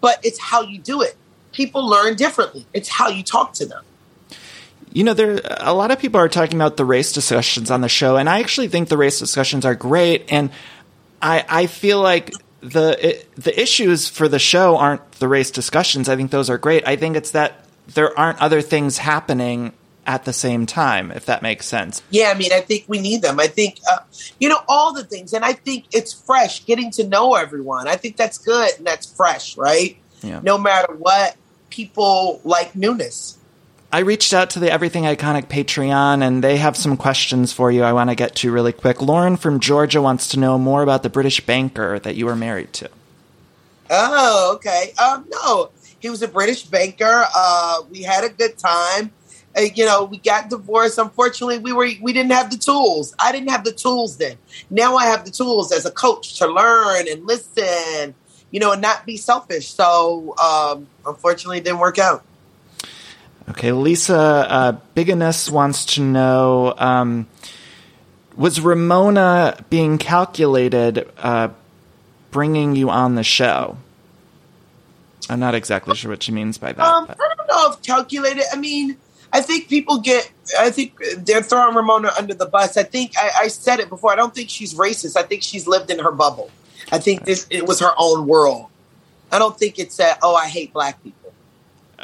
But 0.00 0.20
it's 0.22 0.40
how 0.40 0.62
you 0.62 0.78
do 0.78 1.02
it. 1.02 1.16
People 1.52 1.86
learn 1.86 2.16
differently. 2.16 2.66
It's 2.72 2.88
how 2.88 3.08
you 3.08 3.22
talk 3.22 3.52
to 3.54 3.66
them. 3.66 3.84
You 4.92 5.04
know, 5.04 5.14
there 5.14 5.40
a 5.58 5.72
lot 5.72 5.90
of 5.90 5.98
people 5.98 6.20
are 6.20 6.28
talking 6.28 6.56
about 6.56 6.76
the 6.76 6.84
race 6.84 7.12
discussions 7.12 7.70
on 7.70 7.80
the 7.80 7.88
show, 7.88 8.16
and 8.16 8.28
I 8.28 8.40
actually 8.40 8.68
think 8.68 8.88
the 8.88 8.96
race 8.96 9.18
discussions 9.18 9.64
are 9.64 9.74
great. 9.74 10.30
And 10.32 10.50
I 11.20 11.44
I 11.48 11.66
feel 11.66 12.00
like 12.00 12.34
the 12.60 12.96
it, 13.08 13.34
the 13.36 13.58
issues 13.60 14.08
for 14.08 14.28
the 14.28 14.38
show 14.38 14.76
aren't 14.76 15.12
the 15.12 15.28
race 15.28 15.50
discussions. 15.50 16.08
I 16.08 16.16
think 16.16 16.30
those 16.30 16.50
are 16.50 16.58
great. 16.58 16.86
I 16.86 16.96
think 16.96 17.16
it's 17.16 17.32
that 17.32 17.64
there 17.94 18.16
aren't 18.18 18.40
other 18.40 18.60
things 18.60 18.98
happening 18.98 19.72
at 20.06 20.24
the 20.24 20.32
same 20.32 20.66
time, 20.66 21.10
if 21.10 21.26
that 21.26 21.42
makes 21.42 21.66
sense. 21.66 22.02
Yeah, 22.10 22.32
I 22.34 22.34
mean, 22.34 22.52
I 22.52 22.60
think 22.60 22.84
we 22.88 23.00
need 23.00 23.22
them. 23.22 23.38
I 23.38 23.46
think, 23.46 23.78
uh, 23.90 23.98
you 24.38 24.48
know, 24.48 24.58
all 24.66 24.92
the 24.92 25.04
things. 25.04 25.32
And 25.32 25.44
I 25.44 25.52
think 25.52 25.86
it's 25.92 26.12
fresh, 26.12 26.64
getting 26.64 26.90
to 26.92 27.06
know 27.06 27.34
everyone. 27.34 27.86
I 27.86 27.96
think 27.96 28.16
that's 28.16 28.38
good 28.38 28.70
and 28.78 28.86
that's 28.86 29.06
fresh, 29.06 29.56
right? 29.56 29.96
Yeah. 30.22 30.40
No 30.42 30.58
matter 30.58 30.94
what, 30.94 31.36
people 31.68 32.40
like 32.44 32.74
newness. 32.74 33.38
I 33.92 34.00
reached 34.00 34.32
out 34.32 34.50
to 34.50 34.60
the 34.60 34.70
Everything 34.70 35.02
Iconic 35.02 35.46
Patreon 35.46 36.22
and 36.22 36.44
they 36.44 36.58
have 36.58 36.76
some 36.76 36.96
questions 36.96 37.52
for 37.52 37.72
you 37.72 37.82
I 37.82 37.92
want 37.92 38.10
to 38.10 38.14
get 38.14 38.36
to 38.36 38.52
really 38.52 38.72
quick. 38.72 39.02
Lauren 39.02 39.36
from 39.36 39.58
Georgia 39.58 40.00
wants 40.00 40.28
to 40.28 40.38
know 40.38 40.58
more 40.58 40.84
about 40.84 41.02
the 41.02 41.10
British 41.10 41.44
banker 41.44 41.98
that 41.98 42.14
you 42.14 42.26
were 42.26 42.36
married 42.36 42.72
to. 42.74 42.90
Oh, 43.90 44.52
okay. 44.54 44.92
Um, 45.02 45.26
no, 45.28 45.70
he 45.98 46.08
was 46.08 46.22
a 46.22 46.28
British 46.28 46.62
banker. 46.62 47.24
Uh, 47.34 47.82
we 47.90 48.02
had 48.02 48.22
a 48.22 48.28
good 48.28 48.56
time. 48.56 49.10
Uh, 49.56 49.62
you 49.62 49.84
know, 49.84 50.04
we 50.04 50.18
got 50.18 50.48
divorced. 50.48 50.96
Unfortunately, 50.96 51.58
we 51.58 51.72
were 51.72 51.90
we 52.00 52.12
didn't 52.12 52.30
have 52.30 52.52
the 52.52 52.58
tools. 52.58 53.12
I 53.18 53.32
didn't 53.32 53.50
have 53.50 53.64
the 53.64 53.72
tools 53.72 54.18
then. 54.18 54.36
Now 54.70 54.94
I 54.94 55.06
have 55.06 55.24
the 55.24 55.32
tools 55.32 55.72
as 55.72 55.84
a 55.84 55.90
coach 55.90 56.38
to 56.38 56.46
learn 56.46 57.08
and 57.10 57.26
listen. 57.26 58.14
You 58.52 58.60
know, 58.60 58.72
and 58.72 58.82
not 58.82 59.06
be 59.06 59.16
selfish. 59.16 59.68
So, 59.68 60.36
um, 60.38 60.86
unfortunately, 61.06 61.58
it 61.58 61.64
didn't 61.64 61.78
work 61.78 61.98
out. 61.98 62.24
Okay, 63.50 63.72
Lisa 63.72 64.16
uh, 64.16 64.72
Bigginess 64.94 65.50
wants 65.50 65.84
to 65.94 66.02
know 66.02 66.72
um, 66.78 67.26
Was 68.36 68.60
Ramona 68.60 69.64
being 69.68 69.98
calculated 69.98 71.10
uh, 71.18 71.48
bringing 72.30 72.76
you 72.76 72.90
on 72.90 73.16
the 73.16 73.24
show? 73.24 73.76
I'm 75.28 75.40
not 75.40 75.54
exactly 75.54 75.94
sure 75.96 76.10
what 76.10 76.22
she 76.22 76.32
means 76.32 76.58
by 76.58 76.72
that. 76.72 76.84
Um, 76.84 77.06
I 77.08 77.14
don't 77.14 77.48
know 77.48 77.72
if 77.72 77.82
calculated. 77.82 78.44
I 78.52 78.56
mean, 78.56 78.96
I 79.32 79.40
think 79.40 79.68
people 79.68 80.00
get. 80.00 80.30
I 80.58 80.70
think 80.70 81.00
they're 81.18 81.42
throwing 81.42 81.74
Ramona 81.74 82.10
under 82.18 82.34
the 82.34 82.46
bus. 82.46 82.76
I 82.76 82.82
think 82.84 83.12
I, 83.16 83.30
I 83.42 83.48
said 83.48 83.80
it 83.80 83.88
before. 83.88 84.12
I 84.12 84.16
don't 84.16 84.34
think 84.34 84.50
she's 84.50 84.74
racist. 84.74 85.16
I 85.16 85.22
think 85.22 85.42
she's 85.42 85.66
lived 85.66 85.90
in 85.90 85.98
her 85.98 86.10
bubble. 86.12 86.50
I 86.90 86.98
think 86.98 87.24
this 87.24 87.46
it 87.50 87.66
was 87.66 87.80
her 87.80 87.92
own 87.98 88.26
world. 88.26 88.66
I 89.32 89.38
don't 89.38 89.56
think 89.56 89.78
it's 89.78 89.96
that. 89.98 90.18
Oh, 90.22 90.34
I 90.34 90.46
hate 90.46 90.72
black 90.72 91.02
people. 91.02 91.19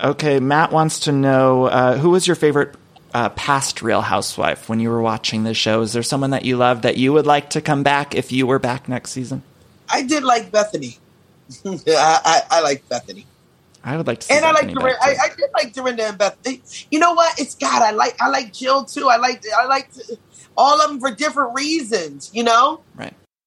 Okay, 0.02 0.40
Matt 0.40 0.72
wants 0.72 1.00
to 1.00 1.12
know 1.12 1.64
uh, 1.64 1.96
who 1.96 2.10
was 2.10 2.26
your 2.26 2.36
favorite 2.36 2.74
uh, 3.14 3.30
past 3.30 3.80
Real 3.80 4.02
Housewife 4.02 4.68
when 4.68 4.78
you 4.78 4.90
were 4.90 5.00
watching 5.00 5.44
the 5.44 5.54
show? 5.54 5.80
Is 5.80 5.94
there 5.94 6.02
someone 6.02 6.30
that 6.30 6.44
you 6.44 6.56
love 6.56 6.82
that 6.82 6.98
you 6.98 7.12
would 7.14 7.26
like 7.26 7.50
to 7.50 7.62
come 7.62 7.82
back 7.82 8.14
if 8.14 8.30
you 8.30 8.46
were 8.46 8.58
back 8.58 8.88
next 8.88 9.12
season? 9.12 9.42
I 9.88 10.02
did 10.02 10.22
like 10.22 10.50
Bethany. 10.50 10.98
I, 11.64 11.80
I, 11.88 12.42
I 12.50 12.60
like 12.60 12.86
Bethany. 12.88 13.26
I 13.82 13.96
would 13.96 14.06
like 14.06 14.20
to 14.20 14.26
see 14.26 14.34
and 14.34 14.44
I 14.44 14.50
like 14.50 14.66
Bethany 14.66 14.80
Dorinda. 14.80 14.98
I. 15.00 15.16
I 15.22 15.28
did 15.28 15.50
like 15.54 15.72
Dorinda 15.72 16.08
and 16.08 16.18
Bethany. 16.18 16.60
You 16.90 16.98
know 16.98 17.14
what? 17.14 17.38
It's 17.38 17.54
God. 17.54 17.82
I 17.82 17.92
like 17.92 18.20
I 18.20 18.28
like 18.28 18.52
Jill 18.52 18.84
too. 18.84 19.08
I 19.08 19.16
like 19.16 19.44
I 19.56 19.64
like 19.66 19.90
all 20.56 20.80
of 20.80 20.90
them 20.90 21.00
for 21.00 21.12
different 21.12 21.54
reasons. 21.54 22.30
You 22.34 22.44
know. 22.44 22.80
right. 22.96 23.14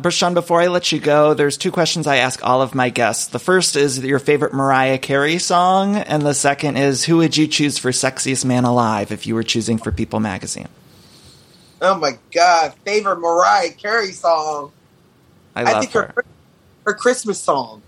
Bershan, 0.00 0.32
before 0.32 0.60
I 0.60 0.68
let 0.68 0.92
you 0.92 1.00
go, 1.00 1.34
there's 1.34 1.56
two 1.56 1.72
questions 1.72 2.06
I 2.06 2.18
ask 2.18 2.44
all 2.46 2.62
of 2.62 2.72
my 2.72 2.88
guests. 2.88 3.26
The 3.26 3.40
first 3.40 3.74
is 3.74 3.98
your 3.98 4.20
favorite 4.20 4.54
Mariah 4.54 4.98
Carey 4.98 5.38
song, 5.38 5.96
and 5.96 6.22
the 6.22 6.34
second 6.34 6.76
is 6.76 7.04
who 7.04 7.16
would 7.16 7.36
you 7.36 7.48
choose 7.48 7.78
for 7.78 7.90
Sexiest 7.90 8.44
Man 8.44 8.62
Alive 8.62 9.10
if 9.10 9.26
you 9.26 9.34
were 9.34 9.42
choosing 9.42 9.76
for 9.76 9.90
People 9.90 10.20
magazine? 10.20 10.68
Oh 11.80 11.98
my 11.98 12.16
God! 12.32 12.74
Favorite 12.84 13.18
Mariah 13.18 13.72
Carey 13.72 14.12
song? 14.12 14.70
I 15.56 15.64
love 15.64 15.80
think 15.80 15.92
her. 15.94 16.12
her 16.14 16.24
her 16.86 16.94
Christmas 16.94 17.40
song. 17.40 17.82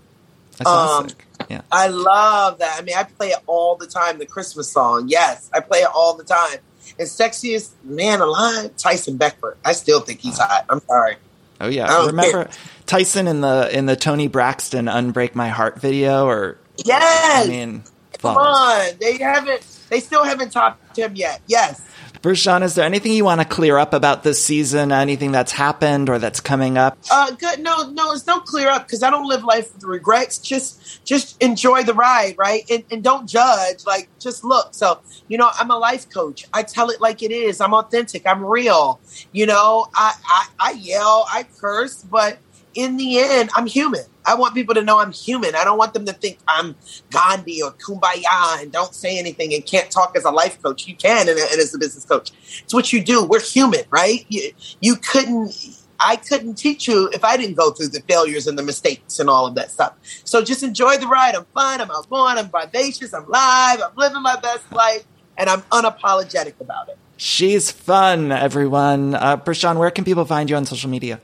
Um. 0.65 1.07
Yeah. 1.49 1.61
I 1.71 1.87
love 1.87 2.59
that. 2.59 2.77
I 2.77 2.81
mean, 2.83 2.95
I 2.97 3.03
play 3.03 3.29
it 3.29 3.39
all 3.47 3.77
the 3.77 3.87
time. 3.87 4.19
The 4.19 4.25
Christmas 4.25 4.69
song. 4.69 5.07
Yes, 5.07 5.49
I 5.53 5.61
play 5.61 5.79
it 5.79 5.89
all 5.93 6.17
the 6.17 6.25
time. 6.25 6.59
And 6.99 7.07
sexiest 7.07 7.71
man 7.85 8.19
alive, 8.19 8.75
Tyson 8.75 9.15
Beckford. 9.15 9.57
I 9.63 9.71
still 9.71 10.01
think 10.01 10.19
he's 10.19 10.37
hot. 10.37 10.65
I'm 10.69 10.81
sorry. 10.81 11.15
Oh 11.61 11.67
yeah. 11.67 11.85
I 11.85 12.07
Remember. 12.07 12.49
Tyson 12.85 13.27
in 13.27 13.41
the 13.41 13.69
in 13.71 13.85
the 13.85 13.95
Toni 13.95 14.27
Braxton 14.27 14.85
"Unbreak 14.85 15.35
My 15.35 15.47
Heart" 15.49 15.79
video, 15.79 16.25
or 16.25 16.57
Yes. 16.83 17.45
I 17.45 17.49
mean, 17.49 17.83
Come 18.19 18.37
on. 18.37 18.87
They 18.99 19.17
haven't. 19.17 19.65
They 19.89 19.99
still 19.99 20.23
haven't 20.23 20.51
topped 20.51 20.97
him 20.97 21.15
yet. 21.15 21.41
Yes. 21.47 21.81
Bershan, 22.21 22.61
is 22.61 22.75
there 22.75 22.85
anything 22.85 23.13
you 23.13 23.25
want 23.25 23.41
to 23.41 23.47
clear 23.47 23.77
up 23.77 23.93
about 23.93 24.23
this 24.23 24.43
season? 24.43 24.91
Anything 24.91 25.31
that's 25.31 25.51
happened 25.51 26.09
or 26.09 26.19
that's 26.19 26.39
coming 26.39 26.77
up? 26.77 26.97
Uh, 27.11 27.31
good. 27.31 27.59
No, 27.59 27.89
no, 27.89 28.11
it's 28.11 28.27
no 28.27 28.39
clear 28.39 28.69
up 28.69 28.85
because 28.85 29.01
I 29.01 29.09
don't 29.09 29.27
live 29.27 29.43
life 29.43 29.73
with 29.73 29.83
regrets. 29.83 30.37
Just, 30.37 31.03
just 31.03 31.41
enjoy 31.41 31.83
the 31.83 31.93
ride, 31.93 32.35
right? 32.37 32.63
And, 32.69 32.83
and 32.91 33.03
don't 33.03 33.27
judge. 33.27 33.85
Like, 33.85 34.09
just 34.19 34.43
look. 34.43 34.73
So, 34.73 34.99
you 35.27 35.37
know, 35.37 35.49
I'm 35.57 35.71
a 35.71 35.77
life 35.77 36.09
coach. 36.09 36.45
I 36.53 36.63
tell 36.63 36.89
it 36.89 37.01
like 37.01 37.23
it 37.23 37.31
is. 37.31 37.59
I'm 37.59 37.73
authentic. 37.73 38.27
I'm 38.27 38.45
real. 38.45 38.99
You 39.31 39.47
know, 39.47 39.87
I, 39.95 40.13
I, 40.25 40.47
I 40.59 40.71
yell, 40.73 41.25
I 41.29 41.43
curse, 41.59 42.03
but 42.03 42.37
in 42.73 42.97
the 42.97 43.19
end, 43.19 43.49
I'm 43.55 43.67
human. 43.67 44.01
I 44.25 44.35
want 44.35 44.53
people 44.53 44.75
to 44.75 44.81
know 44.81 44.99
I'm 44.99 45.11
human. 45.11 45.55
I 45.55 45.63
don't 45.63 45.77
want 45.77 45.93
them 45.93 46.05
to 46.05 46.13
think 46.13 46.39
I'm 46.47 46.75
Gandhi 47.09 47.61
or 47.61 47.71
Kumbaya 47.71 48.61
and 48.61 48.71
don't 48.71 48.93
say 48.93 49.17
anything 49.17 49.53
and 49.53 49.65
can't 49.65 49.89
talk 49.89 50.15
as 50.15 50.25
a 50.25 50.31
life 50.31 50.61
coach. 50.61 50.87
You 50.87 50.95
can 50.95 51.27
and, 51.27 51.37
and 51.37 51.59
as 51.59 51.73
a 51.73 51.79
business 51.79 52.05
coach. 52.05 52.31
It's 52.63 52.73
what 52.73 52.93
you 52.93 53.03
do. 53.03 53.25
We're 53.25 53.41
human, 53.41 53.83
right? 53.89 54.25
You, 54.29 54.51
you 54.79 54.95
couldn't, 54.95 55.53
I 55.99 56.17
couldn't 56.17 56.55
teach 56.55 56.87
you 56.87 57.09
if 57.13 57.23
I 57.23 57.35
didn't 57.35 57.55
go 57.55 57.71
through 57.71 57.89
the 57.89 58.01
failures 58.01 58.47
and 58.47 58.57
the 58.57 58.63
mistakes 58.63 59.19
and 59.19 59.29
all 59.29 59.47
of 59.47 59.55
that 59.55 59.71
stuff. 59.71 59.95
So 60.23 60.43
just 60.43 60.63
enjoy 60.63 60.97
the 60.97 61.07
ride. 61.07 61.35
I'm 61.35 61.45
fun. 61.45 61.81
I'm 61.81 61.91
outgoing. 61.91 62.37
I'm 62.37 62.49
vivacious. 62.49 63.13
I'm 63.13 63.27
live. 63.27 63.81
I'm 63.81 63.95
living 63.95 64.21
my 64.21 64.39
best 64.39 64.71
life 64.71 65.03
and 65.37 65.49
I'm 65.49 65.61
unapologetic 65.63 66.59
about 66.59 66.89
it. 66.89 66.97
She's 67.17 67.69
fun, 67.71 68.31
everyone. 68.31 69.15
Uh, 69.15 69.37
Bershan, 69.37 69.77
where 69.77 69.91
can 69.91 70.03
people 70.03 70.25
find 70.25 70.49
you 70.49 70.55
on 70.55 70.65
social 70.65 70.89
media? 70.89 71.19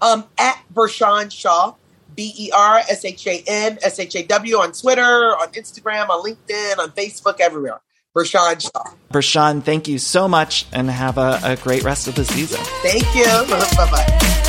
Um, 0.00 0.24
at 0.38 0.62
Bershan 0.72 1.32
Shaw, 1.32 1.74
B 2.14 2.34
E 2.36 2.50
R 2.50 2.78
S 2.78 3.04
H 3.04 3.26
A 3.26 3.42
N 3.46 3.78
S 3.82 3.98
H 3.98 4.16
A 4.16 4.22
W 4.24 4.56
on 4.56 4.72
Twitter, 4.72 5.02
on 5.02 5.48
Instagram, 5.48 6.08
on 6.08 6.24
LinkedIn, 6.24 6.78
on 6.78 6.90
Facebook, 6.90 7.40
everywhere. 7.40 7.80
Bershan 8.16 8.62
Shaw. 8.62 8.92
Bershan, 9.12 9.62
thank 9.62 9.88
you 9.88 9.98
so 9.98 10.26
much 10.26 10.66
and 10.72 10.90
have 10.90 11.18
a, 11.18 11.40
a 11.42 11.56
great 11.56 11.82
rest 11.82 12.08
of 12.08 12.14
the 12.14 12.24
season. 12.24 12.60
Thank 12.82 13.14
you. 13.14 13.24
bye 13.76 13.90
bye. 13.90 14.42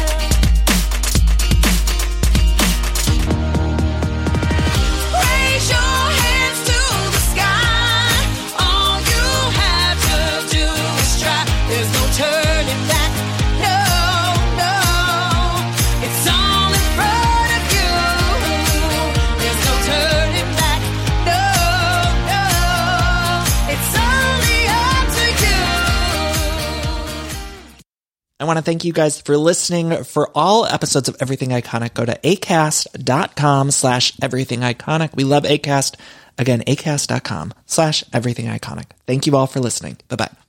I 28.40 28.46
want 28.46 28.58
to 28.58 28.64
thank 28.64 28.86
you 28.86 28.94
guys 28.94 29.20
for 29.20 29.36
listening. 29.36 30.04
For 30.04 30.30
all 30.36 30.66
episodes 30.66 31.10
of 31.10 31.16
Everything 31.20 31.50
Iconic, 31.50 31.96
go 31.96 32.06
to 32.06 32.14
acast.com 32.24 33.72
slash 33.72 34.14
everything 34.22 34.60
iconic. 34.60 35.16
We 35.16 35.24
love 35.24 35.44
ACAST. 35.44 35.96
Again, 36.38 36.62
acast.com 36.68 37.54
slash 37.66 38.04
everything 38.14 38.46
iconic. 38.46 38.86
Thank 39.08 39.26
you 39.26 39.36
all 39.36 39.48
for 39.48 39.60
listening. 39.60 39.98
Bye 40.08 40.18
bye. 40.18 40.47